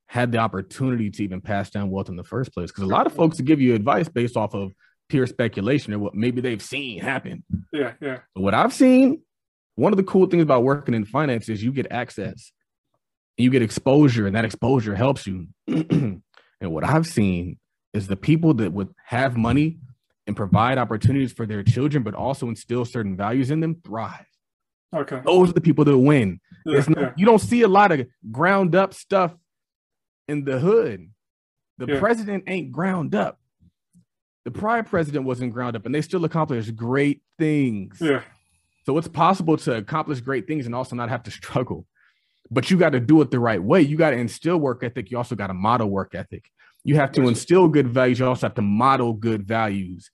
had 0.08 0.32
the 0.32 0.40
opportunity 0.40 1.10
to 1.10 1.24
even 1.24 1.40
pass 1.40 1.70
down 1.70 1.90
wealth 1.90 2.10
in 2.10 2.18
the 2.18 2.24
first 2.24 2.54
place. 2.54 2.70
Because 2.70 2.84
a 2.84 2.88
lot 2.88 3.08
of 3.08 3.14
folks 3.14 3.40
give 3.40 3.62
you 3.62 3.74
advice 3.76 4.10
based 4.10 4.36
off 4.36 4.54
of 4.54 4.74
pure 5.08 5.26
speculation 5.26 5.94
or 5.94 6.00
what 6.00 6.16
maybe 6.16 6.42
they've 6.42 6.62
seen 6.62 7.00
happen. 7.00 7.44
Yeah, 7.72 7.94
yeah. 8.02 8.20
But 8.36 8.42
what 8.42 8.54
I've 8.54 8.74
seen, 8.74 9.22
one 9.76 9.94
of 9.94 9.98
the 9.98 10.04
cool 10.04 10.28
things 10.28 10.44
about 10.44 10.64
working 10.64 10.94
in 10.94 11.06
finance 11.06 11.50
is 11.50 11.64
you 11.64 11.72
get 11.72 11.88
access, 11.92 12.52
you 13.38 13.50
get 13.50 13.62
exposure, 13.62 14.28
and 14.28 14.36
that 14.36 14.46
exposure 14.46 14.96
helps 14.96 15.26
you. 15.26 15.48
and 15.68 16.22
what 16.62 16.84
I've 16.84 17.08
seen 17.08 17.58
is 17.94 18.08
the 18.08 18.16
people 18.16 18.54
that 18.56 18.72
would 18.72 18.94
have 19.06 19.38
money 19.38 19.80
and 20.28 20.36
provide 20.36 20.78
opportunities 20.78 21.34
for 21.34 21.46
their 21.46 21.64
children, 21.64 22.04
but 22.04 22.14
also 22.14 22.48
instill 22.48 22.86
certain 22.86 23.18
values 23.18 23.52
in 23.52 23.60
them, 23.60 23.82
thrive. 23.84 24.26
Okay. 24.94 25.22
Those 25.26 25.50
are 25.50 25.54
the 25.54 25.62
people 25.62 25.86
that 25.86 25.98
win. 25.98 26.40
Yeah, 26.66 26.84
not, 26.88 26.98
yeah. 26.98 27.14
You 27.18 27.26
don't 27.26 27.40
see 27.40 27.62
a 27.62 27.68
lot 27.68 27.92
of 27.92 28.06
ground 28.32 28.76
up 28.76 28.94
stuff 28.94 29.34
in 30.28 30.44
the 30.44 30.60
hood. 30.60 31.10
The 31.78 31.94
yeah. 31.94 32.00
president 32.00 32.44
ain't 32.48 32.72
ground 32.72 33.16
up. 33.16 33.40
The 34.46 34.52
prior 34.52 34.84
president 34.84 35.26
wasn't 35.26 35.54
ground 35.54 35.76
up, 35.76 35.86
and 35.86 35.94
they 35.94 36.02
still 36.02 36.26
accomplished 36.26 36.76
great 36.76 37.22
things. 37.40 37.98
Yeah. 38.02 38.22
So 38.86 38.98
it's 38.98 39.08
possible 39.08 39.58
to 39.58 39.76
accomplish 39.76 40.22
great 40.22 40.48
things 40.48 40.66
and 40.66 40.74
also 40.74 40.96
not 40.96 41.10
have 41.10 41.24
to 41.24 41.32
struggle. 41.32 41.86
But 42.50 42.70
you 42.70 42.78
got 42.78 42.92
to 42.92 43.00
do 43.00 43.22
it 43.22 43.32
the 43.32 43.40
right 43.40 43.62
way. 43.62 43.82
You 43.82 43.96
got 43.96 44.12
to 44.12 44.18
instill 44.18 44.58
work 44.58 44.84
ethic. 44.84 45.12
You 45.12 45.18
also 45.18 45.36
got 45.36 45.48
to 45.48 45.54
model 45.54 45.90
work 45.90 46.16
ethic. 46.16 46.50
You 46.84 46.96
have 46.96 47.12
to 47.14 47.28
instill 47.28 47.68
good 47.68 47.88
values. 47.88 48.20
You 48.20 48.26
also 48.26 48.48
have 48.48 48.56
to 48.56 48.62
model 48.62 49.14
good 49.14 49.48
values. 49.48 50.10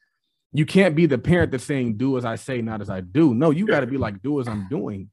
You 0.52 0.66
can't 0.66 0.96
be 0.96 1.06
the 1.06 1.18
parent 1.18 1.52
that's 1.52 1.64
saying, 1.64 1.98
do 1.98 2.18
as 2.18 2.26
I 2.26 2.36
say, 2.36 2.62
not 2.62 2.82
as 2.82 2.90
I 2.90 3.02
do. 3.02 3.34
No, 3.34 3.52
you 3.52 3.66
got 3.66 3.80
to 3.80 3.88
be 3.88 3.98
like, 3.98 4.22
do 4.22 4.40
as 4.40 4.48
I'm 4.48 4.68
doing. 4.70 5.10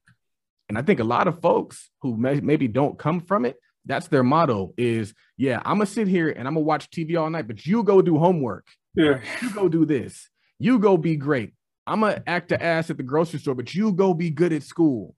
And 0.67 0.77
I 0.77 0.81
think 0.81 0.99
a 0.99 1.03
lot 1.03 1.27
of 1.27 1.41
folks 1.41 1.89
who 2.01 2.17
may, 2.17 2.41
maybe 2.41 2.67
don't 2.67 2.97
come 2.97 3.21
from 3.21 3.45
it, 3.45 3.57
that's 3.85 4.07
their 4.07 4.23
motto 4.23 4.73
is, 4.77 5.13
yeah, 5.37 5.61
I'm 5.63 5.77
going 5.77 5.87
to 5.87 5.93
sit 5.93 6.07
here 6.07 6.29
and 6.29 6.47
I'm 6.47 6.55
going 6.55 6.63
to 6.63 6.67
watch 6.67 6.89
TV 6.89 7.19
all 7.19 7.29
night, 7.29 7.47
but 7.47 7.65
you 7.65 7.83
go 7.83 8.01
do 8.01 8.17
homework. 8.17 8.67
Yeah. 8.95 9.19
You 9.41 9.51
go 9.51 9.69
do 9.69 9.85
this. 9.85 10.29
You 10.59 10.79
go 10.79 10.97
be 10.97 11.15
great. 11.15 11.53
I'm 11.87 12.01
to 12.01 12.21
act 12.27 12.49
the 12.49 12.61
ass 12.61 12.89
at 12.89 12.97
the 12.97 13.03
grocery 13.03 13.39
store, 13.39 13.55
but 13.55 13.73
you 13.75 13.91
go 13.91 14.13
be 14.13 14.29
good 14.29 14.53
at 14.53 14.63
school. 14.63 15.15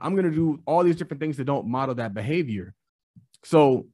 I'm 0.00 0.14
going 0.14 0.30
to 0.30 0.34
do 0.34 0.60
all 0.66 0.82
these 0.82 0.96
different 0.96 1.20
things 1.20 1.36
that 1.36 1.44
don't 1.44 1.66
model 1.66 1.94
that 1.94 2.14
behavior. 2.14 2.74
So 3.42 3.86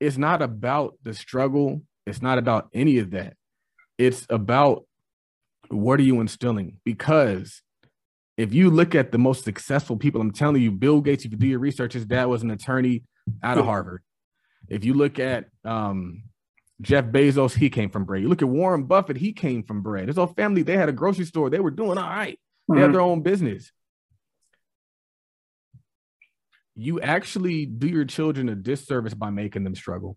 it's 0.00 0.18
not 0.18 0.42
about 0.42 0.94
the 1.02 1.14
struggle. 1.14 1.82
It's 2.06 2.20
not 2.20 2.38
about 2.38 2.68
any 2.74 2.98
of 2.98 3.12
that. 3.12 3.36
It's 3.98 4.26
about 4.28 4.84
what 5.68 6.00
are 6.00 6.02
you 6.02 6.20
instilling? 6.20 6.78
Because 6.84 7.62
if 8.36 8.52
you 8.52 8.70
look 8.70 8.94
at 8.94 9.12
the 9.12 9.18
most 9.18 9.44
successful 9.44 9.96
people, 9.96 10.20
I'm 10.20 10.32
telling 10.32 10.60
you, 10.60 10.72
Bill 10.72 11.00
Gates, 11.00 11.24
if 11.24 11.32
you 11.32 11.38
do 11.38 11.46
your 11.46 11.60
research, 11.60 11.92
his 11.92 12.04
dad 12.04 12.26
was 12.26 12.42
an 12.42 12.50
attorney 12.50 13.04
out 13.42 13.58
of 13.58 13.64
Harvard. 13.64 14.02
If 14.68 14.84
you 14.84 14.94
look 14.94 15.18
at 15.18 15.46
um, 15.64 16.24
Jeff 16.82 17.06
Bezos, 17.06 17.54
he 17.54 17.70
came 17.70 17.88
from 17.88 18.04
bread. 18.04 18.22
You 18.22 18.28
look 18.28 18.42
at 18.42 18.48
Warren 18.48 18.84
Buffett, 18.84 19.16
he 19.16 19.32
came 19.32 19.62
from 19.62 19.82
bread. 19.82 20.08
His 20.08 20.16
whole 20.16 20.26
family, 20.26 20.62
they 20.62 20.76
had 20.76 20.88
a 20.90 20.92
grocery 20.92 21.24
store. 21.24 21.48
They 21.48 21.60
were 21.60 21.70
doing 21.70 21.96
all 21.96 22.08
right. 22.08 22.38
They 22.68 22.74
mm-hmm. 22.74 22.82
had 22.82 22.92
their 22.92 23.00
own 23.00 23.22
business 23.22 23.72
you 26.74 27.00
actually 27.00 27.66
do 27.66 27.86
your 27.86 28.04
children 28.04 28.48
a 28.48 28.54
disservice 28.54 29.14
by 29.14 29.30
making 29.30 29.64
them 29.64 29.74
struggle, 29.74 30.16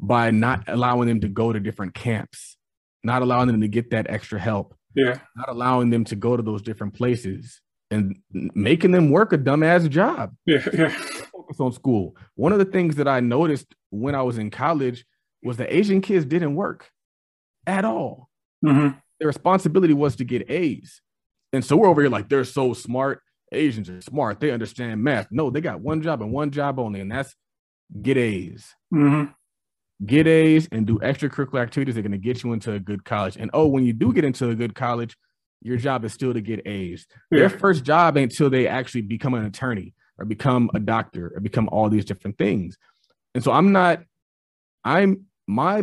by 0.00 0.30
not 0.30 0.64
allowing 0.68 1.08
them 1.08 1.20
to 1.20 1.28
go 1.28 1.52
to 1.52 1.60
different 1.60 1.94
camps, 1.94 2.56
not 3.04 3.22
allowing 3.22 3.46
them 3.46 3.60
to 3.60 3.68
get 3.68 3.90
that 3.90 4.08
extra 4.08 4.38
help, 4.38 4.74
yeah, 4.94 5.18
not 5.36 5.48
allowing 5.48 5.90
them 5.90 6.04
to 6.04 6.16
go 6.16 6.36
to 6.36 6.42
those 6.42 6.62
different 6.62 6.94
places, 6.94 7.60
and 7.90 8.18
making 8.32 8.90
them 8.90 9.10
work 9.10 9.32
a 9.32 9.38
dumbass 9.38 9.88
job. 9.88 10.34
Yeah, 10.44 10.66
yeah. 10.72 10.88
Focus 11.32 11.60
on 11.60 11.72
school. 11.72 12.16
One 12.34 12.52
of 12.52 12.58
the 12.58 12.64
things 12.64 12.96
that 12.96 13.08
I 13.08 13.20
noticed 13.20 13.74
when 13.90 14.14
I 14.14 14.22
was 14.22 14.38
in 14.38 14.50
college 14.50 15.04
was 15.42 15.56
the 15.56 15.74
Asian 15.74 16.00
kids 16.00 16.24
didn't 16.24 16.54
work 16.54 16.90
at 17.66 17.84
all. 17.84 18.28
Mm-hmm. 18.64 18.96
Their 19.18 19.28
responsibility 19.28 19.94
was 19.94 20.16
to 20.16 20.24
get 20.24 20.50
A's. 20.50 21.00
And 21.52 21.64
so 21.64 21.76
we're 21.76 21.88
over 21.88 22.00
here 22.00 22.10
like 22.10 22.28
they're 22.28 22.44
so 22.44 22.72
smart 22.72 23.22
Asians 23.52 23.88
are 23.88 24.00
smart. 24.00 24.40
They 24.40 24.50
understand 24.50 25.02
math. 25.02 25.28
No, 25.30 25.50
they 25.50 25.60
got 25.60 25.80
one 25.80 26.02
job 26.02 26.22
and 26.22 26.32
one 26.32 26.50
job 26.50 26.78
only, 26.78 27.00
and 27.00 27.10
that's 27.12 27.34
get 28.00 28.16
A's. 28.16 28.74
Mm-hmm. 28.92 29.30
Get 30.06 30.26
A's 30.26 30.68
and 30.72 30.86
do 30.86 30.98
extracurricular 30.98 31.62
activities. 31.62 31.94
They're 31.94 32.02
going 32.02 32.12
to 32.12 32.18
get 32.18 32.42
you 32.42 32.52
into 32.52 32.72
a 32.72 32.80
good 32.80 33.04
college. 33.04 33.36
And 33.36 33.50
oh, 33.54 33.68
when 33.68 33.84
you 33.84 33.92
do 33.92 34.12
get 34.12 34.24
into 34.24 34.48
a 34.48 34.54
good 34.54 34.74
college, 34.74 35.16
your 35.60 35.76
job 35.76 36.04
is 36.04 36.12
still 36.12 36.34
to 36.34 36.40
get 36.40 36.66
A's. 36.66 37.06
Yeah. 37.30 37.40
Their 37.40 37.50
first 37.50 37.84
job 37.84 38.16
until 38.16 38.50
they 38.50 38.66
actually 38.66 39.02
become 39.02 39.34
an 39.34 39.44
attorney 39.44 39.94
or 40.18 40.24
become 40.24 40.70
a 40.74 40.80
doctor 40.80 41.32
or 41.34 41.40
become 41.40 41.68
all 41.70 41.88
these 41.88 42.04
different 42.04 42.36
things. 42.36 42.76
And 43.34 43.44
so 43.44 43.52
I'm 43.52 43.70
not, 43.70 44.02
I'm, 44.82 45.26
my 45.46 45.82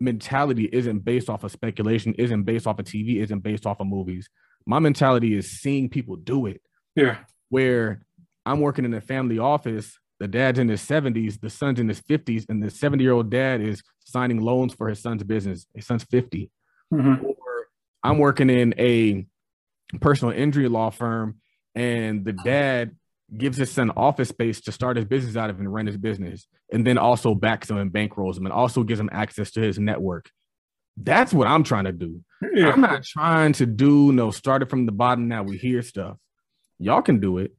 mentality 0.00 0.68
isn't 0.72 1.04
based 1.04 1.30
off 1.30 1.44
of 1.44 1.52
speculation, 1.52 2.14
isn't 2.14 2.42
based 2.42 2.66
off 2.66 2.78
of 2.78 2.84
TV, 2.84 3.22
isn't 3.22 3.40
based 3.40 3.66
off 3.66 3.80
of 3.80 3.86
movies. 3.86 4.28
My 4.66 4.78
mentality 4.78 5.36
is 5.36 5.60
seeing 5.60 5.88
people 5.88 6.16
do 6.16 6.46
it. 6.46 6.60
Yeah. 6.94 7.18
Where 7.48 8.02
I'm 8.44 8.60
working 8.60 8.84
in 8.84 8.94
a 8.94 9.00
family 9.00 9.38
office, 9.38 9.98
the 10.20 10.28
dad's 10.28 10.58
in 10.58 10.68
his 10.68 10.82
70s, 10.82 11.40
the 11.40 11.50
son's 11.50 11.80
in 11.80 11.88
his 11.88 12.00
50s, 12.00 12.44
and 12.48 12.62
the 12.62 12.70
70 12.70 13.02
year 13.02 13.12
old 13.12 13.30
dad 13.30 13.60
is 13.60 13.82
signing 14.04 14.40
loans 14.40 14.74
for 14.74 14.88
his 14.88 15.00
son's 15.00 15.22
business. 15.22 15.66
His 15.74 15.86
son's 15.86 16.04
50. 16.04 16.50
Mm-hmm. 16.92 17.24
Or 17.24 17.36
I'm 18.02 18.18
working 18.18 18.50
in 18.50 18.74
a 18.78 19.26
personal 20.00 20.34
injury 20.34 20.68
law 20.68 20.90
firm, 20.90 21.38
and 21.74 22.24
the 22.24 22.32
dad 22.32 22.96
gives 23.36 23.56
his 23.56 23.70
son 23.70 23.90
office 23.96 24.28
space 24.28 24.60
to 24.62 24.72
start 24.72 24.96
his 24.96 25.06
business 25.06 25.36
out 25.36 25.50
of 25.50 25.58
and 25.58 25.72
run 25.72 25.86
his 25.86 25.96
business, 25.96 26.46
and 26.72 26.86
then 26.86 26.98
also 26.98 27.34
backs 27.34 27.70
him 27.70 27.78
and 27.78 27.92
bankrolls 27.92 28.36
him 28.36 28.46
and 28.46 28.52
also 28.52 28.82
gives 28.82 29.00
him 29.00 29.10
access 29.12 29.50
to 29.52 29.60
his 29.60 29.78
network. 29.78 30.30
That's 30.96 31.32
what 31.32 31.48
I'm 31.48 31.64
trying 31.64 31.84
to 31.84 31.92
do. 31.92 32.22
Yeah. 32.54 32.70
I'm 32.70 32.80
not 32.80 33.02
trying 33.04 33.54
to 33.54 33.66
do 33.66 34.12
no 34.12 34.30
started 34.30 34.68
from 34.68 34.84
the 34.86 34.92
bottom. 34.92 35.28
Now 35.28 35.42
we 35.42 35.56
hear 35.56 35.80
stuff. 35.82 36.18
Y'all 36.78 37.02
can 37.02 37.20
do 37.20 37.38
it. 37.38 37.52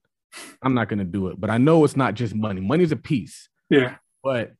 I'm 0.62 0.74
not 0.74 0.90
gonna 0.90 1.04
do 1.04 1.28
it, 1.28 1.40
but 1.40 1.50
I 1.50 1.58
know 1.58 1.84
it's 1.86 1.96
not 1.96 2.16
just 2.16 2.36
money. 2.36 2.62
Money's 2.62 2.92
a 2.92 2.96
piece, 2.98 3.50
Yeah. 3.70 3.96
but 4.24 4.54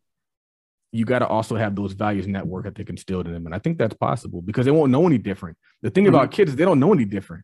you 0.94 1.06
got 1.06 1.20
to 1.20 1.28
also 1.28 1.56
have 1.56 1.76
those 1.76 1.94
values 1.94 2.28
network 2.28 2.66
that 2.66 2.76
they 2.76 2.82
ethic 2.82 2.92
instilled 2.92 3.26
in 3.26 3.34
them. 3.34 3.48
And 3.48 3.56
I 3.56 3.58
think 3.58 3.80
that's 3.80 3.96
possible 3.96 4.42
because 4.42 4.66
they 4.66 4.72
won't 4.72 4.92
know 4.92 5.08
any 5.08 5.18
different. 5.18 5.58
The 5.82 5.90
thing 5.90 6.06
mm-hmm. 6.06 6.14
about 6.14 6.32
kids 6.32 6.52
is 6.52 6.56
they 6.56 6.66
don't 6.66 6.80
know 6.80 6.94
any 6.94 7.04
different. 7.04 7.44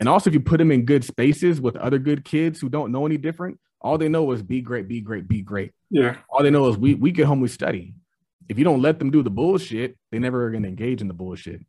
And 0.00 0.08
also, 0.08 0.30
if 0.30 0.34
you 0.34 0.40
put 0.40 0.58
them 0.58 0.70
in 0.70 0.84
good 0.84 1.04
spaces 1.04 1.60
with 1.60 1.76
other 1.76 1.98
good 1.98 2.24
kids 2.24 2.60
who 2.60 2.68
don't 2.68 2.92
know 2.92 3.04
any 3.04 3.16
different, 3.16 3.58
all 3.80 3.98
they 3.98 4.08
know 4.08 4.30
is 4.32 4.42
be 4.42 4.60
great, 4.60 4.88
be 4.88 5.00
great, 5.00 5.26
be 5.26 5.42
great. 5.42 5.72
Yeah. 5.90 6.16
All 6.28 6.42
they 6.42 6.50
know 6.50 6.68
is 6.68 6.76
we 6.78 6.94
we 6.94 7.10
get 7.10 7.26
home, 7.26 7.40
we 7.40 7.48
study. 7.48 7.94
If 8.48 8.58
you 8.58 8.64
don't 8.64 8.80
let 8.80 8.98
them 8.98 9.10
do 9.10 9.22
the 9.22 9.30
bullshit, 9.30 9.96
they 10.10 10.18
never 10.18 10.46
are 10.46 10.50
gonna 10.50 10.68
engage 10.68 11.00
in 11.00 11.08
the 11.08 11.14
bullshit. 11.14 11.64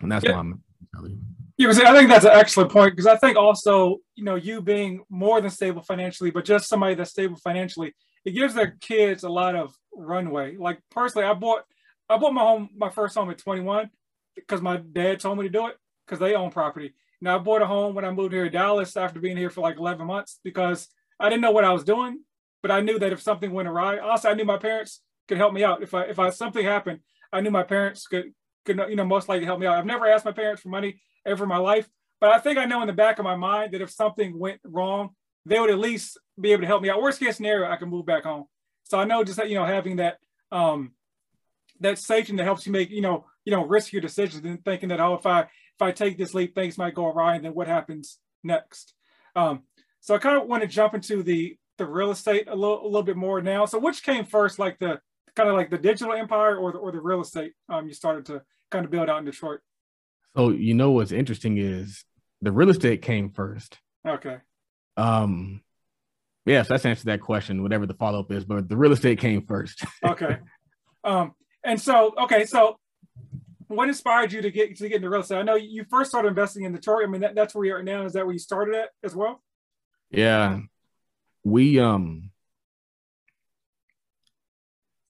And 0.00 0.10
that's 0.10 0.24
Yeah. 0.24 0.32
why 0.32 0.38
I'm 0.40 0.62
telling 0.94 1.12
you. 1.12 1.18
Yeah, 1.58 1.68
because 1.68 1.80
I 1.82 1.92
think 1.92 2.08
that's 2.08 2.24
an 2.24 2.32
excellent 2.34 2.70
point 2.70 2.92
because 2.92 3.06
I 3.06 3.16
think 3.16 3.36
also, 3.36 3.98
you 4.14 4.24
know, 4.24 4.36
you 4.36 4.62
being 4.62 5.02
more 5.10 5.40
than 5.40 5.50
stable 5.50 5.82
financially, 5.82 6.30
but 6.30 6.44
just 6.44 6.68
somebody 6.68 6.94
that's 6.94 7.10
stable 7.10 7.36
financially, 7.36 7.94
it 8.24 8.30
gives 8.30 8.54
their 8.54 8.76
kids 8.80 9.24
a 9.24 9.28
lot 9.28 9.56
of 9.56 9.74
runway. 9.92 10.56
Like 10.56 10.80
personally, 10.90 11.26
I 11.26 11.34
bought 11.34 11.64
I 12.08 12.16
bought 12.16 12.32
my 12.32 12.42
home 12.42 12.70
my 12.76 12.90
first 12.90 13.14
home 13.16 13.30
at 13.30 13.38
21 13.38 13.90
because 14.34 14.62
my 14.62 14.78
dad 14.78 15.20
told 15.20 15.38
me 15.38 15.44
to 15.44 15.50
do 15.50 15.66
it 15.66 15.76
because 16.06 16.18
they 16.18 16.34
own 16.34 16.50
property. 16.50 16.94
Now 17.20 17.36
I 17.36 17.38
bought 17.38 17.62
a 17.62 17.66
home 17.66 17.94
when 17.94 18.04
I 18.04 18.10
moved 18.10 18.32
here 18.32 18.44
to 18.44 18.50
Dallas 18.50 18.96
after 18.96 19.20
being 19.20 19.36
here 19.36 19.50
for 19.50 19.60
like 19.60 19.76
11 19.76 20.06
months 20.06 20.40
because 20.44 20.88
I 21.18 21.28
didn't 21.28 21.42
know 21.42 21.50
what 21.50 21.64
I 21.64 21.72
was 21.72 21.84
doing, 21.84 22.20
but 22.62 22.70
I 22.70 22.80
knew 22.80 22.98
that 22.98 23.12
if 23.12 23.20
something 23.20 23.52
went 23.52 23.68
awry, 23.68 23.98
also 23.98 24.30
I 24.30 24.34
knew 24.34 24.44
my 24.44 24.58
parents 24.58 25.00
could 25.26 25.38
help 25.38 25.52
me 25.52 25.64
out. 25.64 25.82
If 25.82 25.94
I 25.94 26.04
if 26.04 26.18
I 26.18 26.30
something 26.30 26.64
happened, 26.64 27.00
I 27.32 27.40
knew 27.40 27.50
my 27.50 27.64
parents 27.64 28.06
could 28.06 28.32
could 28.64 28.80
you 28.88 28.96
know 28.96 29.04
most 29.04 29.28
likely 29.28 29.46
help 29.46 29.60
me 29.60 29.66
out. 29.66 29.76
I've 29.76 29.86
never 29.86 30.06
asked 30.06 30.24
my 30.24 30.32
parents 30.32 30.62
for 30.62 30.68
money 30.68 31.00
ever 31.26 31.44
in 31.44 31.48
my 31.48 31.58
life, 31.58 31.88
but 32.20 32.30
I 32.30 32.38
think 32.38 32.58
I 32.58 32.64
know 32.64 32.80
in 32.80 32.86
the 32.86 32.92
back 32.92 33.18
of 33.18 33.24
my 33.24 33.36
mind 33.36 33.74
that 33.74 33.82
if 33.82 33.90
something 33.90 34.38
went 34.38 34.60
wrong, 34.64 35.10
they 35.44 35.58
would 35.58 35.70
at 35.70 35.78
least 35.78 36.18
be 36.40 36.52
able 36.52 36.62
to 36.62 36.66
help 36.66 36.82
me 36.82 36.90
out. 36.90 37.02
Worst 37.02 37.20
case 37.20 37.36
scenario, 37.36 37.70
I 37.70 37.76
can 37.76 37.88
move 37.88 38.06
back 38.06 38.24
home. 38.24 38.44
So 38.84 38.98
I 38.98 39.04
know 39.04 39.24
just 39.24 39.38
that 39.38 39.48
you 39.48 39.56
know 39.56 39.64
having 39.64 39.96
that 39.96 40.18
um 40.52 40.92
that 41.80 41.98
safety 41.98 42.34
that 42.36 42.44
helps 42.44 42.66
you 42.66 42.72
make 42.72 42.90
you 42.90 43.02
know 43.02 43.26
you 43.44 43.52
know 43.52 43.64
riskier 43.64 44.00
decisions 44.00 44.44
and 44.44 44.64
thinking 44.64 44.88
that 44.90 45.00
oh 45.00 45.14
if 45.14 45.26
I 45.26 45.46
if 45.78 45.82
I 45.82 45.92
take 45.92 46.18
this 46.18 46.34
leap 46.34 46.56
things 46.56 46.76
might 46.76 46.94
go 46.94 47.06
awry 47.06 47.36
and 47.36 47.44
then 47.44 47.54
what 47.54 47.68
happens 47.68 48.18
next. 48.42 48.94
Um, 49.36 49.62
so 50.00 50.14
I 50.14 50.18
kind 50.18 50.36
of 50.36 50.48
want 50.48 50.62
to 50.62 50.68
jump 50.68 50.94
into 50.94 51.22
the 51.22 51.56
the 51.76 51.86
real 51.86 52.10
estate 52.10 52.48
a 52.48 52.56
little 52.56 52.82
a 52.82 52.88
little 52.88 53.04
bit 53.04 53.16
more 53.16 53.40
now. 53.40 53.64
So 53.64 53.78
which 53.78 54.02
came 54.02 54.24
first, 54.24 54.58
like 54.58 54.80
the 54.80 55.00
kind 55.36 55.48
of 55.48 55.54
like 55.54 55.70
the 55.70 55.78
digital 55.78 56.12
empire 56.12 56.56
or 56.56 56.72
the, 56.72 56.78
or 56.78 56.90
the 56.90 57.00
real 57.00 57.20
estate 57.20 57.52
um, 57.68 57.86
you 57.86 57.94
started 57.94 58.26
to 58.26 58.42
kind 58.72 58.84
of 58.84 58.90
build 58.90 59.08
out 59.08 59.20
in 59.20 59.24
Detroit? 59.24 59.60
So 60.36 60.50
you 60.50 60.74
know 60.74 60.90
what's 60.90 61.12
interesting 61.12 61.58
is 61.58 62.04
the 62.42 62.50
real 62.50 62.70
estate 62.70 63.02
came 63.02 63.30
first. 63.30 63.78
Okay. 64.06 64.38
Um 64.96 65.62
yes, 66.44 66.66
that's 66.66 66.86
answered 66.86 67.06
that 67.06 67.20
question, 67.20 67.62
whatever 67.62 67.86
the 67.86 67.94
follow-up 67.94 68.32
is, 68.32 68.44
but 68.44 68.68
the 68.68 68.76
real 68.76 68.92
estate 68.92 69.20
came 69.20 69.46
first. 69.46 69.84
Okay. 70.04 70.38
um, 71.04 71.32
and 71.62 71.80
so 71.80 72.14
okay, 72.18 72.44
so 72.44 72.78
what 73.68 73.88
inspired 73.88 74.32
you 74.32 74.42
to 74.42 74.50
get 74.50 74.76
to 74.76 74.88
get 74.88 74.96
into 74.96 75.10
real 75.10 75.20
estate? 75.20 75.38
I 75.38 75.42
know 75.42 75.54
you 75.54 75.84
first 75.88 76.10
started 76.10 76.28
investing 76.28 76.64
in 76.64 76.72
Detroit. 76.72 77.04
I 77.04 77.06
mean, 77.06 77.20
that, 77.20 77.34
that's 77.34 77.54
where 77.54 77.64
you 77.64 77.74
are 77.74 77.82
now. 77.82 78.04
Is 78.04 78.14
that 78.14 78.24
where 78.24 78.32
you 78.32 78.38
started 78.38 78.74
at 78.74 78.90
as 79.02 79.14
well? 79.14 79.42
Yeah. 80.10 80.60
We 81.44 81.78
um 81.78 82.30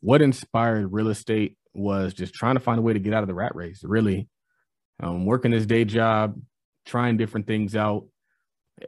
what 0.00 0.22
inspired 0.22 0.92
real 0.92 1.08
estate 1.08 1.56
was 1.74 2.14
just 2.14 2.34
trying 2.34 2.54
to 2.54 2.60
find 2.60 2.78
a 2.78 2.82
way 2.82 2.92
to 2.92 2.98
get 2.98 3.14
out 3.14 3.22
of 3.22 3.28
the 3.28 3.34
rat 3.34 3.54
race, 3.54 3.82
really. 3.84 4.28
Um 5.00 5.24
working 5.24 5.52
this 5.52 5.66
day 5.66 5.84
job, 5.84 6.40
trying 6.84 7.16
different 7.16 7.46
things 7.46 7.76
out, 7.76 8.06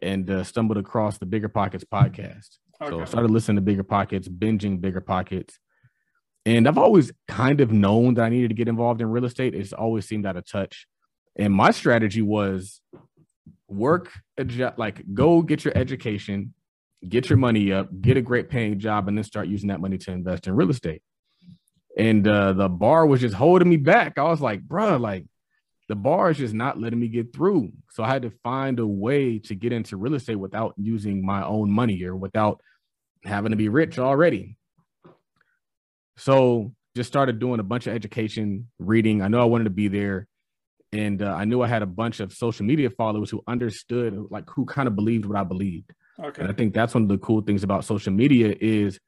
and 0.02 0.28
uh, 0.30 0.44
stumbled 0.44 0.78
across 0.78 1.18
the 1.18 1.26
BiggerPockets 1.26 1.84
podcast. 1.84 2.58
So 2.88 3.00
I 3.00 3.04
started 3.04 3.30
listening 3.30 3.62
to 3.62 3.72
BiggerPockets, 3.72 4.28
binging 4.28 4.80
BiggerPockets. 4.80 5.54
And 6.46 6.66
I've 6.66 6.78
always 6.78 7.12
kind 7.28 7.60
of 7.60 7.70
known 7.70 8.14
that 8.14 8.24
I 8.24 8.28
needed 8.30 8.48
to 8.48 8.54
get 8.54 8.68
involved 8.68 9.00
in 9.00 9.10
real 9.10 9.26
estate. 9.26 9.54
It's 9.54 9.72
always 9.72 10.06
seemed 10.06 10.26
out 10.26 10.36
of 10.36 10.46
touch. 10.46 10.86
And 11.36 11.52
my 11.52 11.70
strategy 11.70 12.22
was 12.22 12.80
work 13.68 14.10
like 14.76 15.02
go 15.14 15.42
get 15.42 15.64
your 15.64 15.76
education, 15.76 16.54
get 17.06 17.30
your 17.30 17.36
money 17.36 17.72
up, 17.72 17.88
get 18.00 18.16
a 18.16 18.22
great 18.22 18.48
paying 18.48 18.78
job, 18.78 19.06
and 19.08 19.16
then 19.16 19.24
start 19.24 19.48
using 19.48 19.68
that 19.68 19.80
money 19.80 19.98
to 19.98 20.12
invest 20.12 20.46
in 20.46 20.56
real 20.56 20.70
estate. 20.70 21.02
And 21.96 22.26
uh, 22.26 22.52
the 22.52 22.68
bar 22.68 23.06
was 23.06 23.20
just 23.20 23.34
holding 23.34 23.68
me 23.68 23.76
back. 23.76 24.18
I 24.18 24.24
was 24.24 24.40
like, 24.40 24.66
bruh, 24.66 25.00
like 25.00 25.26
the 25.88 25.96
bar 25.96 26.30
is 26.30 26.38
just 26.38 26.54
not 26.54 26.80
letting 26.80 27.00
me 27.00 27.08
get 27.08 27.34
through. 27.34 27.72
So 27.90 28.02
I 28.04 28.08
had 28.08 28.22
to 28.22 28.30
find 28.42 28.78
a 28.78 28.86
way 28.86 29.38
to 29.40 29.54
get 29.54 29.72
into 29.72 29.96
real 29.96 30.14
estate 30.14 30.36
without 30.36 30.74
using 30.76 31.24
my 31.24 31.44
own 31.44 31.70
money 31.70 32.02
or 32.04 32.14
without 32.14 32.60
having 33.24 33.50
to 33.50 33.56
be 33.56 33.68
rich 33.68 33.98
already. 33.98 34.56
So 36.20 36.74
just 36.94 37.08
started 37.08 37.38
doing 37.38 37.60
a 37.60 37.62
bunch 37.62 37.86
of 37.86 37.94
education, 37.94 38.68
reading. 38.78 39.22
I 39.22 39.28
know 39.28 39.40
I 39.40 39.44
wanted 39.44 39.64
to 39.64 39.70
be 39.70 39.88
there. 39.88 40.26
And 40.92 41.22
uh, 41.22 41.32
I 41.32 41.44
knew 41.44 41.62
I 41.62 41.68
had 41.68 41.82
a 41.82 41.86
bunch 41.86 42.20
of 42.20 42.32
social 42.32 42.66
media 42.66 42.90
followers 42.90 43.30
who 43.30 43.42
understood, 43.46 44.26
like 44.28 44.50
who 44.50 44.66
kind 44.66 44.88
of 44.88 44.96
believed 44.96 45.24
what 45.24 45.38
I 45.38 45.44
believed. 45.44 45.92
Okay. 46.22 46.42
And 46.42 46.50
I 46.50 46.54
think 46.54 46.74
that's 46.74 46.94
one 46.94 47.04
of 47.04 47.08
the 47.08 47.18
cool 47.18 47.40
things 47.42 47.62
about 47.62 47.84
social 47.84 48.12
media 48.12 48.54
is 48.60 48.98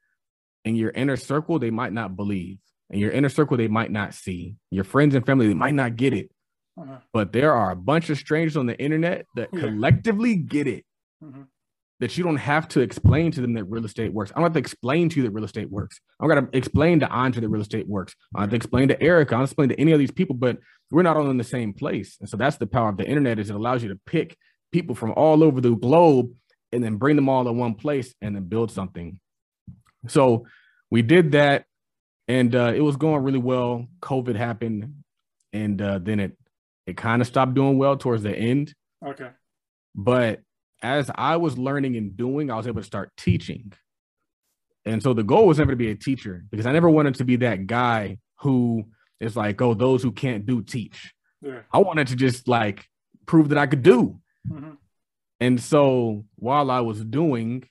in 0.65 0.75
your 0.75 0.91
inner 0.91 1.17
circle, 1.17 1.59
they 1.59 1.71
might 1.71 1.91
not 1.93 2.15
believe. 2.15 2.57
In 2.89 2.99
your 2.99 3.11
inner 3.11 3.29
circle, 3.29 3.57
they 3.57 3.67
might 3.67 3.91
not 3.91 4.13
see. 4.13 4.55
Your 4.71 4.85
friends 4.85 5.13
and 5.13 5.25
family, 5.25 5.47
they 5.47 5.53
might 5.53 5.73
not 5.73 5.97
get 5.97 6.13
it. 6.13 6.31
Uh-huh. 6.79 6.99
But 7.11 7.33
there 7.33 7.53
are 7.53 7.69
a 7.71 7.75
bunch 7.75 8.09
of 8.09 8.17
strangers 8.17 8.57
on 8.57 8.65
the 8.65 8.79
internet 8.79 9.25
that 9.35 9.49
Yeah. 9.53 9.59
collectively 9.59 10.35
get 10.37 10.67
it. 10.67 10.85
Mhm. 11.21 11.47
That 12.03 12.17
you 12.17 12.23
don't 12.25 12.35
have 12.35 12.67
to 12.69 12.81
explain 12.81 13.31
to 13.31 13.39
them 13.39 13.53
that 13.53 13.63
real 13.63 13.85
estate 13.85 14.11
works. 14.11 14.31
I 14.31 14.35
don't 14.35 14.43
have 14.43 14.53
to 14.53 14.59
explain 14.59 15.07
to 15.07 15.15
you 15.15 15.23
that 15.23 15.31
real 15.31 15.45
estate 15.45 15.71
works. 15.71 16.01
I'm 16.19 16.27
gonna 16.27 16.49
explain 16.51 16.99
to 16.99 17.07
Andre 17.07 17.39
that 17.39 17.47
real 17.47 17.61
estate 17.61 17.87
works. 17.87 18.13
I 18.35 18.41
have 18.41 18.49
to 18.49 18.57
explain 18.57 18.89
to 18.89 19.01
Erica. 19.01 19.35
I 19.35 19.37
don't 19.37 19.45
explain 19.45 19.69
to 19.69 19.79
any 19.79 19.93
of 19.93 19.99
these 19.99 20.11
people, 20.11 20.35
but 20.35 20.57
we're 20.91 21.03
not 21.03 21.15
all 21.15 21.29
in 21.29 21.37
the 21.37 21.45
same 21.45 21.71
place. 21.71 22.17
And 22.19 22.27
so 22.27 22.35
that's 22.35 22.57
the 22.57 22.67
power 22.67 22.89
of 22.89 22.97
the 22.97 23.07
internet 23.07 23.39
is 23.39 23.49
it 23.49 23.55
allows 23.55 23.83
you 23.83 23.89
to 23.89 23.99
pick 24.05 24.35
people 24.73 24.95
from 24.95 25.13
all 25.13 25.45
over 25.45 25.61
the 25.61 25.73
globe 25.75 26.33
and 26.73 26.83
then 26.83 26.97
bring 26.97 27.15
them 27.15 27.29
all 27.29 27.47
in 27.47 27.57
one 27.57 27.75
place 27.75 28.13
and 28.21 28.35
then 28.35 28.43
build 28.43 28.69
something. 28.69 29.17
So 30.09 30.45
we 30.91 31.03
did 31.03 31.31
that 31.31 31.63
and 32.27 32.53
uh, 32.53 32.73
it 32.75 32.81
was 32.81 32.97
going 32.97 33.23
really 33.23 33.39
well. 33.39 33.87
COVID 34.01 34.35
happened 34.35 35.03
and 35.53 35.81
uh, 35.81 35.99
then 35.99 36.19
it 36.19 36.37
it 36.85 36.97
kind 36.97 37.21
of 37.21 37.29
stopped 37.29 37.53
doing 37.53 37.77
well 37.77 37.95
towards 37.95 38.23
the 38.23 38.35
end. 38.35 38.73
Okay. 39.05 39.29
But 39.95 40.41
as 40.83 41.09
I 41.15 41.37
was 41.37 41.57
learning 41.57 41.95
and 41.95 42.15
doing, 42.15 42.51
I 42.51 42.55
was 42.57 42.67
able 42.67 42.81
to 42.81 42.85
start 42.87 43.11
teaching. 43.17 43.71
And 44.85 45.01
so 45.01 45.13
the 45.13 45.23
goal 45.23 45.47
was 45.47 45.57
never 45.59 45.71
to 45.71 45.77
be 45.77 45.89
a 45.91 45.95
teacher 45.95 46.43
because 46.51 46.65
I 46.65 46.73
never 46.73 46.89
wanted 46.89 47.15
to 47.15 47.23
be 47.23 47.37
that 47.37 47.67
guy 47.67 48.17
who 48.41 48.83
is 49.21 49.37
like, 49.37 49.61
oh, 49.61 49.73
those 49.73 50.03
who 50.03 50.11
can't 50.11 50.45
do 50.45 50.61
teach. 50.61 51.13
Yeah. 51.41 51.61
I 51.71 51.77
wanted 51.77 52.07
to 52.07 52.17
just 52.17 52.47
like 52.49 52.85
prove 53.25 53.49
that 53.49 53.57
I 53.57 53.65
could 53.65 53.81
do. 53.81 54.19
Mhm. 54.47 54.77
And 55.39 55.61
so 55.61 56.25
while 56.35 56.69
I 56.69 56.81
was 56.81 57.03
doing 57.03 57.63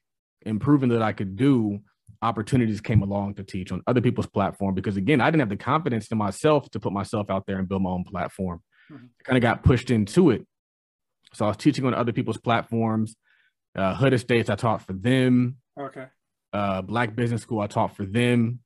and 0.47 0.61
proving 0.61 0.89
that 0.89 1.03
I 1.03 1.13
could 1.13 1.37
do, 1.37 1.81
opportunities 2.23 2.81
came 2.81 3.03
along 3.03 3.35
to 3.35 3.43
teach 3.43 3.73
on 3.73 3.83
other 3.87 4.01
people's 4.01 4.27
platform 4.27 4.75
because 4.75 4.97
again, 4.97 5.21
I 5.21 5.31
didn't 5.31 5.41
have 5.41 5.49
the 5.51 5.57
confidence 5.57 6.09
in 6.09 6.17
myself 6.17 6.71
to 6.71 6.81
put 6.81 6.93
myself 6.93 7.29
out 7.29 7.47
there 7.47 7.59
and 7.59 7.69
build 7.69 7.83
my 7.83 7.91
own 7.91 8.05
platform. 8.05 8.63
Mhm. 8.91 9.09
I 9.21 9.23
kind 9.25 9.37
of 9.37 9.43
got 9.43 9.63
pushed 9.63 9.91
into 9.91 10.31
it. 10.31 10.47
So 11.35 11.45
I 11.45 11.49
was 11.49 11.57
teaching 11.57 11.85
on 11.85 11.95
other 11.95 12.13
people's 12.13 12.39
platforms. 12.39 13.17
Uh, 13.75 13.95
Hood 13.95 14.13
Estates, 14.13 14.51
I 14.51 14.57
taught 14.57 14.83
for 14.83 14.93
them. 14.93 15.57
Okay. 15.79 16.07
Uh, 16.53 16.83
Black 16.83 17.17
Business 17.17 17.43
School, 17.43 17.61
I 17.61 17.67
taught 17.67 17.97
for 17.97 18.05
them. 18.05 18.61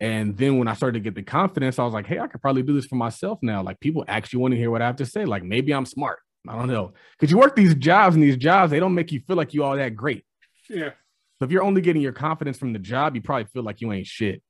And 0.00 0.36
then 0.36 0.58
when 0.58 0.68
I 0.68 0.74
started 0.74 0.98
to 0.98 1.04
get 1.04 1.14
the 1.14 1.22
confidence, 1.22 1.78
I 1.78 1.84
was 1.84 1.94
like, 1.94 2.06
hey, 2.06 2.18
I 2.18 2.26
could 2.26 2.42
probably 2.42 2.62
do 2.62 2.74
this 2.74 2.86
for 2.86 2.96
myself 2.96 3.38
now. 3.40 3.62
Like 3.62 3.80
people 3.80 4.04
actually 4.06 4.40
want 4.40 4.52
to 4.52 4.58
hear 4.58 4.70
what 4.70 4.82
I 4.82 4.86
have 4.86 4.96
to 4.96 5.06
say. 5.06 5.24
Like 5.24 5.42
maybe 5.42 5.72
I'm 5.72 5.86
smart. 5.86 6.18
I 6.48 6.56
don't 6.56 6.68
know. 6.68 6.92
Because 7.18 7.30
you 7.30 7.38
work 7.38 7.56
these 7.56 7.74
jobs 7.74 8.14
and 8.14 8.22
these 8.22 8.36
jobs, 8.36 8.70
they 8.70 8.80
don't 8.80 8.94
make 8.94 9.10
you 9.10 9.20
feel 9.26 9.36
like 9.36 9.54
you 9.54 9.64
all 9.64 9.76
that 9.76 9.96
great. 9.96 10.24
Yeah. 10.68 10.90
So 11.38 11.44
if 11.44 11.50
you're 11.50 11.62
only 11.62 11.80
getting 11.80 12.02
your 12.02 12.12
confidence 12.12 12.58
from 12.58 12.72
the 12.72 12.78
job, 12.78 13.14
you 13.14 13.22
probably 13.22 13.46
feel 13.46 13.62
like 13.62 13.80
you 13.80 13.92
ain't 13.92 14.06
shit. 14.06 14.42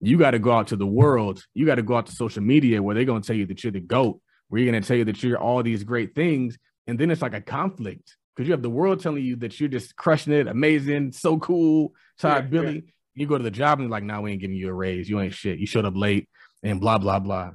You 0.00 0.16
got 0.16 0.32
to 0.32 0.38
go 0.38 0.52
out 0.52 0.68
to 0.68 0.76
the 0.76 0.86
world. 0.86 1.42
You 1.54 1.66
got 1.66 1.76
to 1.76 1.82
go 1.82 1.96
out 1.96 2.06
to 2.06 2.12
social 2.12 2.42
media 2.42 2.82
where 2.82 2.94
they're 2.94 3.04
going 3.04 3.22
to 3.22 3.26
tell 3.26 3.36
you 3.36 3.46
that 3.46 3.62
you're 3.64 3.72
the 3.72 3.80
GOAT, 3.80 4.20
where 4.48 4.60
you're 4.60 4.70
going 4.70 4.82
to 4.82 4.86
tell 4.86 4.96
you 4.96 5.04
that 5.04 5.22
you're 5.22 5.38
all 5.38 5.62
these 5.62 5.84
great 5.84 6.14
things. 6.14 6.58
And 6.86 6.98
then 6.98 7.10
it's 7.10 7.22
like 7.22 7.34
a 7.34 7.40
conflict 7.40 8.16
because 8.34 8.48
you 8.48 8.52
have 8.52 8.62
the 8.62 8.70
world 8.70 9.00
telling 9.00 9.24
you 9.24 9.36
that 9.36 9.58
you're 9.60 9.68
just 9.68 9.96
crushing 9.96 10.32
it, 10.32 10.46
amazing, 10.46 11.12
so 11.12 11.38
cool, 11.38 11.92
Todd 12.18 12.44
Yeah, 12.44 12.48
Billy. 12.48 12.94
You 13.14 13.26
go 13.26 13.36
to 13.36 13.44
the 13.44 13.50
job 13.50 13.80
and 13.80 13.90
like, 13.90 14.04
nah, 14.04 14.20
we 14.20 14.30
ain't 14.30 14.40
giving 14.40 14.56
you 14.56 14.68
a 14.68 14.72
raise. 14.72 15.10
You 15.10 15.20
ain't 15.20 15.34
shit. 15.34 15.58
You 15.58 15.66
showed 15.66 15.84
up 15.84 15.96
late 15.96 16.28
and 16.62 16.80
blah, 16.80 16.98
blah, 16.98 17.18
blah. 17.18 17.50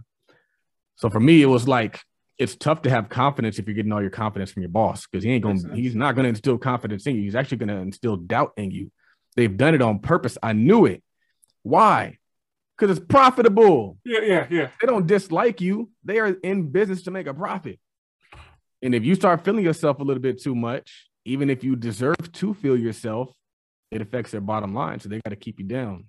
So 0.98 1.10
for 1.10 1.20
me, 1.20 1.42
it 1.42 1.48
was 1.48 1.68
like 1.68 2.02
it's 2.38 2.56
tough 2.56 2.82
to 2.82 2.90
have 2.90 3.10
confidence 3.10 3.60
if 3.60 3.68
you're 3.68 3.76
getting 3.76 3.92
all 3.92 4.02
your 4.02 4.10
confidence 4.10 4.52
from 4.52 4.64
your 4.64 4.72
boss 4.72 5.08
because 5.08 5.24
he 5.24 5.32
ain't 5.32 5.44
going 5.44 5.62
to 5.62 5.74
he's 5.74 5.96
not 5.96 6.16
going 6.16 6.24
to 6.24 6.30
instill 6.30 6.58
confidence 6.58 7.08
in 7.08 7.16
you. 7.16 7.22
He's 7.22 7.36
actually 7.36 7.58
going 7.58 7.70
to 7.70 7.78
instill 7.78 8.18
doubt 8.18 8.52
in 8.58 8.72
you. 8.72 8.92
They've 9.36 9.56
done 9.56 9.76
it 9.76 9.82
on 9.82 10.00
purpose. 10.00 10.38
I 10.44 10.54
knew 10.54 10.86
it. 10.86 11.04
Why? 11.64 12.18
Because 12.78 12.98
it's 12.98 13.06
profitable. 13.06 13.98
Yeah, 14.04 14.22
yeah, 14.22 14.48
yeah. 14.50 14.70
They 14.82 14.88
don't 14.88 15.06
dislike 15.06 15.62
you. 15.62 15.92
They 16.04 16.20
are 16.20 16.36
in 16.44 16.70
business 16.72 17.04
to 17.04 17.12
make 17.12 17.28
a 17.28 17.34
profit. 17.34 17.80
And 18.82 18.96
if 18.96 19.06
you 19.06 19.16
start 19.16 19.46
feeling 19.46 19.64
yourself 19.64 20.00
a 20.00 20.04
little 20.04 20.22
bit 20.22 20.42
too 20.42 20.56
much, 20.56 21.10
even 21.26 21.50
if 21.50 21.64
you 21.64 21.76
deserve 21.76 22.32
to 22.34 22.54
feel 22.54 22.78
yourself, 22.78 23.32
it 23.92 24.02
affects 24.02 24.32
their 24.32 24.42
bottom 24.42 24.74
line. 24.74 25.00
So 25.00 25.08
they 25.08 25.22
got 25.22 25.30
to 25.30 25.36
keep 25.36 25.60
you 25.60 25.66
down. 25.66 26.06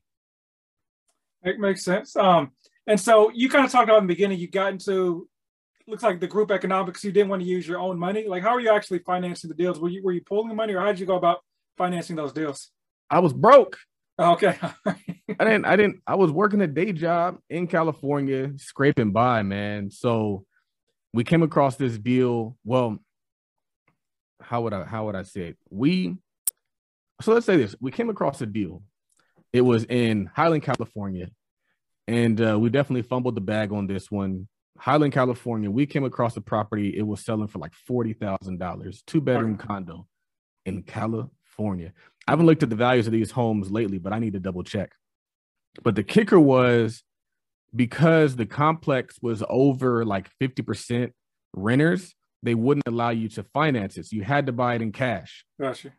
It 1.43 1.59
makes 1.59 1.85
sense. 1.85 2.17
Um, 2.17 2.53
and 2.87 2.99
so 2.99 3.31
you 3.35 3.49
kind 3.49 3.67
of 3.67 3.71
talked 3.71 3.85
about 3.85 3.99
in 3.99 4.05
the 4.05 4.15
beginning, 4.15 4.39
you 4.39 4.49
got 4.49 4.73
into 4.73 5.29
looks 5.87 6.03
like 6.03 6.21
the 6.21 6.27
group 6.27 6.51
economics. 6.51 7.05
You 7.05 7.13
didn't 7.13 7.29
want 7.29 7.43
to 7.43 7.49
use 7.49 7.69
your 7.69 7.79
own 7.79 7.99
money. 7.99 8.27
Like, 8.27 8.43
how 8.43 8.51
are 8.51 8.61
you 8.61 8.71
actually 8.71 9.01
financing 9.01 9.49
the 9.49 9.55
deals? 9.55 9.79
Were 9.79 9.89
you 9.89 10.03
were 10.03 10.13
you 10.13 10.23
pulling 10.23 10.55
money, 10.57 10.75
or 10.75 10.81
how 10.81 10.87
did 10.87 10.99
you 10.99 11.07
go 11.07 11.17
about 11.17 11.39
financing 11.77 12.17
those 12.17 12.33
deals? 12.33 12.71
I 13.11 13.19
was 13.21 13.33
broke. 13.33 13.79
Okay. 14.19 14.57
I 14.87 15.45
didn't. 15.45 15.65
I 15.65 15.77
didn't. 15.77 16.03
I 16.07 16.15
was 16.15 16.31
working 16.31 16.61
a 16.61 16.67
day 16.67 16.93
job 16.93 17.39
in 17.51 17.67
California, 17.67 18.53
scraping 18.57 19.11
by, 19.13 19.43
man. 19.43 19.91
So 19.91 20.45
we 21.13 21.25
came 21.25 21.43
across 21.43 21.77
this 21.77 21.99
deal. 21.99 22.57
Well, 22.65 22.99
how 24.41 24.63
would 24.63 24.73
I? 24.73 24.85
How 24.85 25.07
would 25.07 25.17
I 25.17 25.23
say 25.23 25.49
it? 25.49 25.59
We. 25.71 26.17
So 27.23 27.33
let's 27.33 27.47
say 27.47 27.57
this: 27.57 27.75
we 27.81 27.91
came 27.91 28.11
across 28.11 28.41
a 28.41 28.47
deal. 28.47 28.83
It 29.53 29.63
was 29.63 29.85
in 29.85 30.31
Highland, 30.35 30.63
California, 30.63 31.31
and 32.07 32.41
uh, 32.41 32.59
we 32.59 32.71
definitely 32.71 33.03
fumbled 33.03 33.35
the 33.35 33.41
bag 33.41 33.73
on 33.73 33.87
this 33.87 34.11
one. 34.11 34.49
Highland, 34.79 35.13
California. 35.13 35.71
We 35.71 35.87
came 35.87 36.05
across 36.05 36.37
a 36.37 36.41
property. 36.41 36.97
It 36.97 37.07
was 37.07 37.25
selling 37.25 37.49
for 37.49 37.59
like 37.59 37.75
forty 37.75 38.13
thousand 38.13 38.59
dollars, 38.59 39.03
two 39.07 39.21
bedroom 39.21 39.57
condo 39.57 40.07
in 40.67 40.83
California. 40.83 41.93
I 42.27 42.33
haven't 42.33 42.47
looked 42.47 42.63
at 42.63 42.71
the 42.71 42.77
values 42.77 43.07
of 43.07 43.13
these 43.13 43.31
homes 43.31 43.71
lately, 43.71 43.99
but 43.99 44.13
I 44.13 44.19
need 44.19 44.33
to 44.33 44.41
double 44.41 44.63
check. 44.63 44.93
But 45.83 45.95
the 45.95 46.03
kicker 46.03 46.41
was 46.41 47.03
because 47.75 48.37
the 48.37 48.47
complex 48.47 49.19
was 49.21 49.43
over 49.49 50.05
like 50.05 50.31
50% 50.41 51.13
renters, 51.53 52.15
they 52.43 52.55
wouldn't 52.55 52.87
allow 52.87 53.11
you 53.11 53.29
to 53.31 53.43
finance 53.43 53.97
it. 53.97 54.07
So 54.07 54.17
you 54.17 54.23
had 54.23 54.47
to 54.47 54.53
buy 54.53 54.75
it 54.75 54.83
in 54.83 54.93
cash. 54.93 55.45
Gotcha. 55.61 55.93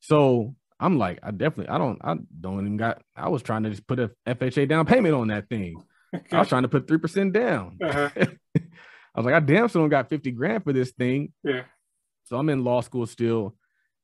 So 0.00 0.54
I'm 0.78 0.98
like, 0.98 1.20
I 1.22 1.30
definitely, 1.30 1.68
I 1.68 1.78
don't, 1.78 1.98
I 2.02 2.16
don't 2.40 2.60
even 2.60 2.76
got, 2.76 3.02
I 3.14 3.28
was 3.28 3.42
trying 3.42 3.62
to 3.64 3.70
just 3.70 3.86
put 3.86 4.00
a 4.00 4.10
FHA 4.26 4.68
down 4.68 4.86
payment 4.86 5.14
on 5.14 5.28
that 5.28 5.48
thing. 5.48 5.82
I 6.32 6.38
was 6.38 6.48
trying 6.48 6.62
to 6.62 6.68
put 6.68 6.86
3% 6.86 7.32
down. 7.32 7.78
Uh-huh. 7.82 8.10
I 8.16 9.18
was 9.18 9.26
like, 9.26 9.34
I 9.34 9.40
damn 9.40 9.68
so 9.68 9.80
don't 9.80 9.88
got 9.88 10.08
50 10.08 10.30
grand 10.32 10.64
for 10.64 10.72
this 10.72 10.90
thing. 10.92 11.32
Yeah. 11.44 11.62
So 12.24 12.36
I'm 12.36 12.48
in 12.48 12.64
law 12.64 12.80
school 12.80 13.06
still. 13.06 13.56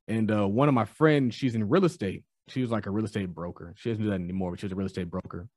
And 0.08 0.30
uh, 0.30 0.46
one 0.46 0.68
of 0.68 0.74
my 0.74 0.84
friends, 0.84 1.34
she's 1.34 1.54
in 1.54 1.68
real 1.68 1.84
estate. 1.84 2.24
She 2.48 2.60
was 2.60 2.70
like 2.70 2.86
a 2.86 2.90
real 2.90 3.04
estate 3.04 3.34
broker. 3.34 3.74
She 3.76 3.90
doesn't 3.90 4.04
do 4.04 4.10
that 4.10 4.20
anymore, 4.20 4.52
but 4.52 4.60
she's 4.60 4.70
a 4.70 4.76
real 4.76 4.86
estate 4.86 5.10
broker. 5.10 5.48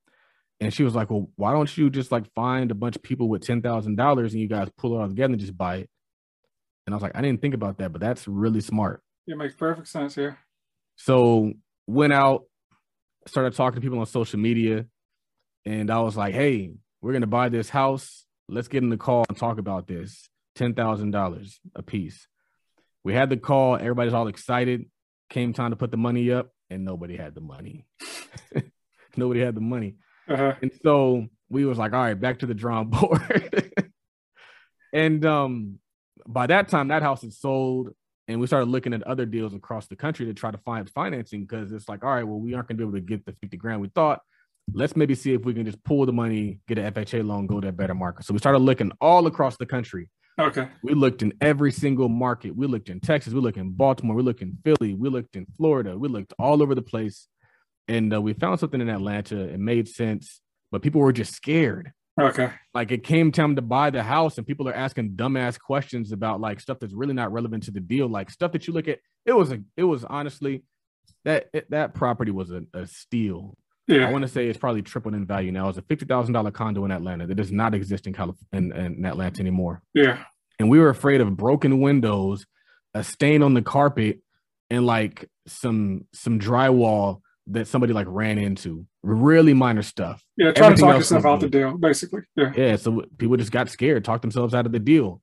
And 0.59 0.73
she 0.73 0.83
was 0.83 0.95
like, 0.95 1.09
Well, 1.09 1.29
why 1.35 1.53
don't 1.53 1.77
you 1.77 1.89
just 1.89 2.11
like 2.11 2.25
find 2.33 2.71
a 2.71 2.75
bunch 2.75 2.95
of 2.95 3.03
people 3.03 3.29
with 3.29 3.45
ten 3.45 3.61
thousand 3.61 3.95
dollars 3.95 4.33
and 4.33 4.41
you 4.41 4.47
guys 4.47 4.69
pull 4.77 4.95
it 4.95 5.01
all 5.01 5.07
together 5.07 5.33
and 5.33 5.39
just 5.39 5.57
buy 5.57 5.77
it? 5.77 5.89
And 6.85 6.93
I 6.93 6.95
was 6.95 7.03
like, 7.03 7.15
I 7.15 7.21
didn't 7.21 7.41
think 7.41 7.53
about 7.53 7.77
that, 7.77 7.91
but 7.91 8.01
that's 8.01 8.27
really 8.27 8.61
smart. 8.61 9.03
It 9.27 9.37
makes 9.37 9.53
perfect 9.53 9.87
sense 9.87 10.15
here. 10.15 10.39
So 10.95 11.53
went 11.87 12.13
out, 12.13 12.45
started 13.27 13.53
talking 13.53 13.75
to 13.75 13.81
people 13.81 13.99
on 13.99 14.05
social 14.07 14.39
media, 14.39 14.85
and 15.65 15.91
I 15.91 15.99
was 15.99 16.17
like, 16.17 16.33
Hey, 16.33 16.71
we're 17.01 17.13
gonna 17.13 17.27
buy 17.27 17.49
this 17.49 17.69
house. 17.69 18.25
Let's 18.49 18.67
get 18.67 18.83
in 18.83 18.89
the 18.89 18.97
call 18.97 19.25
and 19.29 19.37
talk 19.37 19.59
about 19.59 19.87
this. 19.87 20.27
Ten 20.55 20.73
thousand 20.73 21.11
dollars 21.11 21.59
a 21.75 21.83
piece. 21.83 22.27
We 23.03 23.13
had 23.13 23.29
the 23.29 23.37
call, 23.37 23.75
everybody's 23.75 24.13
all 24.13 24.27
excited. 24.27 24.85
Came 25.29 25.53
time 25.53 25.71
to 25.71 25.75
put 25.75 25.91
the 25.91 25.97
money 25.97 26.31
up, 26.31 26.49
and 26.69 26.83
nobody 26.83 27.15
had 27.15 27.35
the 27.35 27.41
money. 27.41 27.85
nobody 29.15 29.39
had 29.41 29.55
the 29.55 29.61
money. 29.61 29.95
Uh-huh. 30.27 30.53
And 30.61 30.71
so 30.83 31.27
we 31.49 31.65
was 31.65 31.77
like, 31.77 31.93
all 31.93 32.01
right, 32.01 32.19
back 32.19 32.39
to 32.39 32.45
the 32.45 32.53
drawing 32.53 32.89
board. 32.89 33.71
and 34.93 35.25
um 35.25 35.79
by 36.27 36.45
that 36.47 36.67
time, 36.67 36.89
that 36.89 37.01
house 37.01 37.23
is 37.23 37.39
sold. 37.39 37.89
And 38.27 38.39
we 38.39 38.45
started 38.45 38.69
looking 38.69 38.93
at 38.93 39.01
other 39.03 39.25
deals 39.25 39.55
across 39.55 39.87
the 39.87 39.95
country 39.95 40.27
to 40.27 40.33
try 40.35 40.51
to 40.51 40.57
find 40.59 40.87
financing 40.87 41.41
because 41.41 41.71
it's 41.71 41.89
like, 41.89 42.03
all 42.03 42.13
right, 42.13 42.27
well, 42.27 42.39
we 42.39 42.53
aren't 42.53 42.67
gonna 42.67 42.77
be 42.77 42.83
able 42.83 42.93
to 42.93 43.01
get 43.01 43.25
the 43.25 43.33
50 43.33 43.57
grand 43.57 43.81
we 43.81 43.87
thought. 43.87 44.21
Let's 44.71 44.95
maybe 44.95 45.15
see 45.15 45.33
if 45.33 45.43
we 45.45 45.55
can 45.55 45.65
just 45.65 45.83
pull 45.83 46.05
the 46.05 46.13
money, 46.13 46.59
get 46.67 46.77
an 46.77 46.93
FHA 46.93 47.25
loan, 47.25 47.47
go 47.47 47.59
to 47.59 47.69
a 47.69 47.71
better 47.71 47.95
market. 47.95 48.25
So 48.25 48.33
we 48.33 48.39
started 48.39 48.59
looking 48.59 48.91
all 49.01 49.25
across 49.25 49.57
the 49.57 49.65
country 49.65 50.11
Okay. 50.39 50.69
We 50.81 50.93
looked 50.93 51.21
in 51.21 51.33
every 51.41 51.71
single 51.71 52.07
market. 52.07 52.55
We 52.55 52.65
looked 52.65 52.89
in 52.89 53.01
Texas. 53.01 53.33
We 53.33 53.41
looked 53.41 53.57
in 53.57 53.71
Baltimore. 53.71 54.15
We 54.15 54.23
looked 54.23 54.41
in 54.41 54.57
Philly. 54.63 54.93
We 54.93 55.09
looked 55.09 55.35
in 55.35 55.45
Florida. 55.57 55.97
We 55.97 56.07
looked 56.07 56.33
all 56.39 56.63
over 56.63 56.73
the 56.73 56.81
place. 56.81 57.27
And 57.89 58.13
uh, 58.13 58.21
we 58.21 58.33
found 58.33 58.59
something 58.59 58.79
in 58.79 58.89
Atlanta. 58.89 59.37
It 59.37 59.59
made 59.59 59.87
sense, 59.87 60.41
but 60.71 60.81
people 60.81 61.01
were 61.01 61.11
just 61.11 61.33
scared. 61.33 61.91
Okay. 62.19 62.51
Like 62.73 62.91
it 62.91 63.03
came 63.03 63.31
time 63.31 63.55
to 63.55 63.61
buy 63.61 63.89
the 63.89 64.03
house, 64.03 64.37
and 64.37 64.45
people 64.45 64.67
are 64.67 64.73
asking 64.73 65.11
dumbass 65.11 65.59
questions 65.59 66.11
about 66.11 66.39
like 66.39 66.59
stuff 66.59 66.79
that's 66.79 66.93
really 66.93 67.13
not 67.13 67.31
relevant 67.31 67.63
to 67.63 67.71
the 67.71 67.79
deal, 67.79 68.07
like 68.07 68.29
stuff 68.29 68.51
that 68.51 68.67
you 68.67 68.73
look 68.73 68.87
at. 68.87 68.99
It 69.25 69.33
was 69.33 69.51
a, 69.51 69.61
it 69.75 69.83
was 69.83 70.03
honestly 70.03 70.63
that 71.25 71.47
it, 71.53 71.69
that 71.71 71.93
property 71.93 72.31
was 72.31 72.51
a, 72.51 72.63
a 72.73 72.87
steal. 72.87 73.57
Yeah. 73.89 74.07
I 74.07 74.11
want 74.11 74.21
to 74.21 74.27
say 74.27 74.47
it's 74.47 74.57
probably 74.57 74.83
tripled 74.83 75.15
in 75.15 75.25
value 75.25 75.51
now. 75.51 75.67
It's 75.67 75.77
a 75.77 75.81
fifty 75.81 76.05
thousand 76.05 76.33
dollar 76.33 76.51
condo 76.51 76.85
in 76.85 76.91
Atlanta 76.91 77.25
that 77.25 77.35
does 77.35 77.51
not 77.51 77.73
exist 77.73 78.05
in 78.05 78.13
California 78.13 78.45
in, 78.53 78.71
in 78.71 79.05
Atlanta 79.05 79.41
anymore. 79.41 79.81
Yeah. 79.93 80.23
And 80.59 80.69
we 80.69 80.79
were 80.79 80.89
afraid 80.89 81.21
of 81.21 81.35
broken 81.35 81.79
windows, 81.79 82.45
a 82.93 83.03
stain 83.03 83.41
on 83.41 83.55
the 83.55 83.61
carpet, 83.63 84.19
and 84.69 84.85
like 84.85 85.27
some 85.47 86.05
some 86.13 86.39
drywall 86.39 87.21
that 87.47 87.67
somebody 87.67 87.93
like 87.93 88.07
ran 88.07 88.37
into. 88.37 88.85
Really 89.01 89.55
minor 89.55 89.81
stuff. 89.81 90.23
Yeah, 90.37 90.51
trying 90.51 90.75
to 90.75 90.81
talk 90.81 90.97
yourself 90.97 91.25
out 91.25 91.39
the 91.39 91.49
deal, 91.49 91.75
basically. 91.77 92.21
Yeah. 92.35 92.51
Yeah. 92.55 92.75
So 92.75 93.05
people 93.17 93.37
just 93.37 93.51
got 93.51 93.69
scared, 93.69 94.05
talked 94.05 94.21
themselves 94.21 94.53
out 94.53 94.67
of 94.67 94.71
the 94.71 94.79
deal. 94.79 95.21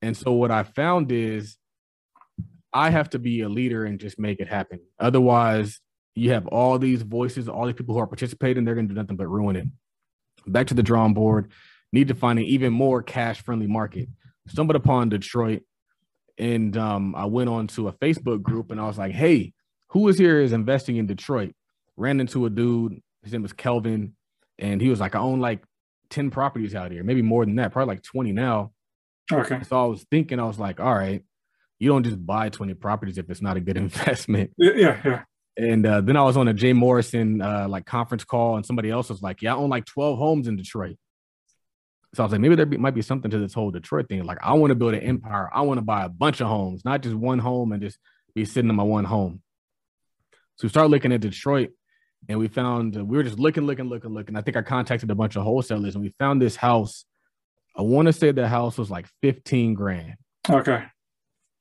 And 0.00 0.16
so 0.16 0.32
what 0.32 0.52
I 0.52 0.62
found 0.62 1.10
is 1.10 1.56
I 2.72 2.90
have 2.90 3.10
to 3.10 3.18
be 3.18 3.40
a 3.40 3.48
leader 3.48 3.84
and 3.84 3.98
just 3.98 4.18
make 4.18 4.38
it 4.38 4.48
happen. 4.48 4.80
Otherwise, 5.00 5.80
you 6.16 6.32
have 6.32 6.46
all 6.48 6.78
these 6.78 7.02
voices, 7.02 7.48
all 7.48 7.66
these 7.66 7.76
people 7.76 7.94
who 7.94 8.00
are 8.00 8.06
participating, 8.06 8.64
they're 8.64 8.74
going 8.74 8.88
to 8.88 8.94
do 8.94 9.00
nothing 9.00 9.16
but 9.16 9.28
ruin 9.28 9.54
it. 9.54 9.66
Back 10.46 10.66
to 10.68 10.74
the 10.74 10.82
drawing 10.82 11.14
board, 11.14 11.52
need 11.92 12.08
to 12.08 12.14
find 12.14 12.38
an 12.38 12.46
even 12.46 12.72
more 12.72 13.02
cash 13.02 13.42
friendly 13.42 13.66
market. 13.66 14.08
Stumbled 14.48 14.76
upon 14.76 15.10
Detroit, 15.10 15.62
and 16.38 16.76
um, 16.76 17.14
I 17.14 17.26
went 17.26 17.50
on 17.50 17.66
to 17.68 17.88
a 17.88 17.92
Facebook 17.92 18.42
group 18.42 18.70
and 18.70 18.80
I 18.80 18.86
was 18.86 18.98
like, 18.98 19.12
hey, 19.12 19.52
who 19.88 20.08
is 20.08 20.18
here 20.18 20.40
is 20.40 20.52
investing 20.52 20.96
in 20.96 21.06
Detroit? 21.06 21.54
Ran 21.96 22.20
into 22.20 22.46
a 22.46 22.50
dude, 22.50 23.00
his 23.22 23.32
name 23.32 23.42
was 23.42 23.52
Kelvin, 23.52 24.14
and 24.58 24.80
he 24.80 24.88
was 24.88 25.00
like, 25.00 25.14
I 25.14 25.18
own 25.18 25.40
like 25.40 25.64
10 26.10 26.30
properties 26.30 26.74
out 26.74 26.92
here, 26.92 27.02
maybe 27.02 27.22
more 27.22 27.44
than 27.44 27.56
that, 27.56 27.72
probably 27.72 27.94
like 27.94 28.02
20 28.02 28.32
now. 28.32 28.72
Okay. 29.30 29.60
So 29.64 29.82
I 29.82 29.86
was 29.86 30.06
thinking, 30.10 30.38
I 30.38 30.44
was 30.44 30.58
like, 30.58 30.80
all 30.80 30.94
right, 30.94 31.22
you 31.78 31.88
don't 31.88 32.04
just 32.04 32.24
buy 32.24 32.48
20 32.48 32.74
properties 32.74 33.18
if 33.18 33.28
it's 33.28 33.42
not 33.42 33.56
a 33.56 33.60
good 33.60 33.76
investment. 33.76 34.52
Yeah, 34.56 35.00
yeah. 35.04 35.22
And 35.56 35.86
uh, 35.86 36.02
then 36.02 36.16
I 36.16 36.22
was 36.22 36.36
on 36.36 36.48
a 36.48 36.54
Jay 36.54 36.72
Morrison 36.72 37.40
uh, 37.40 37.66
like 37.68 37.86
conference 37.86 38.24
call, 38.24 38.56
and 38.56 38.66
somebody 38.66 38.90
else 38.90 39.08
was 39.08 39.22
like, 39.22 39.40
"Yeah, 39.40 39.54
I 39.54 39.56
own 39.56 39.70
like 39.70 39.86
12 39.86 40.18
homes 40.18 40.48
in 40.48 40.56
Detroit." 40.56 40.96
So 42.14 42.22
I 42.22 42.26
was 42.26 42.32
like, 42.32 42.40
maybe 42.40 42.54
there 42.54 42.66
be, 42.66 42.76
might 42.76 42.94
be 42.94 43.02
something 43.02 43.30
to 43.30 43.38
this 43.38 43.52
whole 43.52 43.70
Detroit 43.70 44.08
thing. 44.08 44.24
Like, 44.24 44.38
I 44.42 44.54
want 44.54 44.70
to 44.70 44.74
build 44.74 44.94
an 44.94 45.00
empire. 45.00 45.50
I 45.52 45.62
want 45.62 45.78
to 45.78 45.84
buy 45.84 46.04
a 46.04 46.08
bunch 46.08 46.40
of 46.40 46.46
homes, 46.46 46.84
not 46.84 47.02
just 47.02 47.14
one 47.14 47.38
home 47.38 47.72
and 47.72 47.82
just 47.82 47.98
be 48.34 48.44
sitting 48.44 48.70
in 48.70 48.76
my 48.76 48.82
one 48.82 49.04
home. 49.04 49.42
So 50.56 50.64
we 50.64 50.68
started 50.70 50.90
looking 50.90 51.12
at 51.12 51.20
Detroit, 51.20 51.70
and 52.28 52.38
we 52.38 52.48
found 52.48 52.96
uh, 52.96 53.04
we 53.04 53.16
were 53.16 53.22
just 53.22 53.38
looking, 53.38 53.64
looking, 53.64 53.88
looking, 53.88 54.14
looking. 54.14 54.36
I 54.36 54.42
think 54.42 54.56
I 54.56 54.62
contacted 54.62 55.10
a 55.10 55.14
bunch 55.14 55.36
of 55.36 55.42
wholesalers, 55.42 55.94
and 55.94 56.04
we 56.04 56.14
found 56.18 56.40
this 56.40 56.56
house. 56.56 57.04
I 57.76 57.82
want 57.82 58.06
to 58.06 58.12
say 58.12 58.30
the 58.32 58.48
house 58.48 58.78
was 58.78 58.90
like 58.90 59.06
15 59.22 59.74
grand. 59.74 60.14
Okay 60.48 60.84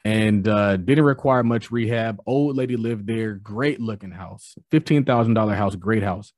and 0.06 0.48
uh, 0.48 0.78
didn't 0.78 1.04
require 1.04 1.44
much 1.44 1.72
rehab. 1.72 2.22
Old 2.28 2.56
lady 2.56 2.78
lived 2.78 3.08
there, 3.08 3.34
great 3.34 3.82
looking 3.82 4.12
house, 4.12 4.56
fifteen 4.70 5.04
thousand 5.04 5.34
dollar 5.34 5.56
house, 5.56 5.76
great 5.76 6.04
house, 6.04 6.32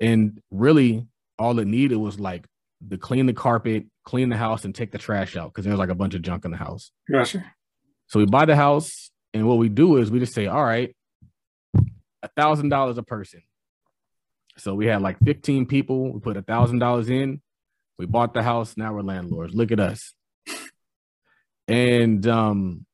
and 0.00 0.40
really 0.50 1.06
all 1.38 1.58
it 1.58 1.66
needed 1.66 1.96
was 1.96 2.18
like 2.18 2.46
to 2.88 2.96
clean 2.96 3.26
the 3.26 3.34
carpet, 3.34 3.84
clean 4.04 4.30
the 4.30 4.36
house, 4.36 4.64
and 4.64 4.74
take 4.74 4.92
the 4.92 4.98
trash 4.98 5.36
out 5.36 5.52
because 5.52 5.64
there 5.64 5.72
was 5.72 5.78
like 5.78 5.90
a 5.90 5.94
bunch 5.94 6.14
of 6.14 6.22
junk 6.22 6.46
in 6.46 6.50
the 6.50 6.56
house. 6.56 6.90
Gotcha. 7.10 7.44
So 8.06 8.18
we 8.18 8.24
buy 8.24 8.46
the 8.46 8.56
house, 8.56 9.10
and 9.34 9.46
what 9.46 9.58
we 9.58 9.68
do 9.68 9.98
is 9.98 10.10
we 10.10 10.18
just 10.18 10.32
say, 10.32 10.46
all 10.46 10.64
right, 10.64 10.96
a 12.22 12.28
thousand 12.34 12.70
dollars 12.70 12.96
a 12.96 13.02
person. 13.02 13.42
So 14.56 14.74
we 14.74 14.86
had 14.86 15.02
like 15.02 15.18
15 15.22 15.66
people. 15.66 16.14
We 16.14 16.20
put 16.20 16.38
a 16.38 16.42
thousand 16.42 16.78
dollars 16.78 17.10
in. 17.10 17.42
We 17.98 18.06
bought 18.06 18.32
the 18.32 18.42
house. 18.42 18.74
Now 18.74 18.94
we're 18.94 19.02
landlords. 19.02 19.54
Look 19.54 19.70
at 19.70 19.80
us. 19.80 20.14
And 21.68 22.26
um, 22.26 22.85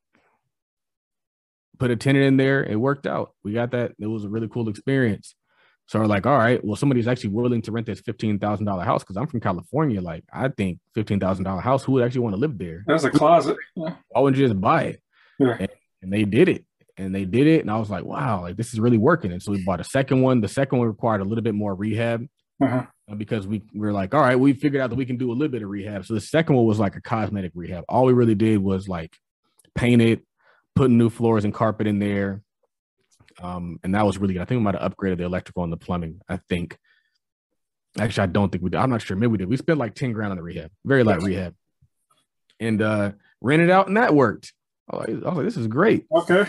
put 1.79 1.91
a 1.91 1.95
tenant 1.95 2.25
in 2.25 2.37
there. 2.37 2.63
It 2.63 2.75
worked 2.75 3.07
out. 3.07 3.33
We 3.43 3.53
got 3.53 3.71
that. 3.71 3.93
It 3.99 4.07
was 4.07 4.23
a 4.23 4.29
really 4.29 4.47
cool 4.47 4.69
experience. 4.69 5.35
So 5.87 5.99
we're 5.99 6.05
like, 6.05 6.25
all 6.25 6.37
right, 6.37 6.63
well, 6.63 6.77
somebody's 6.77 7.07
actually 7.09 7.31
willing 7.31 7.61
to 7.63 7.71
rent 7.73 7.87
this 7.87 7.99
fifteen 7.99 8.39
thousand 8.39 8.65
dollar 8.65 8.83
house 8.85 9.03
because 9.03 9.17
I'm 9.17 9.27
from 9.27 9.41
California. 9.41 9.99
Like, 10.01 10.23
I 10.31 10.47
think 10.47 10.79
fifteen 10.95 11.19
thousand 11.19 11.43
dollar 11.43 11.61
house, 11.61 11.83
who 11.83 11.91
would 11.93 12.03
actually 12.03 12.21
want 12.21 12.35
to 12.35 12.39
live 12.39 12.57
there? 12.57 12.83
That's 12.87 13.03
a 13.03 13.09
closet. 13.11 13.57
Why 13.75 13.95
wouldn't 14.15 14.39
you 14.39 14.47
just 14.47 14.61
buy 14.61 14.83
it? 14.83 15.01
Yeah. 15.39 15.57
And, 15.59 15.69
and 16.01 16.13
they 16.13 16.23
did 16.23 16.47
it, 16.47 16.63
and 16.95 17.13
they 17.13 17.25
did 17.25 17.47
it, 17.47 17.61
and 17.61 17.69
I 17.69 17.77
was 17.77 17.89
like, 17.89 18.05
wow, 18.05 18.41
like 18.41 18.55
this 18.55 18.73
is 18.73 18.79
really 18.79 18.97
working. 18.97 19.31
And 19.33 19.41
so 19.43 19.51
we 19.51 19.63
bought 19.65 19.81
a 19.81 19.83
second 19.83 20.21
one. 20.21 20.39
The 20.39 20.47
second 20.47 20.79
one 20.79 20.87
required 20.87 21.19
a 21.21 21.25
little 21.25 21.43
bit 21.43 21.53
more 21.55 21.75
rehab 21.75 22.27
Uh-huh. 22.61 22.85
uh, 23.11 23.15
because 23.15 23.45
we, 23.45 23.61
we 23.73 23.81
were 23.81 23.91
like, 23.91 24.13
all 24.13 24.21
right, 24.21 24.39
we 24.39 24.53
figured 24.53 24.81
out 24.81 24.89
that 24.89 24.95
we 24.95 25.05
can 25.05 25.17
do 25.17 25.31
a 25.31 25.33
little 25.33 25.51
bit 25.51 25.63
of 25.63 25.69
rehab. 25.69 26.05
So 26.05 26.13
the 26.13 26.21
second 26.21 26.55
one 26.55 26.65
was 26.65 26.79
like 26.79 26.95
a 26.95 27.01
cosmetic 27.01 27.51
rehab. 27.55 27.83
All 27.89 28.05
we 28.05 28.13
really 28.13 28.35
did 28.35 28.59
was 28.59 28.87
like 28.87 29.17
paint 29.75 30.01
it, 30.01 30.23
putting 30.75 30.97
new 30.97 31.09
floors 31.09 31.45
and 31.45 31.53
carpet 31.53 31.87
in 31.87 31.99
there. 31.99 32.41
Um, 33.41 33.79
and 33.83 33.95
that 33.95 34.05
was 34.05 34.17
really 34.17 34.33
good. 34.33 34.41
I 34.41 34.45
think 34.45 34.59
we 34.59 34.63
might 34.63 34.75
have 34.75 34.95
upgraded 34.95 35.17
the 35.17 35.25
electrical 35.25 35.63
and 35.63 35.73
the 35.73 35.77
plumbing. 35.77 36.21
I 36.27 36.37
think. 36.49 36.77
Actually, 37.99 38.23
I 38.23 38.27
don't 38.27 38.51
think 38.51 38.63
we 38.63 38.71
did. 38.71 38.79
I'm 38.79 38.89
not 38.89 39.01
sure. 39.01 39.15
Maybe 39.15 39.31
we 39.31 39.37
did. 39.37 39.49
We 39.49 39.57
spent 39.57 39.79
like 39.79 39.93
10 39.93 40.13
grand 40.13 40.31
on 40.31 40.37
the 40.37 40.43
rehab, 40.43 40.71
very 40.83 41.03
light 41.03 41.21
rehab. 41.21 41.55
And 42.59 42.81
uh 42.81 43.11
rented 43.41 43.69
out, 43.69 43.87
and 43.87 43.97
that 43.97 44.15
worked. 44.15 44.53
I 44.89 44.95
was 44.95 45.07
like, 45.07 45.23
I 45.23 45.29
was 45.29 45.37
like, 45.37 45.45
this 45.45 45.57
is 45.57 45.67
great. 45.67 46.05
Okay. 46.11 46.45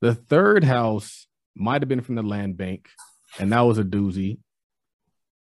The 0.00 0.14
third 0.14 0.62
house 0.62 1.26
might 1.56 1.82
have 1.82 1.88
been 1.88 2.02
from 2.02 2.14
the 2.14 2.22
land 2.22 2.56
bank, 2.56 2.88
and 3.38 3.52
that 3.52 3.60
was 3.62 3.78
a 3.78 3.84
doozy. 3.84 4.38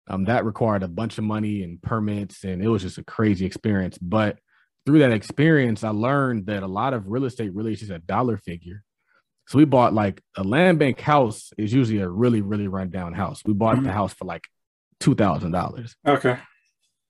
Um, 0.08 0.26
that 0.26 0.46
required 0.46 0.82
a 0.82 0.88
bunch 0.88 1.18
of 1.18 1.24
money 1.24 1.62
and 1.62 1.82
permits, 1.82 2.44
and 2.44 2.64
it 2.64 2.70
was 2.70 2.84
just 2.84 2.98
a 2.98 3.04
crazy 3.04 3.46
experience. 3.46 3.98
But 3.98 4.40
through 4.90 5.00
that 5.00 5.12
experience, 5.12 5.84
I 5.84 5.90
learned 5.90 6.48
that 6.48 6.64
a 6.64 6.68
lot 6.68 6.96
of 6.96 7.08
real 7.08 7.26
estate 7.26 7.54
really 7.54 7.74
is 7.74 7.80
just 7.82 7.92
a 7.92 8.00
dollar 8.00 8.38
figure. 8.38 8.84
So 9.48 9.60
we 9.60 9.66
bought 9.66 9.94
like 9.94 10.20
a 10.36 10.44
land 10.44 10.80
bank 10.80 11.00
house 11.00 11.52
is 11.60 11.72
usually 11.72 12.00
a 12.00 12.10
really, 12.10 12.42
really 12.42 12.68
rundown 12.68 13.14
house. 13.14 13.44
We 13.46 13.54
bought 13.54 13.76
the 13.84 13.90
Mhm. 13.90 13.94
house 13.94 14.14
for 14.14 14.26
like 14.26 14.48
two 15.00 15.14
thousand 15.14 15.52
dollars 15.52 15.96
Okay. 16.08 16.38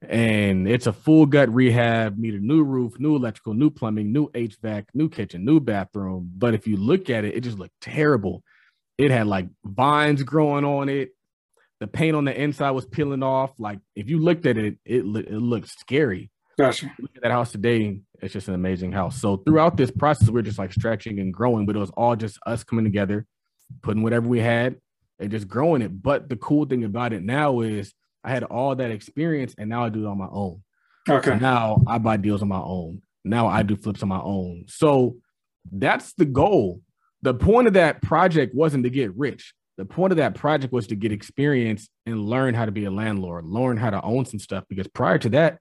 and 0.02 0.68
it's 0.68 0.88
a 0.88 0.94
full 0.94 1.26
gut 1.26 1.54
rehab, 1.54 2.18
need 2.18 2.34
a 2.36 2.40
new 2.40 2.64
roof, 2.64 3.00
new 3.00 3.16
electrical, 3.16 3.54
new 3.54 3.70
plumbing, 3.70 4.12
new 4.12 4.30
HVAC, 4.34 4.86
new 4.94 5.08
kitchen, 5.10 5.46
new 5.46 5.60
bathroom. 5.62 6.30
But 6.38 6.54
if 6.54 6.68
you 6.68 6.76
look 6.76 7.10
at 7.10 7.24
it, 7.24 7.36
it 7.36 7.42
just 7.42 7.58
looked 7.58 7.80
terrible. 7.82 8.44
It 8.98 9.10
had 9.12 9.28
like 9.28 9.48
vines 9.64 10.24
growing 10.24 10.66
on 10.66 10.90
it. 10.90 11.12
The 11.80 11.88
paint 11.88 12.16
on 12.18 12.26
the 12.26 12.38
inside 12.42 12.72
was 12.72 12.86
peeling 12.86 13.24
off. 13.24 13.58
Like 13.58 13.80
if 13.96 14.10
you 14.10 14.20
looked 14.20 14.46
at 14.46 14.58
it, 14.58 14.78
it 14.84 15.06
it 15.06 15.32
looked 15.32 15.70
scary. 15.70 16.30
Gotcha. 16.60 16.92
Look 17.00 17.12
at 17.16 17.22
that 17.22 17.32
house 17.32 17.54
today. 17.54 18.02
It's 18.22 18.34
just 18.34 18.50
an 18.50 18.54
amazing 18.54 18.92
house. 18.92 19.22
So 19.22 19.38
throughout 19.38 19.78
this 19.78 19.92
process, 19.92 20.30
we're 20.30 20.42
just 20.42 20.60
like 20.60 20.74
stretching 20.74 21.18
and 21.20 21.34
growing, 21.34 21.66
but 21.66 21.74
it 21.78 21.80
was 21.80 21.90
all 21.92 22.18
just 22.18 22.38
us 22.46 22.66
coming 22.66 22.84
together, 22.84 23.26
putting 23.82 24.04
whatever 24.04 24.28
we 24.28 24.42
had 24.42 24.76
and 25.20 25.32
just 25.32 25.48
growing 25.48 25.82
it. 25.82 26.04
But 26.04 26.28
the 26.28 26.36
cool 26.36 26.66
thing 26.66 26.84
about 26.84 27.14
it 27.14 27.24
now 27.24 27.62
is 27.62 27.94
I 28.26 28.32
had 28.32 28.44
all 28.44 28.76
that 28.76 28.92
experience 28.92 29.56
and 29.58 29.70
now 29.70 29.86
I 29.86 29.90
do 29.90 30.04
it 30.06 30.08
on 30.10 30.18
my 30.18 30.28
own. 30.30 30.62
So 31.08 31.16
Okay. 31.16 31.40
now 31.40 31.82
I 31.88 31.98
buy 31.98 32.18
deals 32.18 32.42
on 32.42 32.50
my 32.50 32.60
own. 32.60 33.04
Now 33.24 33.48
I 33.48 33.64
do 33.64 33.78
flips 33.78 34.04
on 34.04 34.10
my 34.10 34.20
own. 34.20 34.66
So 34.68 35.16
that's 35.72 36.12
the 36.16 36.26
goal. 36.26 36.82
The 37.22 37.34
point 37.34 37.68
of 37.68 37.74
that 37.76 38.02
project 38.02 38.54
wasn't 38.54 38.84
to 38.84 38.90
get 38.90 39.16
rich. 39.16 39.54
The 39.78 39.86
point 39.86 40.12
of 40.12 40.18
that 40.18 40.36
project 40.36 40.74
was 40.74 40.88
to 40.88 40.96
get 40.98 41.14
experience 41.14 41.88
and 42.06 42.20
learn 42.26 42.54
how 42.54 42.66
to 42.66 42.72
be 42.74 42.84
a 42.84 42.92
landlord, 42.92 43.46
learn 43.46 43.78
how 43.78 43.92
to 43.92 44.02
own 44.02 44.26
some 44.26 44.40
stuff. 44.40 44.66
Because 44.68 44.88
prior 44.90 45.18
to 45.20 45.30
that, 45.30 45.60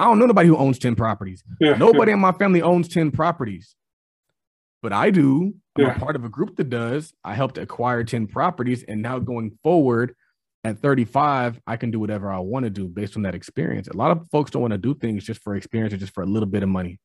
I 0.00 0.04
don't 0.04 0.18
know 0.18 0.26
nobody 0.26 0.48
who 0.48 0.56
owns 0.56 0.78
10 0.78 0.94
properties. 0.96 1.42
Yeah. 1.60 1.76
Nobody 1.76 2.12
in 2.12 2.18
my 2.20 2.32
family 2.32 2.62
owns 2.62 2.88
10 2.88 3.10
properties. 3.10 3.74
But 4.82 4.92
I 4.94 5.10
do. 5.10 5.54
I'm 5.76 5.84
Yeah. 5.84 5.94
a 5.94 5.98
part 5.98 6.16
of 6.16 6.24
a 6.24 6.28
group 6.28 6.56
that 6.56 6.70
does. 6.70 7.12
I 7.22 7.34
helped 7.34 7.58
acquire 7.58 8.02
10 8.02 8.26
properties. 8.26 8.82
And 8.82 9.02
now 9.02 9.18
going 9.18 9.58
forward 9.62 10.14
at 10.64 10.78
35, 10.78 11.60
I 11.66 11.76
can 11.76 11.90
do 11.90 12.00
whatever 12.00 12.30
I 12.32 12.38
want 12.38 12.64
to 12.64 12.70
do 12.70 12.88
based 12.88 13.16
on 13.16 13.22
that 13.22 13.34
experience. 13.34 13.88
A 13.88 13.96
lot 13.96 14.10
of 14.10 14.26
folks 14.30 14.50
don't 14.50 14.62
want 14.62 14.72
to 14.72 14.78
do 14.78 14.94
things 14.94 15.24
just 15.24 15.42
for 15.42 15.54
experience 15.54 15.92
or 15.92 15.98
just 15.98 16.14
for 16.14 16.22
a 16.22 16.26
little 16.26 16.48
bit 16.48 16.62
of 16.62 16.68
money. 16.70 16.98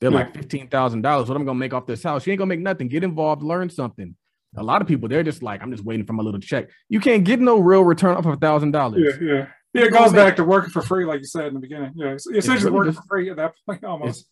They're 0.00 0.10
Yeah. 0.10 0.16
like 0.18 0.34
$15,000. 0.34 1.28
What 1.28 1.36
I'm 1.38 1.44
going 1.46 1.56
to 1.56 1.60
make 1.60 1.72
off 1.72 1.86
this 1.86 2.02
house? 2.02 2.26
You 2.26 2.32
ain't 2.32 2.38
going 2.38 2.50
to 2.50 2.54
make 2.56 2.62
nothing. 2.62 2.88
Get 2.88 3.02
involved, 3.02 3.42
learn 3.42 3.70
something. 3.70 4.14
A 4.58 4.62
lot 4.62 4.80
of 4.82 4.88
people, 4.88 5.08
they're 5.08 5.22
just 5.22 5.42
like, 5.42 5.62
I'm 5.62 5.70
just 5.70 5.84
waiting 5.84 6.04
for 6.06 6.12
my 6.12 6.22
little 6.22 6.40
check. 6.40 6.68
You 6.90 7.00
can't 7.00 7.24
get 7.24 7.40
no 7.40 7.58
real 7.58 7.82
return 7.82 8.16
off 8.16 8.26
of 8.26 8.32
a 8.34 8.36
thousand 8.36 8.72
dollars. 8.72 9.16
Yeah, 9.20 9.26
yeah. 9.34 9.46
Yeah, 9.76 9.86
it 9.86 9.92
goes 9.92 10.12
back 10.12 10.36
to 10.36 10.44
working 10.44 10.70
for 10.70 10.82
free, 10.82 11.04
like 11.04 11.20
you 11.20 11.26
said 11.26 11.46
in 11.46 11.54
the 11.54 11.60
beginning. 11.60 11.92
Yeah, 11.94 12.12
it's 12.12 12.26
essentially 12.26 12.64
really 12.64 12.76
working 12.76 12.92
just- 12.92 13.04
for 13.04 13.16
free 13.16 13.30
at 13.30 13.36
that 13.36 13.54
point 13.66 13.84
almost. 13.84 14.26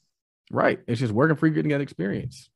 Right. 0.51 0.81
It's 0.87 1.01
just 1.01 1.13
working 1.13 1.37
for 1.37 1.47
you 1.47 1.55
getting 1.55 1.71
that 1.73 1.81
experience. 1.81 2.51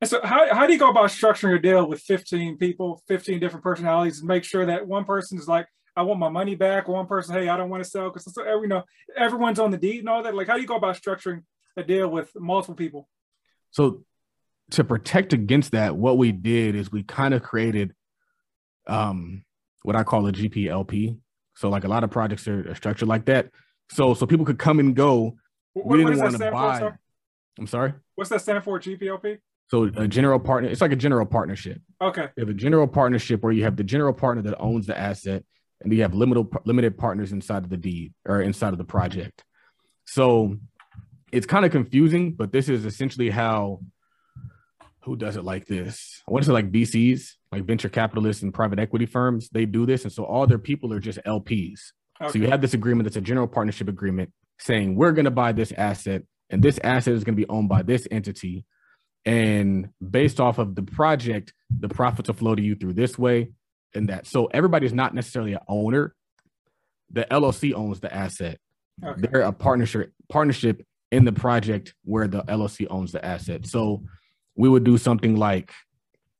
And 0.00 0.08
so 0.08 0.20
how, 0.22 0.54
how 0.54 0.66
do 0.66 0.72
you 0.72 0.78
go 0.78 0.90
about 0.90 1.10
structuring 1.10 1.56
a 1.56 1.58
deal 1.58 1.88
with 1.88 2.00
15 2.02 2.58
people, 2.58 3.02
15 3.08 3.40
different 3.40 3.64
personalities, 3.64 4.20
and 4.20 4.28
make 4.28 4.44
sure 4.44 4.66
that 4.66 4.86
one 4.86 5.04
person 5.04 5.38
is 5.38 5.48
like, 5.48 5.66
I 5.96 6.02
want 6.02 6.20
my 6.20 6.28
money 6.28 6.54
back. 6.54 6.86
One 6.86 7.06
person, 7.06 7.34
hey, 7.34 7.48
I 7.48 7.56
don't 7.56 7.70
want 7.70 7.82
to 7.82 7.88
sell 7.88 8.10
because 8.10 8.30
you 8.36 8.68
know 8.68 8.82
everyone's 9.16 9.58
on 9.58 9.70
the 9.70 9.78
deed 9.78 10.00
and 10.00 10.08
all 10.08 10.22
that. 10.22 10.34
Like, 10.34 10.46
how 10.46 10.54
do 10.54 10.60
you 10.60 10.66
go 10.66 10.76
about 10.76 10.96
structuring 10.96 11.42
a 11.76 11.82
deal 11.82 12.08
with 12.08 12.30
multiple 12.36 12.74
people? 12.74 13.08
So 13.70 14.04
to 14.72 14.84
protect 14.84 15.32
against 15.32 15.72
that, 15.72 15.96
what 15.96 16.18
we 16.18 16.32
did 16.32 16.76
is 16.76 16.92
we 16.92 17.02
kind 17.02 17.32
of 17.32 17.42
created 17.42 17.94
um 18.86 19.42
what 19.82 19.96
I 19.96 20.02
call 20.04 20.26
a 20.26 20.32
GPLP. 20.32 21.16
So 21.56 21.68
like 21.68 21.84
a 21.84 21.88
lot 21.88 22.04
of 22.04 22.10
projects 22.10 22.46
are, 22.46 22.70
are 22.70 22.74
structured 22.74 23.08
like 23.08 23.24
that. 23.26 23.50
So 23.90 24.14
so 24.14 24.26
people 24.26 24.46
could 24.46 24.58
come 24.58 24.78
and 24.78 24.94
go. 24.94 25.36
What, 25.72 25.86
We 25.86 26.04
didn't 26.04 26.18
want 26.18 26.30
to 26.32 26.36
stand 26.36 26.54
for? 26.54 26.78
sir? 26.78 26.98
I'm 27.58 27.66
sorry. 27.66 27.94
What's 28.14 28.30
that 28.30 28.40
stand 28.40 28.62
for? 28.64 28.78
GPLP? 28.78 29.38
So 29.68 29.84
a 29.96 30.06
general 30.06 30.38
partner, 30.38 30.70
it's 30.70 30.80
like 30.80 30.92
a 30.92 30.96
general 30.96 31.26
partnership. 31.26 31.80
Okay. 32.00 32.28
You 32.36 32.40
have 32.42 32.48
a 32.48 32.54
general 32.54 32.86
partnership 32.86 33.42
where 33.42 33.52
you 33.52 33.64
have 33.64 33.76
the 33.76 33.84
general 33.84 34.12
partner 34.12 34.42
that 34.42 34.58
owns 34.60 34.86
the 34.86 34.96
asset, 34.96 35.44
and 35.80 35.92
you 35.92 36.02
have 36.02 36.14
limited 36.14 36.46
limited 36.64 36.96
partners 36.96 37.32
inside 37.32 37.64
of 37.64 37.70
the 37.70 37.76
deed 37.76 38.14
or 38.24 38.40
inside 38.42 38.72
of 38.72 38.78
the 38.78 38.84
project. 38.84 39.42
So 40.04 40.56
it's 41.32 41.46
kind 41.46 41.64
of 41.64 41.72
confusing, 41.72 42.34
but 42.34 42.52
this 42.52 42.68
is 42.68 42.84
essentially 42.84 43.28
how 43.28 43.80
who 45.06 45.16
does 45.16 45.36
it 45.36 45.44
like 45.44 45.66
this? 45.66 46.22
I 46.28 46.32
want 46.32 46.44
to 46.44 46.48
say 46.48 46.52
like 46.52 46.72
VCs, 46.72 47.30
like 47.52 47.64
venture 47.64 47.88
capitalists 47.88 48.42
and 48.42 48.52
private 48.52 48.78
equity 48.78 49.06
firms. 49.06 49.48
They 49.50 49.64
do 49.64 49.86
this, 49.86 50.02
and 50.02 50.12
so 50.12 50.24
all 50.24 50.46
their 50.46 50.58
people 50.58 50.92
are 50.92 51.00
just 51.00 51.20
LPs. 51.24 51.92
So 52.30 52.38
you 52.38 52.48
have 52.48 52.60
this 52.60 52.74
agreement 52.74 53.04
that's 53.04 53.16
a 53.16 53.20
general 53.20 53.46
partnership 53.46 53.88
agreement 53.88 54.32
saying 54.58 54.96
we're 54.96 55.12
going 55.12 55.26
to 55.26 55.30
buy 55.30 55.52
this 55.52 55.70
asset, 55.72 56.22
and 56.50 56.62
this 56.62 56.78
asset 56.82 57.14
is 57.14 57.24
going 57.24 57.36
to 57.36 57.40
be 57.40 57.48
owned 57.48 57.68
by 57.68 57.82
this 57.82 58.08
entity. 58.10 58.64
And 59.24 59.90
based 60.10 60.40
off 60.40 60.58
of 60.58 60.74
the 60.74 60.82
project, 60.82 61.52
the 61.70 61.88
profits 61.88 62.28
will 62.28 62.36
flow 62.36 62.54
to 62.54 62.62
you 62.62 62.74
through 62.74 62.94
this 62.94 63.18
way 63.18 63.50
and 63.94 64.08
that. 64.08 64.26
So 64.26 64.46
everybody's 64.46 64.92
not 64.92 65.14
necessarily 65.14 65.52
an 65.52 65.60
owner. 65.68 66.14
The 67.10 67.26
LLC 67.30 67.74
owns 67.74 68.00
the 68.00 68.12
asset. 68.12 68.58
Okay. 69.04 69.20
They're 69.20 69.42
a 69.42 69.52
partnership 69.52 70.12
partnership 70.28 70.84
in 71.12 71.24
the 71.24 71.32
project 71.32 71.94
where 72.04 72.26
the 72.28 72.42
LLC 72.44 72.86
owns 72.88 73.12
the 73.12 73.24
asset. 73.24 73.66
So 73.66 74.04
we 74.56 74.68
would 74.68 74.84
do 74.84 74.98
something 74.98 75.36
like 75.36 75.72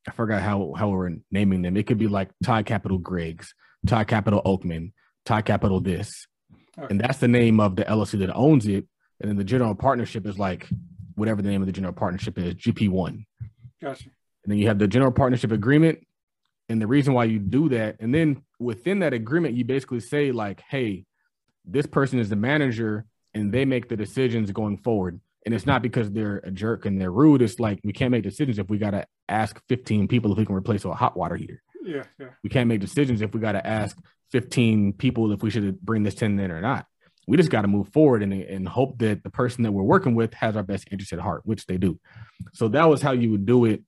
I 0.09 0.13
forgot 0.13 0.43
how 0.43 0.75
how 0.77 0.89
we're 0.89 1.17
naming 1.31 1.63
them. 1.63 1.77
It 1.77 1.87
could 1.87 1.99
be 1.99 2.09
like 2.09 2.31
Thai 2.43 2.63
Capital 2.63 2.99
Griggs, 2.99 3.55
Thai 3.87 4.05
Capital 4.05 4.43
Oakman, 4.45 4.93
Thai 5.25 5.43
Capital 5.43 5.81
this. 5.81 6.27
Okay. 6.79 6.87
And 6.91 7.01
that's 7.01 7.19
the 7.19 7.29
name 7.29 7.61
of 7.61 7.77
the 7.77 7.85
LLC 7.85 8.19
that 8.21 8.35
owns 8.35 8.67
it. 8.67 8.87
And 9.21 9.31
then 9.31 9.37
the 9.37 9.45
general 9.45 9.75
partnership 9.75 10.27
is 10.27 10.39
like 10.39 10.69
whatever 11.15 11.43
the 11.43 11.49
name 11.49 11.63
of 11.63 11.67
the 11.67 11.73
general 11.73 11.95
partnership 11.95 12.39
is, 12.39 12.55
GP1. 12.55 13.25
Gotcha. 13.81 14.11
And 14.45 14.53
then 14.53 14.59
you 14.59 14.69
have 14.69 14.79
the 14.79 14.87
general 14.87 15.13
partnership 15.13 15.53
agreement. 15.53 16.01
And 16.69 16.83
the 16.83 16.87
reason 16.87 17.15
why 17.15 17.25
you 17.25 17.39
do 17.39 17.69
that, 17.69 17.97
and 18.01 18.13
then 18.13 18.43
within 18.59 18.99
that 18.99 19.13
agreement, 19.13 19.55
you 19.55 19.65
basically 19.65 20.01
say, 20.01 20.33
like, 20.33 20.61
hey, 20.69 21.05
this 21.65 21.87
person 21.87 22.19
is 22.19 22.29
the 22.29 22.37
manager 22.37 23.05
and 23.35 23.53
they 23.53 23.65
make 23.65 23.89
the 23.89 23.97
decisions 23.97 24.51
going 24.51 24.79
forward. 24.79 25.21
And 25.47 25.55
it's 25.55 25.65
not 25.65 25.81
because 25.81 26.11
they're 26.11 26.39
a 26.39 26.51
jerk 26.51 26.85
and 26.85 27.01
they're 27.01 27.13
rude. 27.13 27.41
It's 27.41 27.61
like 27.61 27.81
we 27.85 27.93
can't 27.93 28.11
make 28.11 28.25
decisions 28.25 28.59
if 28.59 28.69
we 28.69 28.79
got 28.79 28.91
to 28.91 29.07
ask 29.29 29.59
15 29.69 30.09
people 30.09 30.33
if 30.33 30.39
we 30.39 30.45
can 30.45 30.57
replace 30.57 30.85
a 30.85 30.93
hot 30.93 31.17
water 31.17 31.37
heater. 31.37 31.63
Yeah. 31.85 32.03
Yeah. 32.19 32.31
We 32.43 32.51
can't 32.51 32.69
make 32.69 32.81
decisions 32.81 33.23
if 33.23 33.33
we 33.33 33.41
got 33.41 33.53
to 33.53 33.65
ask 33.65 33.97
15 34.33 34.95
people 34.95 35.33
if 35.33 35.43
we 35.43 35.51
should 35.51 35.81
bring 35.81 36.03
this 36.03 36.17
tenant 36.17 36.41
in 36.41 36.51
or 36.51 36.61
not. 36.61 36.87
We 37.29 37.37
just 37.37 37.51
got 37.51 37.63
to 37.63 37.69
move 37.69 37.89
forward 37.93 38.23
and, 38.23 38.33
and 38.33 38.69
hope 38.69 38.99
that 38.99 39.23
the 39.23 39.31
person 39.31 39.63
that 39.63 39.73
we're 39.73 39.83
working 39.83 40.15
with 40.15 40.35
has 40.35 40.57
our 40.57 40.63
best 40.63 40.89
interest 40.91 41.13
at 41.13 41.21
heart, 41.21 41.43
which 41.45 41.67
they 41.67 41.77
do. 41.77 41.99
So 42.53 42.69
that 42.69 42.85
was 42.89 43.01
how 43.01 43.13
you 43.13 43.31
would 43.31 43.47
do 43.47 43.65
it. 43.67 43.83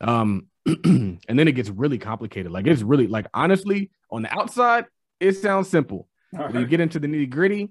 Um, 0.00 0.48
and 0.66 1.18
then 1.28 1.46
it 1.46 1.52
gets 1.52 1.70
really 1.70 1.98
complicated. 1.98 2.50
Like 2.50 2.66
it's 2.66 2.82
really 2.82 3.06
like 3.06 3.26
honestly, 3.32 3.90
on 4.10 4.22
the 4.22 4.32
outside, 4.32 4.86
it 5.20 5.34
sounds 5.34 5.68
simple. 5.68 6.08
All 6.36 6.48
When 6.48 6.60
you 6.60 6.66
get 6.66 6.80
into 6.80 6.98
the 6.98 7.06
nitty 7.06 7.30
gritty, 7.30 7.70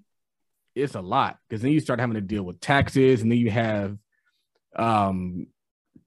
it's 0.75 0.95
a 0.95 1.01
lot 1.01 1.37
because 1.47 1.61
then 1.61 1.71
you 1.71 1.79
start 1.79 1.99
having 1.99 2.15
to 2.15 2.21
deal 2.21 2.43
with 2.43 2.59
taxes, 2.59 3.21
and 3.21 3.31
then 3.31 3.37
you 3.39 3.51
have 3.51 3.97
um 4.75 5.47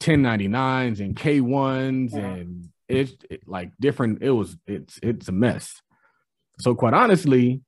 1099s 0.01 1.01
and 1.01 1.17
K1s, 1.17 2.13
Yeah. 2.13 2.21
and 2.27 2.69
it's 2.89 3.13
it, 3.31 3.49
like 3.49 3.73
different. 3.81 4.23
It 4.23 4.31
was 4.31 4.57
it's 4.67 4.99
it's 5.03 5.29
a 5.29 5.33
mess. 5.33 5.81
So 6.59 6.75
quite 6.75 6.95
honestly, 6.95 7.63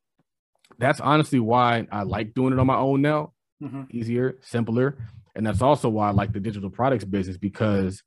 that's 0.79 1.01
honestly 1.01 1.41
why 1.41 1.87
I 1.91 2.03
like 2.03 2.35
doing 2.35 2.53
it 2.53 2.59
on 2.59 2.67
my 2.67 2.77
own 2.77 3.03
now. 3.03 3.33
Mhm. 3.63 3.93
Easier, 3.93 4.39
simpler, 4.41 4.99
and 5.35 5.47
that's 5.47 5.63
also 5.63 5.89
why 5.89 6.09
I 6.09 6.13
like 6.13 6.33
the 6.33 6.41
digital 6.41 6.71
products 6.71 7.05
business 7.05 7.37
because 7.37 8.03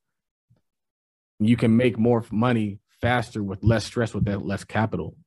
you 1.40 1.58
can 1.58 1.76
make 1.76 1.98
more 1.98 2.24
money 2.32 2.80
faster 3.02 3.42
with 3.44 3.64
less 3.64 3.84
stress 3.86 4.14
with 4.14 4.26
that 4.26 4.46
less 4.46 4.64
capital. 4.64 5.18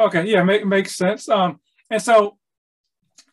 Okay, 0.00 0.24
yeah, 0.26 0.42
make, 0.42 0.64
makes 0.66 0.96
sense. 0.96 1.28
Um, 1.28 1.60
and 1.90 2.00
so 2.00 2.38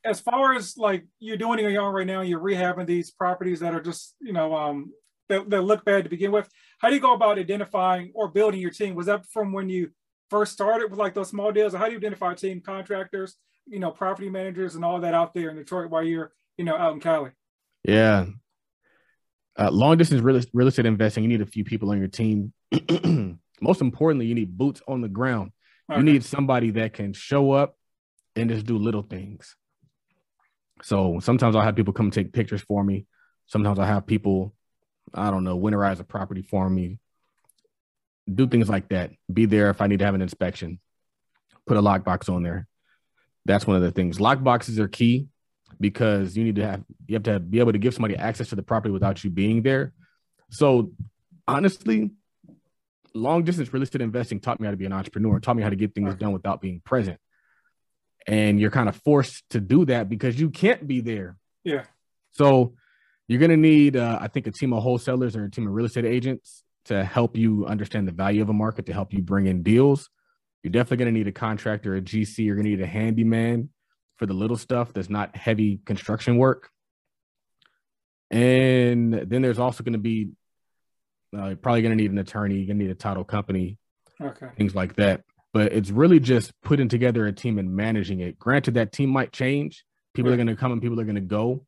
as 0.03 0.19
far 0.19 0.53
as 0.53 0.77
like 0.77 1.05
you're 1.19 1.37
doing 1.37 1.59
your 1.59 1.81
on 1.81 1.93
right 1.93 2.07
now, 2.07 2.21
you're 2.21 2.39
rehabbing 2.39 2.85
these 2.85 3.11
properties 3.11 3.59
that 3.59 3.73
are 3.73 3.81
just, 3.81 4.15
you 4.19 4.33
know, 4.33 4.55
um, 4.55 4.91
that, 5.29 5.49
that 5.49 5.61
look 5.61 5.83
bad 5.85 6.03
to 6.03 6.09
begin 6.09 6.31
with. 6.31 6.49
How 6.79 6.89
do 6.89 6.95
you 6.95 7.01
go 7.01 7.13
about 7.13 7.39
identifying 7.39 8.11
or 8.13 8.27
building 8.27 8.59
your 8.59 8.71
team? 8.71 8.95
Was 8.95 9.07
that 9.07 9.25
from 9.27 9.51
when 9.51 9.69
you 9.69 9.91
first 10.29 10.53
started 10.53 10.89
with 10.89 10.99
like 10.99 11.13
those 11.13 11.29
small 11.29 11.51
deals? 11.51 11.73
Or 11.73 11.79
how 11.79 11.85
do 11.85 11.91
you 11.91 11.97
identify 11.97 12.33
team 12.35 12.61
contractors, 12.61 13.35
you 13.65 13.79
know, 13.79 13.91
property 13.91 14.29
managers 14.29 14.75
and 14.75 14.85
all 14.85 14.99
that 15.01 15.13
out 15.13 15.33
there 15.33 15.49
in 15.49 15.55
Detroit 15.55 15.89
while 15.89 16.03
you're, 16.03 16.31
you 16.57 16.65
know, 16.65 16.75
out 16.75 16.93
in 16.93 16.99
Cali? 16.99 17.31
Yeah. 17.83 18.25
Uh, 19.57 19.71
long 19.71 19.97
distance 19.97 20.21
real, 20.21 20.41
real 20.53 20.67
estate 20.67 20.85
investing, 20.85 21.23
you 21.23 21.29
need 21.29 21.41
a 21.41 21.45
few 21.45 21.63
people 21.63 21.89
on 21.91 21.97
your 21.97 22.07
team. 22.07 22.53
Most 23.61 23.81
importantly, 23.81 24.25
you 24.25 24.35
need 24.35 24.57
boots 24.57 24.81
on 24.87 25.01
the 25.01 25.07
ground. 25.07 25.51
Okay. 25.89 25.99
You 25.99 26.03
need 26.03 26.23
somebody 26.23 26.71
that 26.71 26.93
can 26.93 27.13
show 27.13 27.51
up 27.51 27.77
and 28.35 28.49
just 28.49 28.65
do 28.65 28.77
little 28.77 29.03
things. 29.03 29.55
So 30.81 31.19
sometimes 31.19 31.55
I'll 31.55 31.61
have 31.61 31.75
people 31.75 31.93
come 31.93 32.11
take 32.11 32.33
pictures 32.33 32.61
for 32.61 32.83
me. 32.83 33.05
Sometimes 33.47 33.79
I 33.79 33.85
have 33.85 34.05
people, 34.05 34.53
I 35.13 35.31
don't 35.31 35.43
know, 35.43 35.57
winterize 35.57 35.99
a 35.99 36.03
property 36.03 36.41
for 36.41 36.69
me, 36.69 36.99
do 38.33 38.47
things 38.47 38.69
like 38.69 38.89
that. 38.89 39.11
Be 39.31 39.45
there 39.45 39.69
if 39.69 39.81
I 39.81 39.87
need 39.87 39.99
to 39.99 40.05
have 40.05 40.15
an 40.15 40.21
inspection. 40.21 40.79
Put 41.67 41.77
a 41.77 41.81
lockbox 41.81 42.33
on 42.33 42.43
there. 42.43 42.67
That's 43.45 43.67
one 43.67 43.75
of 43.75 43.83
the 43.83 43.91
things. 43.91 44.17
Lockboxes 44.17 44.79
are 44.79 44.87
key 44.87 45.27
because 45.79 46.35
you 46.35 46.43
need 46.43 46.55
to 46.55 46.65
have 46.65 46.83
you 47.07 47.15
have 47.15 47.23
to 47.23 47.33
have, 47.33 47.51
be 47.51 47.59
able 47.59 47.73
to 47.73 47.77
give 47.77 47.93
somebody 47.93 48.15
access 48.15 48.49
to 48.49 48.55
the 48.55 48.63
property 48.63 48.91
without 48.91 49.23
you 49.23 49.29
being 49.29 49.61
there. 49.61 49.93
So 50.49 50.91
honestly, 51.47 52.11
long 53.15 53.43
distance 53.43 53.73
real 53.73 53.83
estate 53.83 54.01
investing 54.01 54.39
taught 54.39 54.59
me 54.59 54.65
how 54.65 54.71
to 54.71 54.77
be 54.77 54.85
an 54.85 54.93
entrepreneur, 54.93 55.39
taught 55.39 55.55
me 55.55 55.63
how 55.63 55.69
to 55.69 55.75
get 55.75 55.95
things 55.95 56.15
done 56.15 56.33
without 56.33 56.61
being 56.61 56.81
present. 56.83 57.19
And 58.27 58.59
you're 58.59 58.71
kind 58.71 58.89
of 58.89 58.95
forced 58.97 59.43
to 59.51 59.59
do 59.59 59.85
that 59.85 60.09
because 60.09 60.39
you 60.39 60.49
can't 60.49 60.87
be 60.87 61.01
there. 61.01 61.37
Yeah. 61.63 61.83
So 62.31 62.73
you're 63.27 63.39
going 63.39 63.51
to 63.51 63.57
need, 63.57 63.95
uh, 63.95 64.19
I 64.21 64.27
think, 64.27 64.47
a 64.47 64.51
team 64.51 64.73
of 64.73 64.83
wholesalers 64.83 65.35
or 65.35 65.45
a 65.45 65.51
team 65.51 65.67
of 65.67 65.73
real 65.73 65.85
estate 65.85 66.05
agents 66.05 66.63
to 66.85 67.03
help 67.03 67.35
you 67.35 67.65
understand 67.65 68.07
the 68.07 68.11
value 68.11 68.41
of 68.41 68.49
a 68.49 68.53
market, 68.53 68.85
to 68.87 68.93
help 68.93 69.13
you 69.13 69.21
bring 69.21 69.47
in 69.47 69.63
deals. 69.63 70.09
You're 70.63 70.71
definitely 70.71 70.97
going 70.97 71.13
to 71.13 71.19
need 71.19 71.27
a 71.27 71.31
contractor, 71.31 71.95
a 71.95 72.01
GC. 72.01 72.39
You're 72.39 72.55
going 72.55 72.65
to 72.65 72.71
need 72.71 72.81
a 72.81 72.87
handyman 72.87 73.69
for 74.17 74.25
the 74.25 74.33
little 74.33 74.57
stuff 74.57 74.93
that's 74.93 75.09
not 75.09 75.35
heavy 75.35 75.79
construction 75.85 76.37
work. 76.37 76.69
And 78.31 79.13
then 79.13 79.41
there's 79.41 79.59
also 79.59 79.83
going 79.83 79.93
to 79.93 79.99
be 79.99 80.29
uh, 81.33 81.47
you're 81.47 81.55
probably 81.55 81.81
going 81.81 81.97
to 81.97 82.01
need 82.01 82.11
an 82.11 82.17
attorney. 82.17 82.55
You're 82.55 82.67
going 82.67 82.79
to 82.79 82.85
need 82.85 82.91
a 82.91 82.95
title 82.95 83.23
company, 83.23 83.77
okay, 84.21 84.47
things 84.57 84.75
like 84.75 84.95
that. 84.95 85.23
But 85.53 85.71
it's 85.71 85.89
really 85.89 86.19
just 86.19 86.51
putting 86.63 86.89
together 86.89 87.25
a 87.25 87.31
team 87.31 87.57
and 87.59 87.73
managing 87.73 88.19
it. 88.19 88.37
Granted, 88.37 88.73
that 88.73 88.91
team 88.91 89.09
might 89.09 89.31
change. 89.31 89.85
People 90.13 90.31
are 90.31 90.35
going 90.35 90.47
to 90.47 90.55
come 90.55 90.71
and 90.71 90.81
people 90.81 90.99
are 90.99 91.05
going 91.05 91.15
to 91.15 91.21
go. 91.21 91.65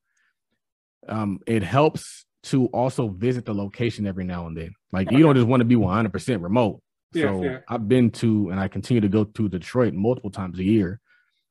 Um, 1.08 1.40
it 1.48 1.64
helps 1.64 2.26
to 2.44 2.68
also 2.68 3.10
visit 3.10 3.46
the 3.46 3.54
location 3.54 4.06
every 4.06 4.24
now 4.24 4.48
and 4.48 4.58
then. 4.58 4.74
Like 4.92 5.08
okay. 5.08 5.18
you 5.18 5.24
don't 5.24 5.36
just 5.36 5.48
want 5.48 5.62
to 5.62 5.66
be 5.66 5.76
100% 5.76 6.44
remote. 6.44 6.82
Yeah, 7.14 7.24
so 7.24 7.44
yeah. 7.44 7.58
I've 7.68 7.88
been 7.88 8.12
to 8.12 8.50
and 8.50 8.60
I 8.60 8.68
continue 8.68 9.02
to 9.02 9.10
go 9.10 9.24
to 9.24 9.50
Detroit 9.50 9.94
multiple 9.94 10.32
times 10.32 10.60
a 10.60 10.64
year. 10.64 11.00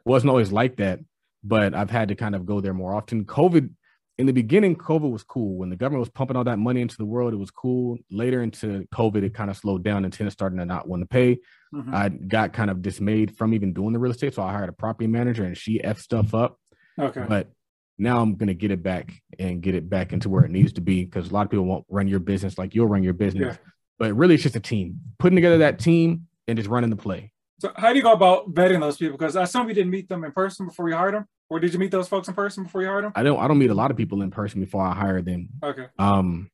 It 0.05 0.09
wasn't 0.09 0.31
always 0.31 0.53
like 0.53 0.77
that, 0.77 1.01
but 1.43 1.75
I've 1.75 1.91
had 1.91 2.09
to 2.09 2.15
kind 2.15 2.35
of 2.35 2.47
go 2.47 2.61
there 2.61 2.75
more 2.75 2.95
often. 2.95 3.25
COVID 3.25 3.71
in 4.19 4.27
the 4.27 4.33
beginning, 4.33 4.77
COVID 4.77 5.11
was 5.11 5.23
cool. 5.23 5.57
When 5.57 5.69
the 5.69 5.77
government 5.77 6.01
was 6.01 6.09
pumping 6.09 6.37
all 6.37 6.45
that 6.45 6.59
money 6.59 6.81
into 6.81 6.97
the 6.97 7.05
world, 7.05 7.35
it 7.35 7.37
was 7.37 7.51
cool. 7.51 7.99
Later 8.11 8.43
into 8.43 8.87
COVID, 8.95 9.23
it 9.23 9.35
kind 9.35 9.51
of 9.51 9.57
slowed 9.57 9.85
down 9.85 10.05
and 10.05 10.13
tenants 10.13 10.33
started 10.35 10.57
to 10.57 10.65
not 10.65 10.89
want 10.89 11.03
to 11.03 11.07
pay. 11.07 11.39
Mm-hmm. 11.75 11.95
I 11.95 12.09
got 12.09 12.53
kind 12.55 12.71
of 12.71 12.81
dismayed 12.81 13.37
from 13.37 13.53
even 13.53 13.75
doing 13.75 13.93
the 13.93 13.99
real 13.99 14.13
estate. 14.13 14.35
So 14.35 14.43
I 14.43 14.53
hired 14.53 14.71
a 14.71 14.73
property 14.73 15.07
manager 15.07 15.45
and 15.45 15.57
she 15.57 15.83
F 15.85 15.99
stuff 15.99 16.35
up. 16.35 16.59
Okay. 16.99 17.25
But 17.29 17.51
now 17.99 18.21
I'm 18.21 18.37
going 18.37 18.49
to 18.49 18.55
get 18.55 18.71
it 18.71 18.83
back 18.83 19.13
and 19.39 19.61
get 19.61 19.75
it 19.75 19.89
back 19.89 20.13
into 20.13 20.31
where 20.31 20.45
it 20.45 20.51
needs 20.51 20.73
to 20.75 20.81
be 20.81 21.05
because 21.05 21.31
a 21.31 21.35
lot 21.35 21.45
of 21.45 21.51
people 21.51 21.67
won't 21.67 21.85
run 21.91 22.09
your 22.09 22.21
business 22.21 22.57
like 22.57 22.75
you'll 22.75 22.89
run 22.89 23.03
your 23.03 23.15
business. 23.15 23.57
Yeah. 23.57 23.71
But 23.99 24.15
really, 24.15 24.35
it's 24.35 24.43
just 24.43 24.57
a 24.57 24.61
team. 24.61 25.01
Putting 25.19 25.37
together 25.37 25.59
that 25.59 25.79
team 25.79 26.27
and 26.49 26.57
just 26.57 26.71
running 26.71 26.91
the 26.91 26.97
play. 26.97 27.33
So 27.59 27.73
how 27.75 27.91
do 27.91 27.97
you 27.97 28.03
go 28.03 28.13
about 28.13 28.53
vetting 28.53 28.81
those 28.81 28.99
people? 28.99 29.17
Because 29.17 29.37
I 29.37 29.45
assume 29.45 29.69
you 29.69 29.75
didn't 29.75 29.91
meet 29.91 30.09
them 30.09 30.25
in 30.25 30.33
person 30.33 30.67
before 30.67 30.89
you 30.91 30.95
hired 30.95 31.15
them, 31.15 31.27
or 31.49 31.61
did 31.61 31.73
you 31.73 31.79
meet 31.79 31.91
those 31.91 32.09
folks 32.09 32.29
in 32.29 32.35
person 32.35 32.65
before 32.65 32.83
you 32.83 32.89
hired 32.89 33.05
them? 33.05 33.13
I 33.15 33.23
don't. 33.23 33.39
I 33.39 33.49
don't 33.49 33.59
meet 33.59 33.71
a 33.71 33.75
lot 33.75 33.91
of 33.91 33.97
people 33.97 34.23
in 34.23 34.31
person 34.31 34.61
before 34.61 34.85
I 34.85 34.95
hire 34.95 35.23
them. 35.23 35.49
Okay. 35.63 35.87
Um, 35.99 36.51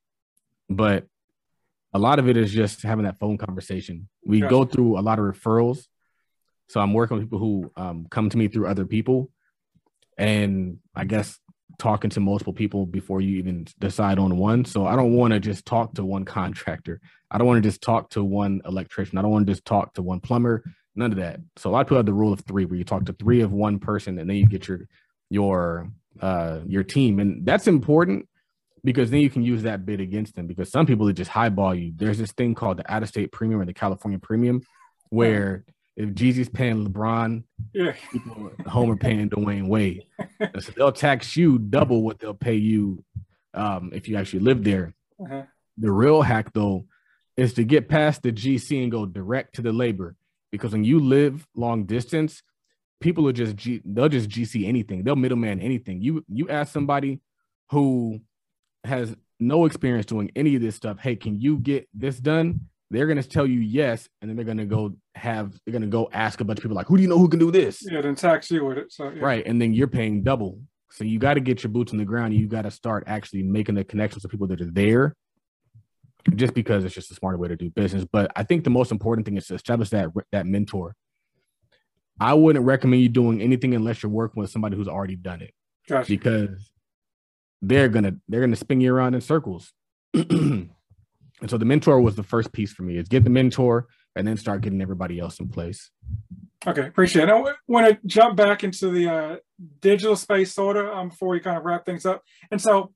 but 0.69 1.07
a 1.93 1.99
lot 1.99 2.19
of 2.19 2.27
it 2.27 2.37
is 2.37 2.51
just 2.51 2.81
having 2.83 3.05
that 3.05 3.19
phone 3.19 3.37
conversation. 3.37 4.09
We 4.25 4.39
gotcha. 4.39 4.49
go 4.49 4.65
through 4.65 4.99
a 4.99 5.01
lot 5.01 5.19
of 5.19 5.25
referrals. 5.25 5.85
So 6.69 6.79
I'm 6.79 6.93
working 6.93 7.17
with 7.17 7.25
people 7.25 7.39
who 7.39 7.71
um, 7.75 8.07
come 8.09 8.29
to 8.29 8.37
me 8.37 8.47
through 8.47 8.67
other 8.67 8.85
people, 8.85 9.29
and 10.17 10.79
I 10.95 11.05
guess 11.05 11.39
talking 11.77 12.09
to 12.11 12.19
multiple 12.19 12.53
people 12.53 12.85
before 12.85 13.19
you 13.21 13.37
even 13.37 13.67
decide 13.79 14.19
on 14.19 14.37
one. 14.37 14.65
So 14.65 14.85
I 14.85 14.95
don't 14.95 15.13
want 15.13 15.33
to 15.33 15.39
just 15.39 15.65
talk 15.65 15.95
to 15.95 16.05
one 16.05 16.25
contractor. 16.39 17.01
I 17.29 17.37
don't 17.37 17.47
want 17.47 17.63
to 17.63 17.67
just 17.67 17.81
talk 17.81 18.11
to 18.11 18.23
one 18.23 18.61
electrician. 18.65 19.17
I 19.17 19.21
don't 19.21 19.31
want 19.31 19.47
to 19.47 19.51
just 19.51 19.65
talk 19.65 19.95
to 19.95 20.01
one 20.01 20.19
plumber. 20.19 20.63
None 20.95 21.11
of 21.11 21.17
that. 21.17 21.39
So 21.57 21.69
a 21.69 21.71
lot 21.71 21.81
of 21.81 21.87
people 21.87 21.97
have 21.97 22.05
the 22.05 22.13
rule 22.13 22.33
of 22.33 22.41
three, 22.41 22.65
where 22.65 22.77
you 22.77 22.83
talk 22.83 23.05
to 23.05 23.13
three 23.13 23.41
of 23.41 23.51
one 23.51 23.79
person, 23.79 24.19
and 24.19 24.29
then 24.29 24.37
you 24.37 24.45
get 24.45 24.67
your 24.67 24.87
your 25.29 25.89
uh 26.21 26.59
your 26.67 26.83
team, 26.83 27.19
and 27.19 27.45
that's 27.45 27.67
important 27.67 28.27
because 28.83 29.09
then 29.09 29.21
you 29.21 29.29
can 29.29 29.43
use 29.43 29.63
that 29.63 29.85
bid 29.85 30.01
against 30.01 30.35
them. 30.35 30.45
Because 30.45 30.69
some 30.69 30.85
people 30.85 31.11
just 31.11 31.31
highball 31.31 31.73
you. 31.73 31.93
There's 31.95 32.17
this 32.17 32.31
thing 32.31 32.53
called 32.53 32.77
the 32.77 32.93
out-of-state 32.93 33.31
premium 33.31 33.61
or 33.61 33.65
the 33.65 33.73
California 33.73 34.19
premium, 34.19 34.61
where 35.09 35.65
if 35.95 36.09
Jeezy's 36.09 36.49
paying 36.49 36.85
LeBron, 36.85 37.43
yeah, 37.73 37.93
people 38.11 38.51
at 38.59 38.67
home 38.67 38.91
are 38.91 38.97
paying 38.97 39.29
Dwyane 39.29 39.67
Wade. 39.67 40.03
so 40.59 40.71
they'll 40.75 40.91
tax 40.91 41.35
you 41.35 41.59
double 41.59 42.03
what 42.03 42.19
they'll 42.19 42.33
pay 42.33 42.55
you 42.55 43.03
um, 43.53 43.91
if 43.93 44.07
you 44.07 44.17
actually 44.17 44.39
live 44.39 44.63
there. 44.63 44.93
Uh-huh. 45.23 45.43
The 45.77 45.91
real 45.91 46.21
hack 46.21 46.53
though 46.53 46.85
is 47.35 47.53
to 47.55 47.63
get 47.63 47.89
past 47.89 48.21
the 48.21 48.31
GC 48.31 48.81
and 48.83 48.91
go 48.91 49.05
direct 49.05 49.55
to 49.55 49.61
the 49.61 49.71
labor 49.71 50.15
because 50.53 50.71
when 50.71 50.83
you 50.83 50.99
live 50.99 51.47
long 51.55 51.83
distance, 51.83 52.43
people 53.01 53.27
are 53.27 53.33
just 53.33 53.55
G, 53.55 53.81
they'll 53.83 54.07
just 54.07 54.29
GC 54.29 54.67
anything. 54.67 55.03
They'll 55.03 55.15
middleman 55.15 55.59
anything. 55.59 55.99
You 55.99 56.23
you 56.29 56.47
ask 56.47 56.71
somebody 56.71 57.21
who 57.71 58.19
has 58.83 59.15
no 59.39 59.65
experience 59.65 60.05
doing 60.05 60.31
any 60.35 60.55
of 60.55 60.61
this 60.61 60.75
stuff, 60.75 60.99
hey, 60.99 61.15
can 61.15 61.41
you 61.41 61.57
get 61.57 61.89
this 61.91 62.19
done? 62.19 62.61
They're 62.91 63.07
gonna 63.07 63.23
tell 63.23 63.47
you 63.47 63.61
yes, 63.61 64.07
and 64.21 64.29
then 64.29 64.35
they're 64.35 64.45
gonna 64.45 64.67
go 64.67 64.95
have 65.15 65.59
they're 65.65 65.73
gonna 65.73 65.87
go 65.87 66.07
ask 66.13 66.39
a 66.39 66.43
bunch 66.43 66.59
of 66.59 66.61
people 66.61 66.75
like, 66.75 66.85
who 66.85 66.97
do 66.97 67.01
you 67.01 67.09
know 67.09 67.17
who 67.17 67.29
can 67.29 67.39
do 67.39 67.49
this? 67.49 67.83
Yeah, 67.91 68.01
then 68.01 68.13
tax 68.13 68.51
you 68.51 68.63
with 68.63 68.77
it. 68.77 68.91
So 68.91 69.09
yeah. 69.09 69.25
right, 69.25 69.43
and 69.47 69.59
then 69.59 69.73
you're 69.73 69.87
paying 69.87 70.21
double. 70.21 70.59
So 70.91 71.03
you 71.03 71.17
got 71.17 71.33
to 71.33 71.39
get 71.39 71.63
your 71.63 71.71
boots 71.71 71.91
on 71.91 71.97
the 71.97 72.05
ground. 72.05 72.35
You 72.35 72.47
got 72.47 72.61
to 72.61 72.71
start 72.71 73.05
actually 73.07 73.41
making 73.41 73.73
the 73.73 73.83
connections 73.83 74.21
with 74.21 74.31
people 74.31 74.45
that 74.45 74.61
are 74.61 74.69
there 74.69 75.15
just 76.35 76.53
because 76.53 76.85
it's 76.85 76.95
just 76.95 77.11
a 77.11 77.15
smarter 77.15 77.37
way 77.37 77.47
to 77.47 77.55
do 77.55 77.69
business. 77.69 78.05
But 78.09 78.31
I 78.35 78.43
think 78.43 78.63
the 78.63 78.69
most 78.69 78.91
important 78.91 79.25
thing 79.25 79.37
is 79.37 79.47
to 79.47 79.55
establish 79.55 79.89
that 79.89 80.09
that 80.31 80.45
mentor. 80.45 80.95
I 82.19 82.33
wouldn't 82.33 82.65
recommend 82.65 83.01
you 83.01 83.09
doing 83.09 83.41
anything 83.41 83.73
unless 83.73 84.03
you're 84.03 84.11
working 84.11 84.41
with 84.41 84.51
somebody 84.51 84.77
who's 84.77 84.87
already 84.87 85.15
done 85.15 85.41
it, 85.41 85.53
gotcha. 85.89 86.07
because 86.07 86.71
they're 87.61 87.89
gonna 87.89 88.15
they're 88.27 88.41
gonna 88.41 88.55
spin 88.55 88.81
you 88.81 88.93
around 88.93 89.15
in 89.15 89.21
circles. 89.21 89.73
and 90.13 90.69
so 91.47 91.57
the 91.57 91.65
mentor 91.65 91.99
was 91.99 92.15
the 92.15 92.23
first 92.23 92.51
piece 92.51 92.71
for 92.71 92.83
me: 92.83 92.97
is 92.97 93.07
get 93.07 93.23
the 93.23 93.29
mentor 93.29 93.87
and 94.15 94.27
then 94.27 94.37
start 94.37 94.61
getting 94.61 94.81
everybody 94.81 95.19
else 95.19 95.39
in 95.39 95.49
place. 95.49 95.89
Okay, 96.65 96.87
appreciate 96.87 97.27
it. 97.27 97.31
I 97.31 97.53
want 97.67 97.87
to 97.87 97.99
jump 98.05 98.37
back 98.37 98.63
into 98.63 98.89
the 98.89 99.11
uh, 99.11 99.35
digital 99.81 100.15
space 100.15 100.53
sort 100.53 100.77
of 100.77 100.87
um, 100.87 101.09
before 101.09 101.29
we 101.29 101.39
kind 101.39 101.57
of 101.57 101.63
wrap 101.63 101.85
things 101.85 102.05
up. 102.05 102.23
And 102.51 102.61
so 102.61 102.93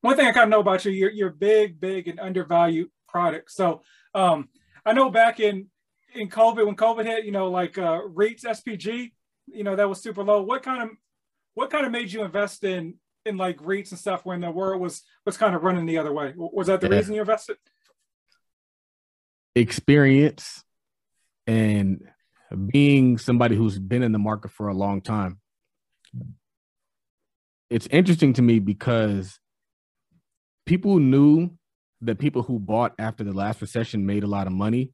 one 0.00 0.16
thing 0.16 0.26
I 0.26 0.32
kind 0.32 0.44
of 0.44 0.50
know 0.50 0.60
about 0.60 0.84
you, 0.84 0.92
you're, 0.92 1.10
you're 1.10 1.30
big, 1.30 1.80
big 1.80 2.08
and 2.08 2.20
undervalued 2.20 2.90
product. 3.08 3.50
So 3.50 3.82
um, 4.14 4.48
I 4.84 4.92
know 4.92 5.10
back 5.10 5.40
in 5.40 5.68
in 6.14 6.28
COVID, 6.28 6.64
when 6.66 6.76
COVID 6.76 7.04
hit, 7.04 7.24
you 7.24 7.32
know, 7.32 7.50
like 7.50 7.76
uh, 7.76 8.00
REITs, 8.00 8.44
SPG, 8.44 9.12
you 9.46 9.64
know, 9.64 9.76
that 9.76 9.88
was 9.88 10.00
super 10.00 10.22
low. 10.22 10.42
What 10.42 10.62
kind 10.62 10.82
of 10.82 10.90
what 11.54 11.70
kind 11.70 11.84
of 11.84 11.92
made 11.92 12.12
you 12.12 12.24
invest 12.24 12.64
in 12.64 12.94
in 13.26 13.36
like 13.36 13.58
REITs 13.58 13.90
and 13.90 13.98
stuff 13.98 14.24
when 14.24 14.40
the 14.40 14.50
world 14.50 14.80
was 14.80 15.02
was 15.26 15.36
kind 15.36 15.54
of 15.54 15.62
running 15.62 15.86
the 15.86 15.98
other 15.98 16.12
way? 16.12 16.32
Was 16.36 16.68
that 16.68 16.80
the 16.80 16.88
yeah. 16.88 16.96
reason 16.96 17.14
you 17.14 17.20
invested? 17.20 17.56
Experience 19.54 20.64
and 21.46 22.08
being 22.72 23.18
somebody 23.18 23.56
who's 23.56 23.78
been 23.78 24.02
in 24.02 24.12
the 24.12 24.18
market 24.18 24.50
for 24.52 24.68
a 24.68 24.74
long 24.74 25.00
time. 25.00 25.40
It's 27.68 27.86
interesting 27.88 28.32
to 28.34 28.42
me 28.42 28.60
because 28.60 29.38
people 30.68 30.98
knew 30.98 31.50
that 32.02 32.18
people 32.18 32.42
who 32.42 32.58
bought 32.60 32.94
after 32.98 33.24
the 33.24 33.32
last 33.32 33.60
recession 33.60 34.06
made 34.06 34.22
a 34.22 34.26
lot 34.28 34.46
of 34.46 34.52
money. 34.52 34.92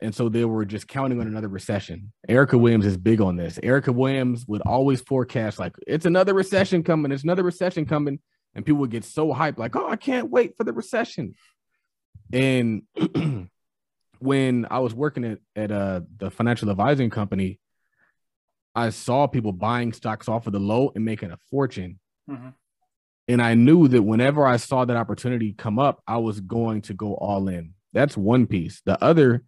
And 0.00 0.14
so 0.14 0.28
they 0.28 0.44
were 0.44 0.64
just 0.64 0.86
counting 0.86 1.20
on 1.20 1.26
another 1.26 1.48
recession. 1.48 2.12
Erica 2.28 2.56
Williams 2.56 2.86
is 2.86 2.96
big 2.96 3.20
on 3.20 3.36
this. 3.36 3.58
Erica 3.60 3.92
Williams 3.92 4.46
would 4.46 4.62
always 4.62 5.00
forecast, 5.00 5.58
like, 5.58 5.74
it's 5.88 6.06
another 6.06 6.32
recession 6.32 6.84
coming, 6.84 7.10
it's 7.10 7.24
another 7.24 7.42
recession 7.42 7.84
coming. 7.84 8.20
And 8.54 8.64
people 8.64 8.78
would 8.78 8.92
get 8.92 9.04
so 9.04 9.34
hyped, 9.34 9.58
like, 9.58 9.74
oh, 9.74 9.88
I 9.88 9.96
can't 9.96 10.30
wait 10.30 10.56
for 10.56 10.62
the 10.62 10.72
recession. 10.72 11.34
And 12.32 12.82
when 14.20 14.66
I 14.70 14.78
was 14.78 14.94
working 14.94 15.24
at 15.24 15.38
at 15.56 15.72
uh, 15.72 16.02
the 16.16 16.30
financial 16.30 16.70
advising 16.70 17.10
company, 17.10 17.58
I 18.74 18.90
saw 18.90 19.26
people 19.26 19.52
buying 19.52 19.92
stocks 19.92 20.28
off 20.28 20.46
of 20.46 20.52
the 20.52 20.60
low 20.60 20.92
and 20.94 21.04
making 21.04 21.32
a 21.32 21.38
fortune. 21.50 21.98
Mm-hmm. 22.30 22.50
And 23.28 23.42
I 23.42 23.54
knew 23.54 23.88
that 23.88 24.02
whenever 24.02 24.46
I 24.46 24.56
saw 24.56 24.86
that 24.86 24.96
opportunity 24.96 25.52
come 25.52 25.78
up, 25.78 26.02
I 26.06 26.16
was 26.16 26.40
going 26.40 26.82
to 26.82 26.94
go 26.94 27.14
all 27.14 27.48
in. 27.48 27.74
That's 27.92 28.16
one 28.16 28.46
piece. 28.46 28.80
The 28.86 29.02
other 29.04 29.44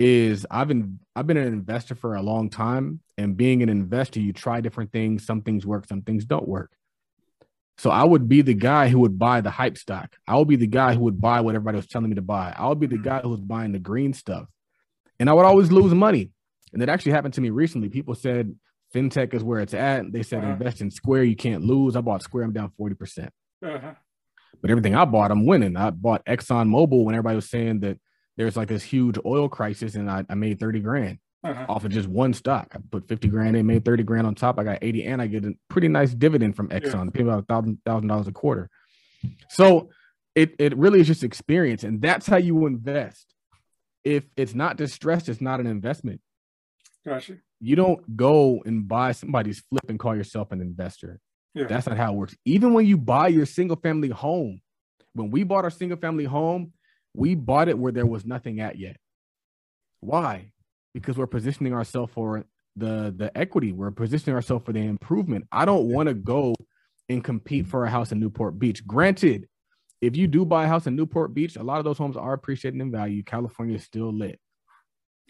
is 0.00 0.44
I've 0.50 0.66
been 0.66 0.98
I've 1.14 1.26
been 1.26 1.36
an 1.36 1.46
investor 1.46 1.94
for 1.94 2.16
a 2.16 2.22
long 2.22 2.50
time, 2.50 3.00
and 3.16 3.36
being 3.36 3.62
an 3.62 3.68
investor, 3.68 4.20
you 4.20 4.32
try 4.32 4.60
different 4.60 4.92
things. 4.92 5.24
Some 5.24 5.42
things 5.42 5.64
work, 5.64 5.86
some 5.86 6.02
things 6.02 6.24
don't 6.24 6.48
work. 6.48 6.72
So 7.78 7.90
I 7.90 8.04
would 8.04 8.28
be 8.28 8.42
the 8.42 8.54
guy 8.54 8.88
who 8.88 9.00
would 9.00 9.18
buy 9.18 9.40
the 9.40 9.50
hype 9.50 9.78
stock. 9.78 10.16
I 10.26 10.36
would 10.36 10.48
be 10.48 10.56
the 10.56 10.66
guy 10.66 10.94
who 10.94 11.00
would 11.00 11.20
buy 11.20 11.40
what 11.40 11.54
everybody 11.54 11.76
was 11.76 11.88
telling 11.88 12.08
me 12.08 12.16
to 12.16 12.22
buy. 12.22 12.54
I 12.56 12.68
would 12.68 12.80
be 12.80 12.86
the 12.86 12.96
mm. 12.96 13.04
guy 13.04 13.20
who 13.20 13.28
was 13.28 13.40
buying 13.40 13.72
the 13.72 13.78
green 13.78 14.12
stuff, 14.12 14.46
and 15.20 15.30
I 15.30 15.32
would 15.32 15.46
always 15.46 15.70
lose 15.70 15.94
money. 15.94 16.30
And 16.72 16.82
it 16.82 16.88
actually 16.88 17.12
happened 17.12 17.34
to 17.34 17.40
me 17.40 17.50
recently. 17.50 17.88
People 17.88 18.16
said 18.16 18.54
fintech 18.94 19.34
is 19.34 19.42
where 19.42 19.60
it's 19.60 19.74
at. 19.74 20.12
They 20.12 20.22
said 20.22 20.42
uh-huh. 20.42 20.52
invest 20.52 20.80
in 20.80 20.90
Square, 20.90 21.24
you 21.24 21.36
can't 21.36 21.64
lose. 21.64 21.96
I 21.96 22.00
bought 22.00 22.22
Square, 22.22 22.44
I'm 22.44 22.52
down 22.52 22.72
forty 22.76 22.94
percent. 22.94 23.32
Uh-huh. 23.64 23.94
But 24.60 24.70
everything 24.70 24.94
I 24.94 25.04
bought, 25.04 25.30
I'm 25.30 25.46
winning. 25.46 25.76
I 25.76 25.90
bought 25.90 26.24
Exxon 26.24 26.68
Mobil 26.68 27.04
when 27.04 27.14
everybody 27.14 27.36
was 27.36 27.50
saying 27.50 27.80
that 27.80 27.98
there's 28.36 28.56
like 28.56 28.68
this 28.68 28.82
huge 28.82 29.18
oil 29.24 29.48
crisis, 29.48 29.94
and 29.94 30.10
I, 30.10 30.24
I 30.28 30.34
made 30.34 30.58
30 30.58 30.80
grand 30.80 31.18
uh-huh. 31.42 31.66
off 31.68 31.84
of 31.84 31.92
just 31.92 32.08
one 32.08 32.32
stock. 32.32 32.72
I 32.74 32.78
put 32.90 33.08
50 33.08 33.28
grand 33.28 33.56
in, 33.56 33.66
made 33.66 33.84
30 33.84 34.02
grand 34.04 34.26
on 34.26 34.34
top. 34.34 34.58
I 34.58 34.64
got 34.64 34.78
80, 34.80 35.04
and 35.04 35.22
I 35.22 35.26
get 35.26 35.44
a 35.44 35.52
pretty 35.68 35.88
nice 35.88 36.14
dividend 36.14 36.56
from 36.56 36.68
Exxon, 36.68 37.04
yeah. 37.04 37.10
pay 37.12 37.22
about 37.22 37.40
a 37.40 37.46
thousand 37.46 37.78
thousand 37.84 38.08
dollars 38.08 38.28
a 38.28 38.32
quarter. 38.32 38.70
So 39.50 39.90
it 40.34 40.54
it 40.58 40.76
really 40.76 41.00
is 41.00 41.06
just 41.06 41.24
experience, 41.24 41.84
and 41.84 42.00
that's 42.00 42.26
how 42.26 42.36
you 42.36 42.66
invest. 42.66 43.34
If 44.02 44.24
it's 44.36 44.54
not 44.54 44.76
distressed, 44.76 45.28
it's 45.28 45.40
not 45.40 45.60
an 45.60 45.66
investment. 45.66 46.20
Gotcha. 47.06 47.36
You 47.64 47.76
don't 47.76 48.16
go 48.16 48.62
and 48.66 48.86
buy 48.86 49.12
somebody's 49.12 49.60
flip 49.60 49.88
and 49.88 49.98
call 49.98 50.14
yourself 50.14 50.52
an 50.52 50.60
investor. 50.60 51.18
Yeah. 51.54 51.64
That's 51.64 51.86
not 51.86 51.96
how 51.96 52.12
it 52.12 52.16
works. 52.16 52.36
Even 52.44 52.74
when 52.74 52.84
you 52.84 52.98
buy 52.98 53.28
your 53.28 53.46
single 53.46 53.76
family 53.76 54.10
home, 54.10 54.60
when 55.14 55.30
we 55.30 55.44
bought 55.44 55.64
our 55.64 55.70
single 55.70 55.96
family 55.96 56.24
home, 56.24 56.72
we 57.14 57.34
bought 57.34 57.68
it 57.68 57.78
where 57.78 57.92
there 57.92 58.04
was 58.04 58.26
nothing 58.26 58.60
at 58.60 58.78
yet. 58.78 58.98
Why? 60.00 60.52
Because 60.92 61.16
we're 61.16 61.26
positioning 61.26 61.72
ourselves 61.72 62.12
for 62.12 62.44
the 62.76 63.14
the 63.16 63.30
equity. 63.34 63.72
We're 63.72 63.92
positioning 63.92 64.34
ourselves 64.34 64.66
for 64.66 64.74
the 64.74 64.80
improvement. 64.80 65.46
I 65.50 65.64
don't 65.64 65.88
want 65.88 66.08
to 66.08 66.14
go 66.14 66.54
and 67.08 67.24
compete 67.24 67.66
for 67.66 67.86
a 67.86 67.90
house 67.90 68.12
in 68.12 68.20
Newport 68.20 68.58
Beach. 68.58 68.86
Granted, 68.86 69.48
if 70.02 70.16
you 70.16 70.26
do 70.26 70.44
buy 70.44 70.64
a 70.64 70.68
house 70.68 70.86
in 70.86 70.96
Newport 70.96 71.32
Beach, 71.32 71.56
a 71.56 71.62
lot 71.62 71.78
of 71.78 71.84
those 71.84 71.96
homes 71.96 72.18
are 72.18 72.34
appreciating 72.34 72.80
in 72.80 72.90
value. 72.90 73.22
California 73.22 73.76
is 73.76 73.84
still 73.84 74.12
lit. 74.12 74.38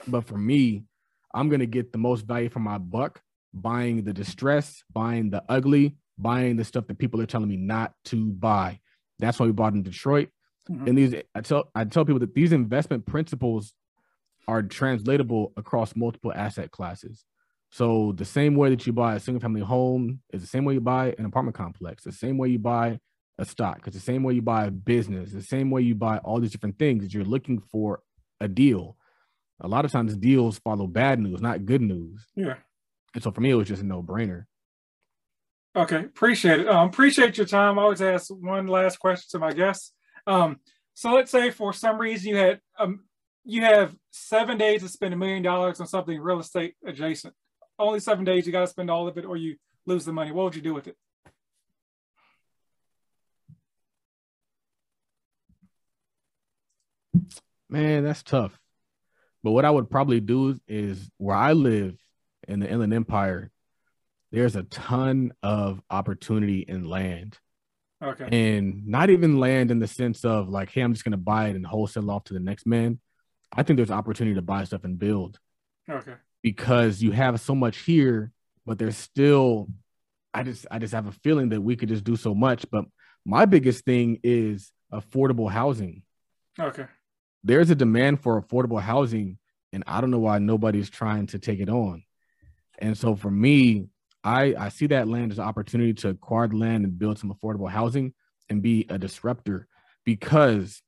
But 0.09 0.26
for 0.26 0.37
me, 0.37 0.87
I'm 1.35 1.49
going 1.49 1.61
to 1.61 1.66
get 1.66 1.93
the 1.93 1.99
most 1.99 2.22
value 2.22 2.49
for 2.49 2.61
my 2.61 2.78
buck 2.78 3.20
buying 3.53 4.05
the 4.05 4.12
distress, 4.12 4.82
buying 4.93 5.30
the 5.30 5.43
ugly, 5.49 5.97
buying 6.18 6.57
the 6.57 6.64
stuff 6.64 6.87
that 6.87 6.99
people 6.99 7.20
are 7.20 7.26
telling 7.26 7.49
me 7.49 7.57
not 7.57 7.93
to 8.07 8.32
buy. 8.32 8.80
That's 9.18 9.39
why 9.39 9.47
we 9.47 9.53
bought 9.53 9.74
in 9.74 9.82
Detroit. 9.82 10.28
Mm-hmm. 10.70 10.89
And 10.89 10.99
these, 10.99 11.14
I 11.35 11.41
tell, 11.41 11.70
I 11.74 11.85
tell 11.85 12.05
people 12.05 12.20
that 12.20 12.35
these 12.35 12.53
investment 12.53 13.07
principles 13.07 13.74
are 14.49 14.62
translatable 14.62 15.53
across 15.57 15.95
multiple 15.95 16.32
asset 16.35 16.70
classes. 16.70 17.24
So 17.70 18.12
the 18.12 18.24
same 18.24 18.55
way 18.55 18.70
that 18.70 18.87
you 18.87 18.93
buy 18.93 19.16
a 19.16 19.20
single 19.20 19.41
family 19.41 19.61
home 19.61 20.20
is 20.32 20.41
the 20.41 20.47
same 20.47 20.64
way 20.64 20.74
you 20.74 20.80
buy 20.80 21.14
an 21.18 21.24
apartment 21.24 21.57
complex, 21.57 22.05
the 22.05 22.12
same 22.12 22.39
way 22.39 22.49
you 22.49 22.59
buy 22.59 23.01
a 23.39 23.45
stock, 23.45 23.80
it's 23.87 23.97
the 23.97 24.03
same 24.03 24.22
way 24.22 24.35
you 24.35 24.43
buy 24.43 24.66
a 24.66 24.70
business, 24.70 25.32
the 25.32 25.43
same 25.43 25.70
way 25.70 25.82
you 25.82 25.95
buy 25.95 26.18
all 26.18 26.39
these 26.39 26.53
different 26.53 26.78
things 26.78 27.12
you're 27.12 27.24
looking 27.24 27.59
for 27.59 28.01
a 28.41 28.47
deal. 28.47 28.97
A 29.61 29.69
lot 29.69 29.85
of 29.85 29.93
times 29.93 30.17
deals 30.17 30.59
follow 30.59 30.87
bad 30.87 31.21
news, 31.21 31.41
not 31.41 31.65
good 31.65 31.81
news. 31.81 32.27
Yeah. 32.35 32.57
And 33.15 33.23
so 33.23 33.31
for 33.31 33.41
me, 33.41 33.51
it 33.51 33.55
was 33.55 33.69
just 33.69 33.83
a 33.83 33.87
no 33.87 34.03
brainer. 34.03 34.45
Okay, 35.77 36.05
appreciate 36.05 36.61
it. 36.61 36.69
Um, 36.69 36.89
appreciate 36.89 37.37
your 37.37 37.47
time. 37.47 37.79
I 37.79 37.83
always 37.83 38.03
ask 38.03 38.29
one 38.29 38.67
last 38.67 38.99
question 38.99 39.27
to 39.31 39.39
my 39.39 39.53
guests. 39.53 39.93
Um, 40.27 40.59
so 40.95 41.13
let's 41.13 41.31
say 41.31 41.51
for 41.51 41.73
some 41.73 41.99
reason 41.99 42.31
you 42.31 42.37
had 42.37 42.61
um, 42.79 43.01
you 43.45 43.63
have 43.63 43.95
seven 44.11 44.57
days 44.57 44.83
to 44.83 44.89
spend 44.89 45.13
a 45.13 45.17
million 45.17 45.43
dollars 45.43 45.81
on 45.81 45.87
something 45.87 46.19
real 46.21 46.41
estate 46.41 46.75
adjacent. 46.87 47.35
Only 47.79 48.01
seven 48.01 48.25
days, 48.25 48.47
you 48.47 48.53
got 48.53 48.61
to 48.61 48.67
spend 48.69 48.91
all 48.91 49.09
of 49.09 49.19
it, 49.19 49.25
or 49.25 49.37
you 49.37 49.57
lose 49.85 50.05
the 50.05 50.13
money. 50.13 50.31
What 50.31 50.45
would 50.45 50.57
you 50.57 50.63
do 50.63 50.75
with 50.75 50.87
it? 50.87 50.97
Man, 57.69 58.05
that's 58.05 58.23
tough. 58.23 58.59
But 59.45 59.53
what 59.53 59.66
I 59.66 59.70
would 59.70 59.90
probably 59.90 60.20
do 60.20 60.59
is 60.66 61.11
where 61.18 61.36
I 61.36 61.53
live 61.53 61.97
in 62.49 62.61
the 62.61 62.68
Inland 62.68 62.95
Empire, 62.95 63.51
there's 64.32 64.57
a 64.57 64.62
ton 64.64 65.32
of 65.42 65.82
opportunity 65.90 66.64
in 66.66 66.88
land. 66.88 67.38
Okay. 68.03 68.26
And 68.32 68.86
not 68.88 69.11
even 69.11 69.38
land 69.38 69.70
in 69.70 69.78
the 69.78 69.86
sense 69.86 70.24
of 70.24 70.49
like, 70.49 70.70
hey, 70.70 70.80
I'm 70.80 70.95
just 70.95 71.05
gonna 71.05 71.18
buy 71.18 71.49
it 71.49 71.57
and 71.57 71.66
wholesale 71.66 72.11
off 72.11 72.24
to 72.24 72.34
the 72.34 72.40
next 72.40 72.66
man. 72.66 72.99
I 73.53 73.62
think 73.62 73.76
there's 73.76 73.90
opportunity 73.90 74.34
to 74.34 74.42
buy 74.42 74.64
stuff 74.64 74.84
and 74.84 74.99
build. 74.99 75.38
Okay. 75.88 76.14
Because 76.42 77.03
you 77.03 77.12
have 77.12 77.38
so 77.38 77.55
much 77.55 77.78
here, 77.78 78.32
but 78.64 78.78
there's 78.78 78.97
still 78.97 79.68
I 80.32 80.42
just 80.42 80.66
I 80.70 80.78
just 80.78 80.95
have 80.95 81.07
a 81.07 81.12
feeling 81.12 81.51
that 81.51 81.61
we 81.61 81.76
could 81.76 81.90
just 81.90 82.05
do 82.05 82.16
so 82.16 82.34
much. 82.34 82.64
But 82.70 82.86
my 83.26 83.45
biggest 83.45 83.84
thing 83.84 84.20
is 84.22 84.72
affordable 84.90 85.51
housing. 85.51 86.03
Okay. 86.59 86.86
There's 87.45 87.70
a 87.70 87.74
demand 87.74 88.22
for 88.22 88.40
affordable 88.40 88.80
housing, 88.80 89.38
and 89.72 89.84
I 89.86 90.01
don't 90.01 90.11
know 90.11 90.18
why 90.18 90.38
nobody's 90.38 90.88
trying 90.88 91.26
to 91.28 91.38
take 91.38 91.61
it 91.61 91.68
on. 91.68 92.03
And 92.78 92.97
so 92.97 93.14
for 93.14 93.30
me, 93.30 93.88
I, 94.24 94.55
I 94.59 94.68
see 94.70 94.86
that 94.88 95.09
land 95.09 95.30
as 95.30 95.38
an 95.38 95.45
opportunity 95.45 95.92
to 95.95 96.09
acquire 96.09 96.49
the 96.49 96.57
land 96.57 96.84
and 96.84 96.99
build 96.99 97.18
some 97.18 97.32
affordable 97.32 97.70
housing 97.70 98.14
and 98.49 98.62
be 98.62 98.86
a 98.88 98.99
disruptor 98.99 99.68
because 100.05 100.82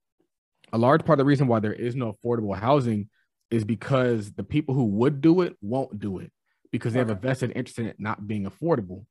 a 0.72 0.78
large 0.78 1.04
part 1.04 1.20
of 1.20 1.24
the 1.24 1.28
reason 1.28 1.46
why 1.46 1.60
there 1.60 1.74
is 1.74 1.94
no 1.94 2.12
affordable 2.12 2.56
housing 2.56 3.10
is 3.50 3.64
because 3.64 4.32
the 4.32 4.42
people 4.42 4.74
who 4.74 4.84
would 4.84 5.20
do 5.20 5.42
it 5.42 5.56
won't 5.60 5.98
do 5.98 6.18
it 6.18 6.32
because 6.72 6.94
they 6.94 6.98
have 6.98 7.10
a 7.10 7.14
vested 7.14 7.52
interest 7.54 7.78
in 7.78 7.86
it 7.86 7.96
not 8.00 8.26
being 8.26 8.44
affordable. 8.44 9.04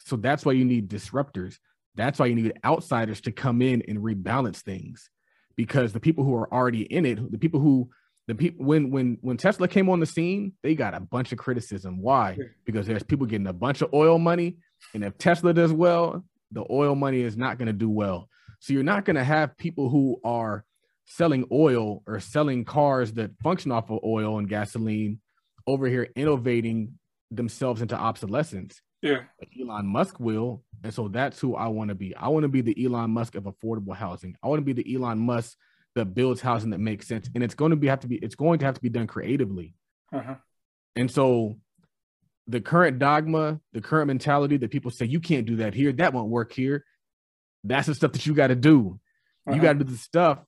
So 0.00 0.16
that's 0.16 0.44
why 0.44 0.52
you 0.52 0.64
need 0.64 0.90
disruptors. 0.90 1.58
That's 1.94 2.18
why 2.18 2.26
you 2.26 2.34
need 2.34 2.58
outsiders 2.64 3.20
to 3.22 3.32
come 3.32 3.62
in 3.62 3.82
and 3.86 3.98
rebalance 3.98 4.58
things 4.58 5.08
because 5.56 5.92
the 5.92 6.00
people 6.00 6.24
who 6.24 6.34
are 6.34 6.52
already 6.52 6.82
in 6.82 7.06
it, 7.06 7.30
the 7.30 7.38
people 7.38 7.60
who 7.60 7.90
the 8.28 8.34
people 8.34 8.64
when 8.64 8.90
when 8.90 9.18
when 9.20 9.36
Tesla 9.36 9.68
came 9.68 9.88
on 9.88 10.00
the 10.00 10.06
scene, 10.06 10.52
they 10.62 10.74
got 10.74 10.94
a 10.94 11.00
bunch 11.00 11.32
of 11.32 11.38
criticism. 11.38 12.00
Why? 12.00 12.36
Because 12.64 12.86
there's 12.86 13.02
people 13.02 13.26
getting 13.26 13.46
a 13.46 13.52
bunch 13.52 13.82
of 13.82 13.92
oil 13.92 14.18
money, 14.18 14.58
and 14.94 15.04
if 15.04 15.18
Tesla 15.18 15.52
does 15.52 15.72
well, 15.72 16.24
the 16.52 16.64
oil 16.70 16.94
money 16.94 17.20
is 17.20 17.36
not 17.36 17.58
going 17.58 17.66
to 17.66 17.72
do 17.72 17.90
well. 17.90 18.28
So 18.60 18.72
you're 18.72 18.84
not 18.84 19.04
going 19.04 19.16
to 19.16 19.24
have 19.24 19.56
people 19.58 19.88
who 19.88 20.20
are 20.24 20.64
selling 21.04 21.44
oil 21.50 22.02
or 22.06 22.20
selling 22.20 22.64
cars 22.64 23.12
that 23.14 23.32
function 23.42 23.72
off 23.72 23.90
of 23.90 23.98
oil 24.04 24.38
and 24.38 24.48
gasoline 24.48 25.20
over 25.66 25.88
here 25.88 26.08
innovating 26.14 26.98
themselves 27.30 27.82
into 27.82 27.96
obsolescence. 27.96 28.80
Yeah. 29.00 29.22
But 29.38 29.48
Elon 29.60 29.86
Musk 29.86 30.20
will. 30.20 30.62
And 30.84 30.92
so 30.92 31.08
that's 31.08 31.38
who 31.38 31.54
I 31.54 31.68
want 31.68 31.90
to 31.90 31.94
be. 31.94 32.14
I 32.16 32.28
want 32.28 32.42
to 32.42 32.48
be 32.48 32.60
the 32.60 32.84
Elon 32.84 33.10
Musk 33.10 33.34
of 33.34 33.44
affordable 33.44 33.94
housing. 33.94 34.36
I 34.42 34.48
want 34.48 34.58
to 34.58 34.64
be 34.64 34.72
the 34.72 34.94
Elon 34.94 35.18
Musk 35.18 35.56
that 35.94 36.14
builds 36.14 36.40
housing 36.40 36.70
that 36.70 36.78
makes 36.78 37.06
sense. 37.06 37.28
And 37.34 37.44
it's 37.44 37.54
going 37.54 37.70
to 37.70 37.76
be 37.76 37.86
have 37.86 38.00
to 38.00 38.08
be 38.08 38.16
it's 38.16 38.34
going 38.34 38.58
to 38.60 38.64
have 38.64 38.74
to 38.74 38.80
be 38.80 38.88
done 38.88 39.06
creatively. 39.06 39.74
Uh-huh. 40.12 40.36
And 40.96 41.10
so 41.10 41.56
the 42.48 42.60
current 42.60 42.98
dogma, 42.98 43.60
the 43.72 43.80
current 43.80 44.08
mentality 44.08 44.56
that 44.58 44.70
people 44.70 44.90
say 44.90 45.06
you 45.06 45.20
can't 45.20 45.46
do 45.46 45.56
that 45.56 45.74
here, 45.74 45.92
that 45.92 46.12
won't 46.12 46.28
work 46.28 46.52
here. 46.52 46.84
That's 47.64 47.86
the 47.86 47.94
stuff 47.94 48.12
that 48.12 48.26
you 48.26 48.34
got 48.34 48.48
to 48.48 48.56
do. 48.56 48.98
Uh-huh. 49.46 49.54
You 49.54 49.62
got 49.62 49.74
to 49.74 49.84
do 49.84 49.90
the 49.90 49.96
stuff 49.96 50.38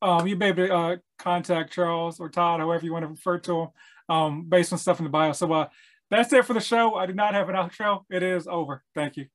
Um, 0.00 0.26
you'll 0.26 0.38
be 0.38 0.46
able 0.46 0.66
to 0.66 0.74
uh, 0.74 0.96
contact 1.18 1.72
Charles 1.72 2.20
or 2.20 2.28
Todd, 2.28 2.60
however 2.60 2.84
you 2.84 2.92
want 2.92 3.04
to 3.04 3.08
refer 3.08 3.38
to 3.38 3.60
him, 3.60 3.68
um, 4.08 4.48
based 4.48 4.72
on 4.72 4.78
stuff 4.78 5.00
in 5.00 5.04
the 5.04 5.10
bio. 5.10 5.32
So 5.32 5.52
uh, 5.52 5.68
that's 6.10 6.32
it 6.32 6.44
for 6.44 6.54
the 6.54 6.60
show. 6.60 6.94
I 6.94 7.06
do 7.06 7.14
not 7.14 7.34
have 7.34 7.48
an 7.48 7.56
outro. 7.56 8.04
It 8.10 8.22
is 8.22 8.46
over. 8.46 8.84
Thank 8.94 9.16
you. 9.16 9.26